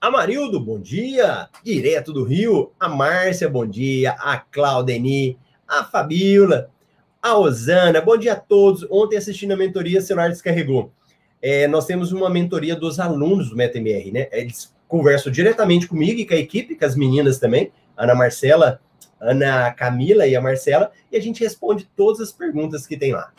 Amarildo, 0.00 0.60
bom 0.60 0.78
dia. 0.78 1.48
Direto 1.64 2.12
do 2.12 2.22
Rio. 2.22 2.70
A 2.78 2.88
Márcia, 2.88 3.48
bom 3.48 3.66
dia. 3.66 4.12
A 4.12 4.38
Claudeni. 4.38 5.36
A 5.66 5.82
Fabiola. 5.82 6.70
A 7.20 7.36
Osana, 7.36 8.00
bom 8.00 8.16
dia 8.16 8.34
a 8.34 8.36
todos. 8.36 8.86
Ontem 8.88 9.16
assistindo 9.16 9.50
a 9.50 9.56
mentoria, 9.56 9.98
o 9.98 10.02
celular 10.02 10.28
descarregou. 10.28 10.92
É, 11.42 11.66
nós 11.66 11.86
temos 11.86 12.12
uma 12.12 12.30
mentoria 12.30 12.76
dos 12.76 13.00
alunos 13.00 13.50
do 13.50 13.56
MetaMR, 13.56 14.12
né? 14.12 14.28
Eles 14.30 14.72
conversam 14.86 15.32
diretamente 15.32 15.88
comigo 15.88 16.20
e 16.20 16.24
com 16.24 16.34
a 16.34 16.38
equipe, 16.38 16.76
com 16.76 16.84
as 16.84 16.94
meninas 16.94 17.40
também. 17.40 17.72
Ana 17.96 18.14
Marcela 18.14 18.80
Ana 19.20 19.72
Camila 19.72 20.26
e 20.26 20.36
a 20.36 20.40
Marcela, 20.40 20.92
e 21.10 21.16
a 21.16 21.20
gente 21.20 21.42
responde 21.42 21.88
todas 21.96 22.20
as 22.20 22.32
perguntas 22.32 22.86
que 22.86 22.96
tem 22.96 23.12
lá. 23.12 23.32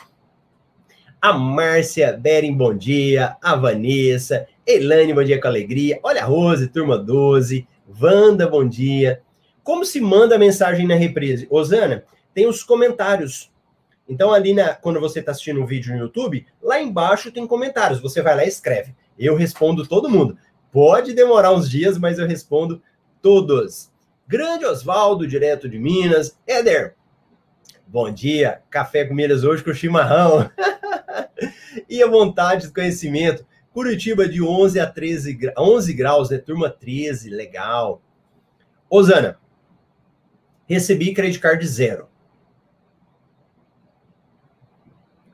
A 1.20 1.34
Márcia, 1.34 2.14
Beren, 2.14 2.56
bom 2.56 2.76
dia. 2.76 3.36
A 3.42 3.56
Vanessa, 3.56 4.48
Elane, 4.66 5.14
bom 5.14 5.24
dia 5.24 5.42
com 5.42 5.48
alegria. 5.48 6.00
Olha 6.04 6.22
a 6.22 6.26
Rose, 6.26 6.68
turma 6.68 6.98
12. 6.98 7.68
Wanda, 8.00 8.48
bom 8.48 8.68
dia. 8.68 9.22
Como 9.64 9.84
se 9.84 10.00
manda 10.00 10.36
a 10.36 10.40
mensagem 10.40 10.86
na 10.86 10.96
reprise? 10.96 11.48
Osana, 11.50 12.04
tem 12.34 12.48
os 12.48 12.64
comentários. 12.64 13.52
Então, 14.08 14.32
ali 14.32 14.54
na, 14.54 14.76
quando 14.76 15.00
você 15.00 15.20
está 15.20 15.32
assistindo 15.32 15.62
um 15.62 15.66
vídeo 15.66 15.94
no 15.94 16.00
YouTube, 16.00 16.46
lá 16.62 16.80
embaixo 16.80 17.32
tem 17.32 17.48
comentários. 17.48 18.00
Você 18.00 18.22
vai 18.22 18.36
lá 18.36 18.46
e 18.46 18.48
escreve. 18.48 18.96
Eu 19.18 19.36
respondo 19.36 19.88
todo 19.88 20.10
mundo. 20.10 20.38
Pode 20.72 21.14
demorar 21.14 21.52
uns 21.52 21.70
dias, 21.70 21.98
mas 21.98 22.20
eu 22.20 22.28
respondo 22.28 22.82
todos. 23.22 23.92
Grande 24.30 24.66
Oswaldo, 24.66 25.26
direto 25.26 25.70
de 25.70 25.80
Minas. 25.80 26.38
Éder, 26.46 26.96
bom 27.88 28.12
dia. 28.12 28.62
Café 28.70 29.06
com 29.06 29.14
milhas 29.14 29.46
hoje 29.46 29.64
com 29.64 29.74
chimarrão. 29.74 30.52
e 31.90 32.04
a 32.04 32.08
vontade 32.08 32.68
de 32.68 32.74
conhecimento. 32.74 33.46
Curitiba 33.72 34.28
de 34.28 34.44
11 34.44 34.82
a 34.82 34.86
13 34.86 35.54
11 35.58 35.94
graus, 35.94 36.30
né? 36.30 36.40
Turma 36.40 36.70
13, 36.70 37.30
legal. 37.30 38.02
Osana, 38.90 39.40
recebi 40.66 41.14
credit 41.14 41.40
card 41.40 41.66
zero. 41.66 42.10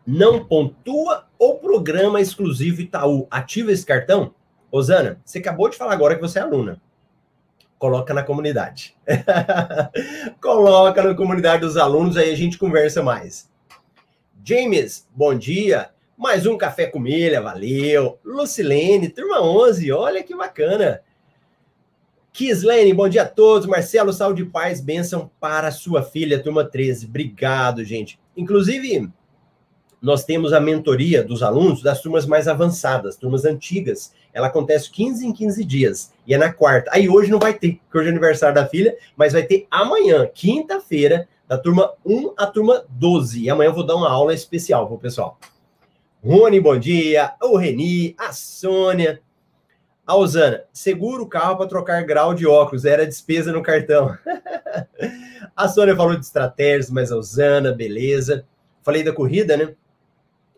Não 0.06 0.46
pontua 0.46 1.28
o 1.40 1.56
programa 1.56 2.22
exclusivo 2.22 2.82
Itaú 2.82 3.26
ativa 3.32 3.72
esse 3.72 3.88
cartão? 3.88 4.36
Osana, 4.72 5.20
você 5.26 5.40
acabou 5.40 5.68
de 5.68 5.78
falar 5.78 5.94
agora 5.94 6.14
que 6.14 6.22
você 6.22 6.38
é 6.38 6.44
aluna 6.44 6.80
coloca 7.84 8.14
na 8.14 8.24
comunidade. 8.24 8.96
coloca 10.40 11.04
na 11.04 11.14
comunidade 11.14 11.64
dos 11.64 11.76
alunos, 11.76 12.16
aí 12.16 12.32
a 12.32 12.36
gente 12.36 12.58
conversa 12.58 13.04
mais. 13.04 13.52
James, 14.42 15.06
bom 15.14 15.36
dia. 15.36 15.90
Mais 16.18 16.46
um 16.46 16.58
café 16.58 16.86
com 16.86 16.98
milha, 16.98 17.42
valeu. 17.42 18.18
Lucilene, 18.24 19.10
turma 19.10 19.42
11, 19.42 19.92
olha 19.92 20.24
que 20.24 20.34
bacana. 20.34 21.02
Kislene, 22.32 22.94
bom 22.94 23.10
dia 23.10 23.24
a 23.24 23.28
todos. 23.28 23.68
Marcelo, 23.68 24.14
saúde 24.14 24.46
paz, 24.46 24.80
bênção 24.80 25.30
para 25.38 25.70
sua 25.70 26.02
filha, 26.02 26.42
turma 26.42 26.64
13. 26.64 27.08
Obrigado, 27.08 27.84
gente. 27.84 28.18
Inclusive, 28.38 29.12
nós 30.02 30.24
temos 30.24 30.54
a 30.54 30.60
mentoria 30.62 31.22
dos 31.22 31.44
alunos 31.44 31.84
das 31.84 32.02
turmas 32.02 32.26
mais 32.26 32.48
avançadas, 32.48 33.18
turmas 33.18 33.44
antigas. 33.44 34.14
Ela 34.34 34.48
acontece 34.48 34.90
15 34.90 35.28
em 35.28 35.32
15 35.32 35.64
dias 35.64 36.14
e 36.26 36.34
é 36.34 36.38
na 36.38 36.52
quarta. 36.52 36.90
Aí 36.94 37.08
hoje 37.08 37.30
não 37.30 37.40
vai 37.40 37.54
ter, 37.54 37.80
porque 37.84 38.00
hoje 38.00 38.08
é 38.08 38.12
aniversário 38.12 38.56
da 38.56 38.66
filha, 38.66 38.96
mas 39.16 39.34
vai 39.34 39.44
ter 39.44 39.68
amanhã, 39.70 40.28
quinta-feira, 40.34 41.28
da 41.48 41.58
turma 41.58 41.94
1 42.04 42.34
à 42.38 42.48
turma 42.48 42.84
12. 42.90 43.44
E 43.44 43.50
amanhã 43.50 43.70
eu 43.70 43.74
vou 43.74 43.86
dar 43.86 43.96
uma 43.96 44.10
aula 44.10 44.34
especial 44.34 44.88
para 44.88 44.96
o 44.96 45.00
pessoal. 45.00 45.38
Rony, 46.26 46.60
bom 46.60 46.78
dia. 46.80 47.34
O 47.42 47.58
Reni, 47.58 48.16
a 48.18 48.32
Sônia. 48.32 49.22
A 50.06 50.16
Osana, 50.16 50.64
segura 50.74 51.22
o 51.22 51.28
carro 51.28 51.58
para 51.58 51.68
trocar 51.68 52.04
grau 52.04 52.34
de 52.34 52.46
óculos, 52.46 52.84
era 52.84 53.06
despesa 53.06 53.54
no 53.54 53.62
cartão. 53.62 54.18
a 55.56 55.68
Sônia 55.70 55.96
falou 55.96 56.16
de 56.16 56.26
estratégias, 56.26 56.90
mas 56.90 57.12
a 57.12 57.18
Osana, 57.18 57.72
beleza. 57.72 58.46
Falei 58.82 59.02
da 59.04 59.14
corrida, 59.14 59.56
né? 59.56 59.74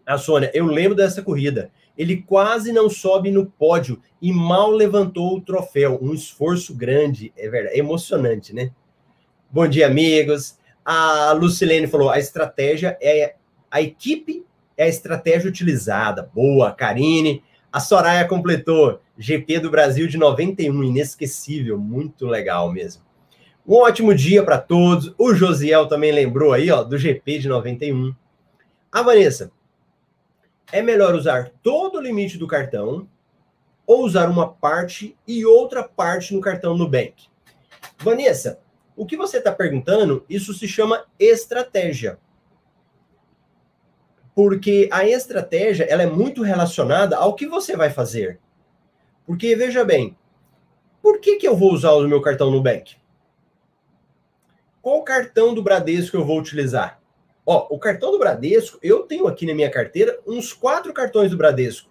A 0.05 0.17
Sônia, 0.17 0.49
eu 0.53 0.65
lembro 0.65 0.95
dessa 0.95 1.21
corrida. 1.21 1.69
Ele 1.98 2.18
quase 2.22 2.72
não 2.72 2.89
sobe 2.89 3.32
no 3.32 3.46
pódio 3.46 4.02
e 4.22 4.32
mal 4.32 4.72
levantou 4.72 5.38
o 5.38 5.41
troféu. 5.41 6.00
Um 6.02 6.14
esforço 6.14 6.74
grande, 6.76 7.34
é 7.38 7.50
verdade, 7.50 7.76
é 7.76 7.80
emocionante, 7.80 8.54
né? 8.54 8.72
Bom 9.50 9.68
dia, 9.68 9.88
amigos. 9.88 10.58
A 10.84 11.32
Lucilene 11.32 11.88
falou: 11.88 12.10
a 12.10 12.20
estratégia 12.20 12.98
é 13.02 13.36
a 13.72 13.82
equipe 13.82 14.46
é 14.78 14.84
a 14.84 14.89
estratégia 14.89 15.50
utilizada. 15.50 16.30
Boa, 16.34 16.72
Karine. 16.72 17.43
A 17.72 17.80
Soraya 17.80 18.26
completou 18.26 19.00
GP 19.18 19.60
do 19.60 19.70
Brasil 19.70 20.08
de 20.08 20.18
91, 20.18 20.84
inesquecível, 20.84 21.78
muito 21.78 22.26
legal 22.26 22.72
mesmo. 22.72 23.04
Um 23.68 23.76
ótimo 23.76 24.14
dia 24.14 24.43
para 24.43 24.58
todos. 24.58 25.14
O 25.18 25.34
Josiel 25.34 25.88
também 25.88 26.12
lembrou 26.12 26.54
aí, 26.54 26.70
ó, 26.70 26.84
do 26.84 26.98
GP 26.98 27.39
de 27.39 27.50
91. 27.50 28.14
A 28.91 29.02
Vanessa, 29.02 29.52
é 30.72 30.82
melhor 30.82 31.16
usar 31.16 31.51
todo 31.61 31.97
o 31.97 32.01
limite 32.01 32.38
do 32.38 32.47
cartão 32.47 33.07
ou 33.86 34.03
usar 34.03 34.30
uma 34.30 34.51
parte 34.51 35.18
e 35.28 35.45
outra 35.45 35.84
parte 35.84 36.34
no 36.34 36.41
cartão 36.41 36.78
Nubank? 36.78 37.28
Vanessa, 37.99 38.59
o 38.95 39.05
que 39.05 39.18
você 39.18 39.38
está 39.38 39.51
perguntando, 39.51 40.26
isso 40.30 40.53
se 40.53 40.68
chama 40.68 41.05
estratégia. 41.20 42.18
Porque 44.34 44.89
a 44.91 45.07
estratégia 45.07 45.86
ela 45.86 46.03
é 46.03 46.07
muito 46.07 46.41
relacionada 46.41 47.18
ao 47.18 47.36
que 47.36 47.47
você 47.47 47.76
vai 47.76 47.89
fazer. 47.89 48.39
Porque, 49.26 49.55
veja 49.55 49.84
bem, 49.84 50.18
por 51.01 51.20
que, 51.20 51.38
que 51.38 51.47
eu 51.47 51.55
vou 51.55 51.74
usar 51.74 51.91
o 51.91 52.07
meu 52.07 52.22
cartão 52.22 52.51
Nubank? 52.51 52.97
Qual 54.82 55.03
cartão 55.03 55.53
do 55.53 55.63
Bradesco 55.63 56.18
eu 56.18 56.26
vou 56.26 56.39
utilizar? 56.39 57.01
Ó, 57.46 57.68
o 57.70 57.78
cartão 57.78 58.12
do 58.12 58.18
Bradesco, 58.18 58.80
eu 58.82 59.04
tenho 59.04 59.28
aqui 59.28 59.46
na 59.46 59.54
minha 59.54 59.70
carteira 59.70 60.20
uns 60.26 60.52
quatro 60.52 60.91
cartões 60.91 61.30
do 61.30 61.38
Bradesco. 61.38 61.89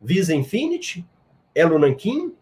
Visa 0.00 0.34
Infinity, 0.34 1.06
Elo 1.54 1.78
Nankin, 1.78 2.34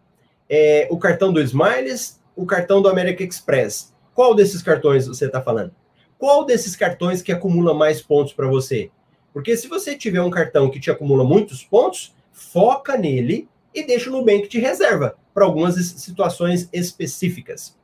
é, 0.49 0.87
o 0.91 0.99
cartão 0.99 1.33
do 1.33 1.41
Smiles, 1.41 2.21
o 2.37 2.47
cartão 2.47 2.81
do 2.81 2.89
American 2.89 3.27
Express. 3.27 3.93
Qual 4.15 4.35
desses 4.35 4.63
cartões 4.63 5.07
você 5.07 5.27
está 5.27 5.43
falando? 5.43 5.75
Qual 6.17 6.45
desses 6.45 6.77
cartões 6.77 7.23
que 7.23 7.33
acumula 7.33 7.75
mais 7.75 8.01
pontos 8.01 8.33
para 8.33 8.47
você? 8.47 8.91
Porque 9.33 9.57
se 9.57 9.67
você 9.67 9.97
tiver 9.97 10.23
um 10.23 10.31
cartão 10.31 10.71
que 10.71 10.79
te 10.79 10.91
acumula 10.91 11.25
muitos 11.25 11.65
pontos, 11.65 12.15
foca 12.33 12.97
nele 12.97 13.49
e 13.75 13.85
deixa 13.85 14.09
no 14.09 14.19
Nubank 14.19 14.49
de 14.49 14.61
reserva 14.61 15.17
para 15.35 15.45
algumas 15.45 15.75
situações 15.75 16.69
específicas. 16.73 17.77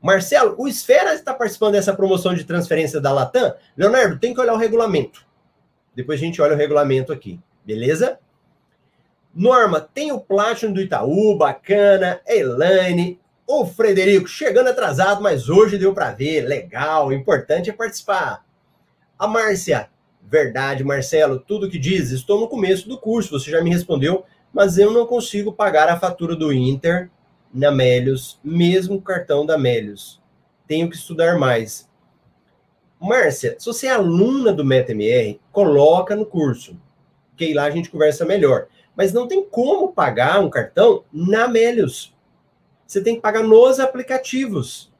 Marcelo, 0.00 0.54
o 0.56 0.68
Esfera 0.68 1.14
está 1.14 1.34
participando 1.34 1.72
dessa 1.72 1.92
promoção 1.92 2.34
de 2.34 2.44
transferência 2.44 3.00
da 3.00 3.12
Latam? 3.12 3.54
Leonardo, 3.76 4.18
tem 4.18 4.32
que 4.32 4.40
olhar 4.40 4.54
o 4.54 4.58
regulamento. 4.58 5.26
Depois 5.94 6.20
a 6.20 6.24
gente 6.24 6.40
olha 6.40 6.54
o 6.54 6.56
regulamento 6.56 7.12
aqui, 7.12 7.40
beleza? 7.64 8.18
Norma, 9.34 9.80
tem 9.80 10.12
o 10.12 10.20
Platinum 10.20 10.72
do 10.72 10.80
Itaú, 10.80 11.36
bacana. 11.36 12.20
Elaine, 12.26 13.20
O 13.46 13.64
Frederico 13.64 14.28
chegando 14.28 14.68
atrasado, 14.68 15.22
mas 15.22 15.48
hoje 15.48 15.78
deu 15.78 15.94
para 15.94 16.12
ver. 16.12 16.42
Legal, 16.42 17.12
importante 17.12 17.70
é 17.70 17.72
participar. 17.72 18.44
A 19.18 19.26
Márcia, 19.26 19.88
verdade, 20.22 20.84
Marcelo, 20.84 21.40
tudo 21.40 21.68
que 21.68 21.78
diz, 21.78 22.10
estou 22.10 22.38
no 22.38 22.48
começo 22.48 22.88
do 22.88 22.98
curso, 22.98 23.38
você 23.38 23.50
já 23.50 23.62
me 23.62 23.70
respondeu, 23.70 24.24
mas 24.52 24.78
eu 24.78 24.92
não 24.92 25.06
consigo 25.06 25.52
pagar 25.52 25.88
a 25.88 25.98
fatura 25.98 26.36
do 26.36 26.52
Inter 26.52 27.10
na 27.52 27.70
Melios, 27.70 28.38
mesmo 28.42 29.00
cartão 29.00 29.44
da 29.44 29.56
Melios. 29.56 30.20
Tenho 30.66 30.88
que 30.88 30.96
estudar 30.96 31.38
mais. 31.38 31.88
Márcia, 33.00 33.56
se 33.58 33.66
você 33.66 33.86
é 33.86 33.90
aluna 33.90 34.52
do 34.52 34.64
MetaMR, 34.64 35.38
coloca 35.52 36.16
no 36.16 36.26
curso, 36.26 36.76
que 37.36 37.54
lá 37.54 37.64
a 37.64 37.70
gente 37.70 37.90
conversa 37.90 38.24
melhor. 38.24 38.66
Mas 38.96 39.12
não 39.12 39.28
tem 39.28 39.44
como 39.44 39.92
pagar 39.92 40.40
um 40.40 40.50
cartão 40.50 41.04
na 41.12 41.46
Melios 41.46 42.12
você 42.88 43.02
tem 43.02 43.16
que 43.16 43.20
pagar 43.20 43.42
nos 43.42 43.78
aplicativos. 43.78 44.90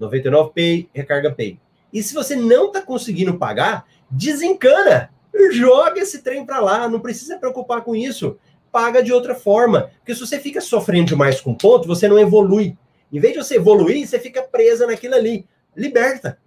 99 0.00 0.52
Pay, 0.54 0.88
Recarga 0.94 1.30
Pay. 1.30 1.60
E 1.92 2.02
se 2.02 2.14
você 2.14 2.34
não 2.34 2.68
está 2.68 2.80
conseguindo 2.80 3.38
pagar, 3.38 3.86
desencana. 4.10 5.10
Joga 5.52 6.00
esse 6.00 6.22
trem 6.22 6.46
para 6.46 6.58
lá, 6.58 6.88
não 6.88 7.00
precisa 7.00 7.38
preocupar 7.38 7.82
com 7.82 7.94
isso. 7.94 8.38
Paga 8.74 9.04
de 9.04 9.12
outra 9.12 9.36
forma. 9.36 9.92
Porque 9.98 10.16
se 10.16 10.20
você 10.20 10.40
fica 10.40 10.60
sofrendo 10.60 11.06
demais 11.06 11.40
com 11.40 11.54
ponto, 11.54 11.86
você 11.86 12.08
não 12.08 12.18
evolui. 12.18 12.76
Em 13.12 13.20
vez 13.20 13.32
de 13.32 13.38
você 13.38 13.54
evoluir, 13.54 14.04
você 14.04 14.18
fica 14.18 14.42
presa 14.42 14.84
naquilo 14.84 15.14
ali. 15.14 15.46
Liberta. 15.76 16.40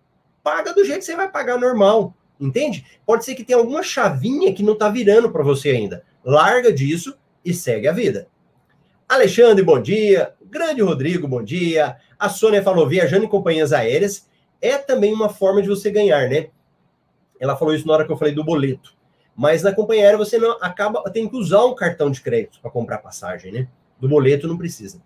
Paga 0.43 0.73
do 0.73 0.83
jeito 0.83 0.99
que 0.99 1.05
você 1.05 1.15
vai 1.15 1.31
pagar 1.31 1.57
normal. 1.57 2.13
Entende? 2.37 2.85
Pode 3.05 3.23
ser 3.23 3.33
que 3.33 3.45
tenha 3.45 3.57
alguma 3.57 3.81
chavinha 3.81 4.53
que 4.53 4.61
não 4.61 4.73
está 4.73 4.89
virando 4.89 5.31
para 5.31 5.41
você 5.41 5.69
ainda. 5.69 6.03
Larga 6.21 6.69
disso 6.73 7.17
e 7.45 7.53
segue 7.53 7.87
a 7.87 7.93
vida. 7.93 8.27
Alexandre, 9.07 9.63
bom 9.63 9.81
dia. 9.81 10.33
Grande 10.43 10.81
Rodrigo, 10.81 11.29
bom 11.29 11.41
dia. 11.41 11.95
A 12.19 12.27
Sônia 12.27 12.61
falou: 12.61 12.89
viajando 12.89 13.23
em 13.23 13.29
companhias 13.29 13.71
aéreas 13.71 14.27
é 14.61 14.77
também 14.77 15.13
uma 15.13 15.29
forma 15.29 15.61
de 15.61 15.69
você 15.69 15.89
ganhar, 15.89 16.29
né? 16.29 16.49
Ela 17.39 17.55
falou 17.55 17.73
isso 17.73 17.87
na 17.87 17.93
hora 17.93 18.05
que 18.05 18.11
eu 18.11 18.17
falei 18.17 18.35
do 18.35 18.43
boleto. 18.43 18.96
Mas 19.37 19.61
na 19.61 19.71
companhia 19.71 20.05
aérea 20.05 20.17
você 20.17 20.39
não 20.39 20.57
acaba, 20.59 21.03
tem 21.11 21.29
que 21.29 21.37
usar 21.37 21.63
um 21.63 21.75
cartão 21.75 22.09
de 22.09 22.19
crédito 22.21 22.59
para 22.59 22.71
comprar 22.71 22.97
passagem, 22.97 23.51
né? 23.51 23.67
Do 23.99 24.09
boleto 24.09 24.47
não 24.47 24.57
precisa. 24.57 24.99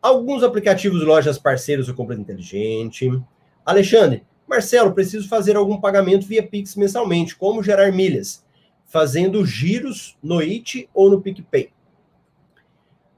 Alguns 0.00 0.42
aplicativos, 0.42 1.02
lojas 1.02 1.38
parceiros 1.38 1.86
ou 1.86 1.94
compra 1.94 2.16
inteligente. 2.16 3.22
Alexandre, 3.64 4.24
Marcelo, 4.46 4.94
preciso 4.94 5.28
fazer 5.28 5.56
algum 5.56 5.78
pagamento 5.78 6.26
via 6.26 6.42
Pix 6.42 6.74
mensalmente. 6.74 7.36
Como 7.36 7.62
gerar 7.62 7.92
milhas? 7.92 8.42
Fazendo 8.86 9.44
giros 9.44 10.16
no 10.22 10.40
IT 10.40 10.88
ou 10.94 11.10
no 11.10 11.20
PicPay. 11.20 11.70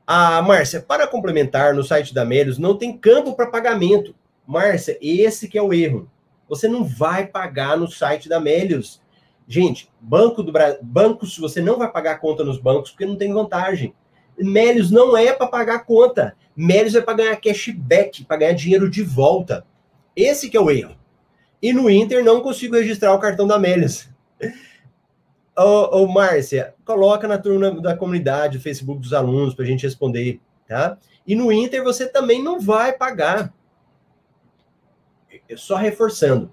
A 0.05 0.43
Márcia, 0.43 0.81
para 0.81 1.07
complementar, 1.07 1.73
no 1.73 1.85
site 1.85 2.13
da 2.13 2.25
Melios 2.25 2.59
não 2.59 2.77
tem 2.77 2.97
campo 2.97 3.35
para 3.35 3.47
pagamento. 3.47 4.13
Márcia, 4.45 4.99
esse 5.01 5.49
que 5.49 5.59
é 5.59 5.63
o 5.63 5.73
erro. 5.73 6.11
Você 6.49 6.69
não 6.69 6.85
vai 6.85 7.27
pagar 7.27 7.77
no 7.77 7.89
site 7.89 8.29
da 8.29 8.41
Melios. 8.41 9.01
Gente, 9.49 9.89
banco 10.01 10.43
do 10.43 10.51
Brasil, 10.51 10.81
bancos, 10.83 11.39
você 11.39 11.61
não 11.61 11.79
vai 11.79 11.91
pagar 11.91 12.19
conta 12.19 12.43
nos 12.43 12.59
bancos 12.59 12.91
porque 12.91 13.07
não 13.07 13.17
tem 13.17 13.33
vantagem. 13.33 13.95
Melios 14.37 14.91
não 14.91 15.17
é 15.17 15.33
para 15.33 15.47
pagar 15.47 15.85
conta. 15.85 16.37
Melios 16.57 16.95
é 16.95 17.01
para 17.01 17.15
ganhar 17.15 17.37
cashback, 17.37 18.25
para 18.25 18.39
ganhar 18.39 18.53
dinheiro 18.53 18.91
de 18.91 19.03
volta. 19.03 19.65
Esse 20.15 20.51
que 20.51 20.57
é 20.57 20.61
o 20.61 20.71
erro. 20.71 20.97
E 21.63 21.73
no 21.73 21.89
Inter 21.89 22.25
não 22.25 22.41
consigo 22.41 22.75
registrar 22.75 23.15
o 23.15 23.19
cartão 23.19 23.47
da 23.47 23.59
Melios. 23.59 24.09
Ô, 25.59 26.03
ô, 26.03 26.07
Márcia, 26.07 26.75
coloca 26.85 27.27
na 27.27 27.39
turma 27.39 27.71
da 27.81 27.97
comunidade, 27.97 28.59
Facebook 28.59 29.01
dos 29.01 29.15
alunos, 29.15 29.55
para 29.55 29.65
a 29.65 29.67
gente 29.67 29.85
responder, 29.85 30.39
tá? 30.69 30.99
E 31.27 31.35
no 31.35 31.51
Inter 31.51 31.83
você 31.83 32.07
também 32.07 32.43
não 32.43 32.61
vai 32.61 32.93
pagar. 32.93 33.55
Só 35.57 35.77
reforçando. 35.77 36.53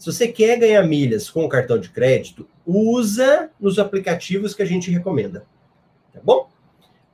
Se 0.00 0.10
você 0.10 0.28
quer 0.28 0.58
ganhar 0.58 0.82
milhas 0.82 1.28
com 1.28 1.46
cartão 1.46 1.78
de 1.78 1.90
crédito, 1.90 2.48
usa 2.64 3.50
nos 3.60 3.78
aplicativos 3.78 4.54
que 4.54 4.62
a 4.62 4.66
gente 4.66 4.90
recomenda. 4.90 5.44
Tá 6.10 6.20
bom? 6.24 6.48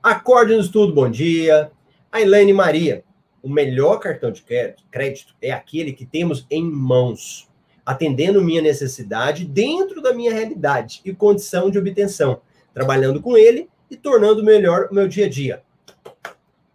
Acorde 0.00 0.54
no 0.54 0.60
estudo, 0.60 0.94
bom 0.94 1.10
dia. 1.10 1.72
A 2.12 2.20
Elaine 2.20 2.52
Maria, 2.52 3.02
o 3.42 3.48
melhor 3.48 3.98
cartão 3.98 4.30
de 4.30 4.44
crédito 4.88 5.34
é 5.42 5.50
aquele 5.50 5.92
que 5.92 6.06
temos 6.06 6.46
em 6.48 6.62
mãos 6.62 7.48
atendendo 7.84 8.40
minha 8.40 8.62
necessidade 8.62 9.44
dentro 9.44 10.00
da 10.00 10.12
minha 10.12 10.32
realidade 10.32 11.00
e 11.04 11.12
condição 11.12 11.68
de 11.68 11.80
obtenção, 11.80 12.40
trabalhando 12.72 13.20
com 13.20 13.36
ele 13.36 13.68
e 13.90 13.96
tornando 13.96 14.44
melhor 14.44 14.86
o 14.92 14.94
meu 14.94 15.08
dia 15.08 15.26
a 15.26 15.28
dia. 15.28 15.60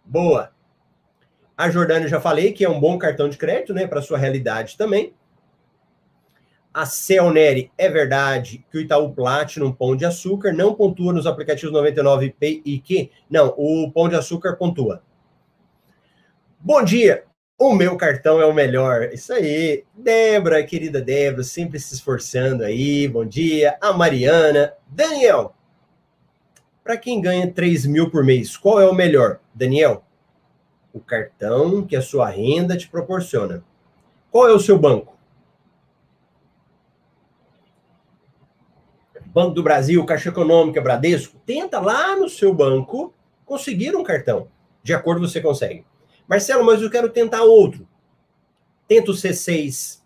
Boa. 0.04 0.52
A 1.56 1.70
Jordânia 1.70 2.06
já 2.06 2.20
falei 2.20 2.52
que 2.52 2.66
é 2.66 2.68
um 2.68 2.78
bom 2.78 2.98
cartão 2.98 3.30
de 3.30 3.38
crédito, 3.38 3.72
né, 3.72 3.86
para 3.86 4.02
sua 4.02 4.18
realidade 4.18 4.76
também. 4.76 5.14
A 6.74 6.86
Celneri, 6.86 7.70
é 7.76 7.88
verdade 7.88 8.64
que 8.70 8.78
o 8.78 8.80
Itaú 8.80 9.12
Platinum 9.12 9.70
Pão 9.70 9.94
de 9.94 10.06
Açúcar 10.06 10.52
não 10.52 10.74
pontua 10.74 11.12
nos 11.12 11.26
aplicativos 11.26 11.74
99P 11.74 12.62
e 12.64 12.78
que? 12.78 13.10
Não, 13.28 13.54
o 13.58 13.90
Pão 13.92 14.08
de 14.08 14.16
Açúcar 14.16 14.56
pontua. 14.56 15.02
Bom 16.58 16.82
dia. 16.82 17.24
O 17.58 17.74
meu 17.74 17.96
cartão 17.96 18.40
é 18.40 18.46
o 18.46 18.54
melhor. 18.54 19.10
Isso 19.12 19.32
aí. 19.32 19.84
Débora, 19.94 20.64
querida 20.64 21.00
Débora, 21.00 21.42
sempre 21.42 21.78
se 21.78 21.94
esforçando 21.94 22.64
aí. 22.64 23.06
Bom 23.06 23.24
dia. 23.24 23.76
A 23.80 23.92
Mariana. 23.92 24.72
Daniel. 24.88 25.54
Para 26.82 26.96
quem 26.96 27.20
ganha 27.20 27.52
3 27.52 27.86
mil 27.86 28.10
por 28.10 28.24
mês, 28.24 28.56
qual 28.56 28.80
é 28.80 28.88
o 28.88 28.94
melhor? 28.94 29.38
Daniel, 29.54 30.02
o 30.92 30.98
cartão 30.98 31.86
que 31.86 31.94
a 31.94 32.02
sua 32.02 32.28
renda 32.28 32.76
te 32.76 32.88
proporciona. 32.88 33.62
Qual 34.30 34.48
é 34.48 34.52
o 34.52 34.58
seu 34.58 34.78
banco? 34.78 35.16
Banco 39.32 39.54
do 39.54 39.62
Brasil, 39.62 40.04
Caixa 40.04 40.28
Econômica, 40.28 40.80
Bradesco. 40.80 41.40
Tenta 41.46 41.80
lá 41.80 42.14
no 42.14 42.28
seu 42.28 42.52
banco 42.52 43.14
conseguir 43.46 43.96
um 43.96 44.02
cartão. 44.02 44.48
De 44.82 44.92
acordo, 44.92 45.26
você 45.26 45.40
consegue. 45.40 45.86
Marcelo, 46.28 46.64
mas 46.64 46.82
eu 46.82 46.90
quero 46.90 47.08
tentar 47.08 47.42
outro. 47.42 47.88
Tenta 48.86 49.10
o 49.10 49.14
C6, 49.14 50.00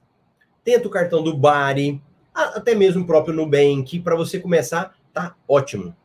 tenta 0.62 0.86
o 0.86 0.90
cartão 0.90 1.22
do 1.22 1.36
Bari, 1.36 2.00
até 2.32 2.74
mesmo 2.74 3.02
o 3.02 3.06
próprio 3.06 3.34
Nubank, 3.34 3.98
para 4.00 4.14
você 4.14 4.38
começar, 4.38 4.94
tá 5.12 5.34
ótimo. 5.48 5.96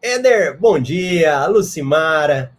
Éder, 0.00 0.58
bom 0.58 0.78
dia. 0.78 1.46
Lucimara. 1.46 2.52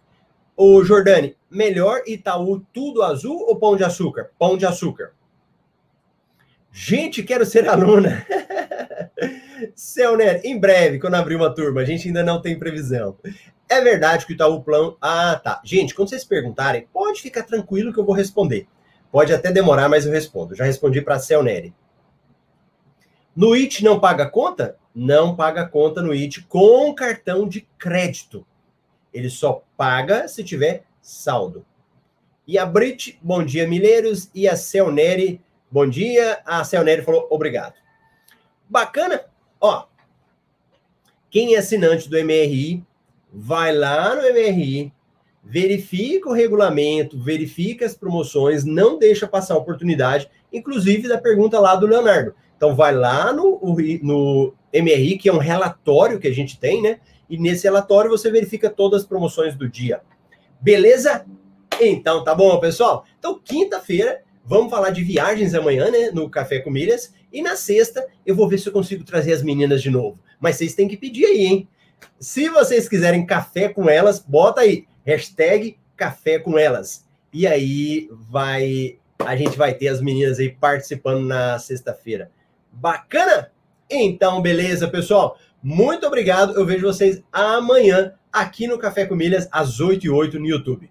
O 0.55 0.83
Jordani, 0.83 1.35
melhor 1.49 2.03
Itaú 2.05 2.59
tudo 2.73 3.03
azul 3.03 3.45
ou 3.47 3.55
pão 3.55 3.75
de 3.75 3.83
açúcar? 3.83 4.31
Pão 4.37 4.57
de 4.57 4.65
açúcar. 4.65 5.13
Gente, 6.71 7.23
quero 7.23 7.45
ser 7.45 7.67
aluna. 7.67 8.25
Celner, 9.75 10.41
em 10.43 10.59
breve, 10.59 10.99
quando 10.99 11.15
abrir 11.15 11.35
uma 11.35 11.53
turma, 11.53 11.81
a 11.81 11.85
gente 11.85 12.07
ainda 12.07 12.23
não 12.23 12.41
tem 12.41 12.57
previsão. 12.57 13.17
É 13.69 13.79
verdade 13.81 14.25
que 14.25 14.33
o 14.33 14.35
Itaú 14.35 14.61
Plano. 14.61 14.97
Ah, 15.01 15.39
tá. 15.41 15.61
Gente, 15.63 15.95
quando 15.95 16.09
vocês 16.09 16.25
perguntarem, 16.25 16.87
pode 16.91 17.21
ficar 17.21 17.43
tranquilo 17.43 17.93
que 17.93 17.99
eu 17.99 18.05
vou 18.05 18.13
responder. 18.13 18.67
Pode 19.11 19.33
até 19.33 19.51
demorar, 19.51 19.87
mas 19.87 20.05
eu 20.05 20.11
respondo. 20.11 20.55
Já 20.55 20.65
respondi 20.65 21.01
para 21.01 21.15
a 21.15 21.19
Celneri. 21.19 21.73
No 23.35 23.53
IT 23.55 23.83
não 23.83 23.99
paga 23.99 24.29
conta? 24.29 24.77
Não 24.93 25.35
paga 25.35 25.65
conta 25.65 26.01
no 26.01 26.11
IT 26.11 26.43
com 26.49 26.93
cartão 26.93 27.47
de 27.47 27.61
crédito. 27.77 28.45
Ele 29.13 29.29
só 29.29 29.63
paga 29.77 30.27
se 30.27 30.43
tiver 30.43 30.83
saldo. 31.01 31.65
E 32.45 32.57
a 32.57 32.65
Brit, 32.65 33.17
bom 33.21 33.41
dia, 33.43 33.67
Mileiros. 33.67 34.29
E 34.35 34.49
a 34.49 34.57
Celneri, 34.57 35.41
bom 35.71 35.87
dia. 35.87 36.41
A 36.45 36.63
Celneri 36.65 37.03
falou 37.03 37.27
obrigado. 37.29 37.75
Bacana? 38.69 39.30
Ó, 39.61 39.85
quem 41.29 41.55
é 41.55 41.59
assinante 41.59 42.09
do 42.09 42.17
MRI 42.17 42.83
vai 43.31 43.73
lá 43.73 44.15
no 44.15 44.23
MRI, 44.23 44.91
verifica 45.43 46.29
o 46.29 46.33
regulamento, 46.33 47.17
verifica 47.17 47.85
as 47.85 47.95
promoções, 47.95 48.65
não 48.65 48.97
deixa 48.99 49.27
passar 49.27 49.53
a 49.53 49.57
oportunidade, 49.57 50.29
inclusive 50.51 51.07
da 51.07 51.17
pergunta 51.17 51.59
lá 51.59 51.75
do 51.75 51.87
Leonardo. 51.87 52.35
Então, 52.57 52.75
vai 52.75 52.93
lá 52.93 53.31
no, 53.31 53.59
no 54.03 54.53
MRI, 54.73 55.17
que 55.17 55.29
é 55.29 55.33
um 55.33 55.37
relatório 55.37 56.19
que 56.19 56.27
a 56.27 56.33
gente 56.33 56.59
tem, 56.59 56.81
né? 56.81 56.99
E 57.29 57.37
nesse 57.37 57.63
relatório 57.63 58.09
você 58.09 58.29
verifica 58.29 58.69
todas 58.69 59.01
as 59.01 59.07
promoções 59.07 59.55
do 59.55 59.69
dia. 59.69 60.01
Beleza? 60.59 61.25
Então, 61.79 62.23
tá 62.23 62.35
bom, 62.35 62.59
pessoal? 62.59 63.05
Então, 63.17 63.39
quinta-feira, 63.43 64.21
vamos 64.43 64.69
falar 64.69 64.89
de 64.89 65.03
viagens 65.03 65.53
amanhã, 65.53 65.89
né? 65.89 66.11
No 66.11 66.29
Café 66.29 66.59
com 66.59 66.69
Milhas. 66.69 67.13
E 67.31 67.41
na 67.41 67.55
sexta, 67.55 68.05
eu 68.25 68.35
vou 68.35 68.47
ver 68.47 68.57
se 68.57 68.67
eu 68.67 68.73
consigo 68.73 69.03
trazer 69.03 69.33
as 69.33 69.41
meninas 69.41 69.81
de 69.81 69.89
novo. 69.89 70.19
Mas 70.39 70.57
vocês 70.57 70.75
têm 70.75 70.87
que 70.87 70.97
pedir 70.97 71.25
aí, 71.25 71.45
hein? 71.45 71.67
Se 72.19 72.49
vocês 72.49 72.89
quiserem 72.89 73.25
café 73.25 73.69
com 73.69 73.89
elas, 73.89 74.19
bota 74.19 74.61
aí, 74.61 74.85
hashtag 75.05 75.77
café 75.95 76.39
com 76.39 76.57
elas. 76.57 77.05
E 77.31 77.47
aí 77.47 78.09
vai, 78.11 78.97
a 79.19 79.35
gente 79.35 79.57
vai 79.57 79.73
ter 79.73 79.87
as 79.87 80.01
meninas 80.01 80.39
aí 80.39 80.49
participando 80.49 81.25
na 81.25 81.57
sexta-feira. 81.59 82.31
Bacana? 82.71 83.51
Então, 83.89 84.41
beleza, 84.41 84.87
pessoal. 84.87 85.37
Muito 85.61 86.07
obrigado. 86.07 86.55
Eu 86.55 86.65
vejo 86.65 86.87
vocês 86.87 87.21
amanhã 87.31 88.13
aqui 88.31 88.67
no 88.67 88.79
Café 88.79 89.05
com 89.05 89.15
Milhas, 89.15 89.47
às 89.51 89.79
8 89.79 90.05
e 90.05 90.09
8 90.09 90.39
no 90.39 90.47
YouTube. 90.47 90.89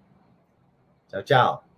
Tchau, 1.09 1.23
tchau. 1.23 1.70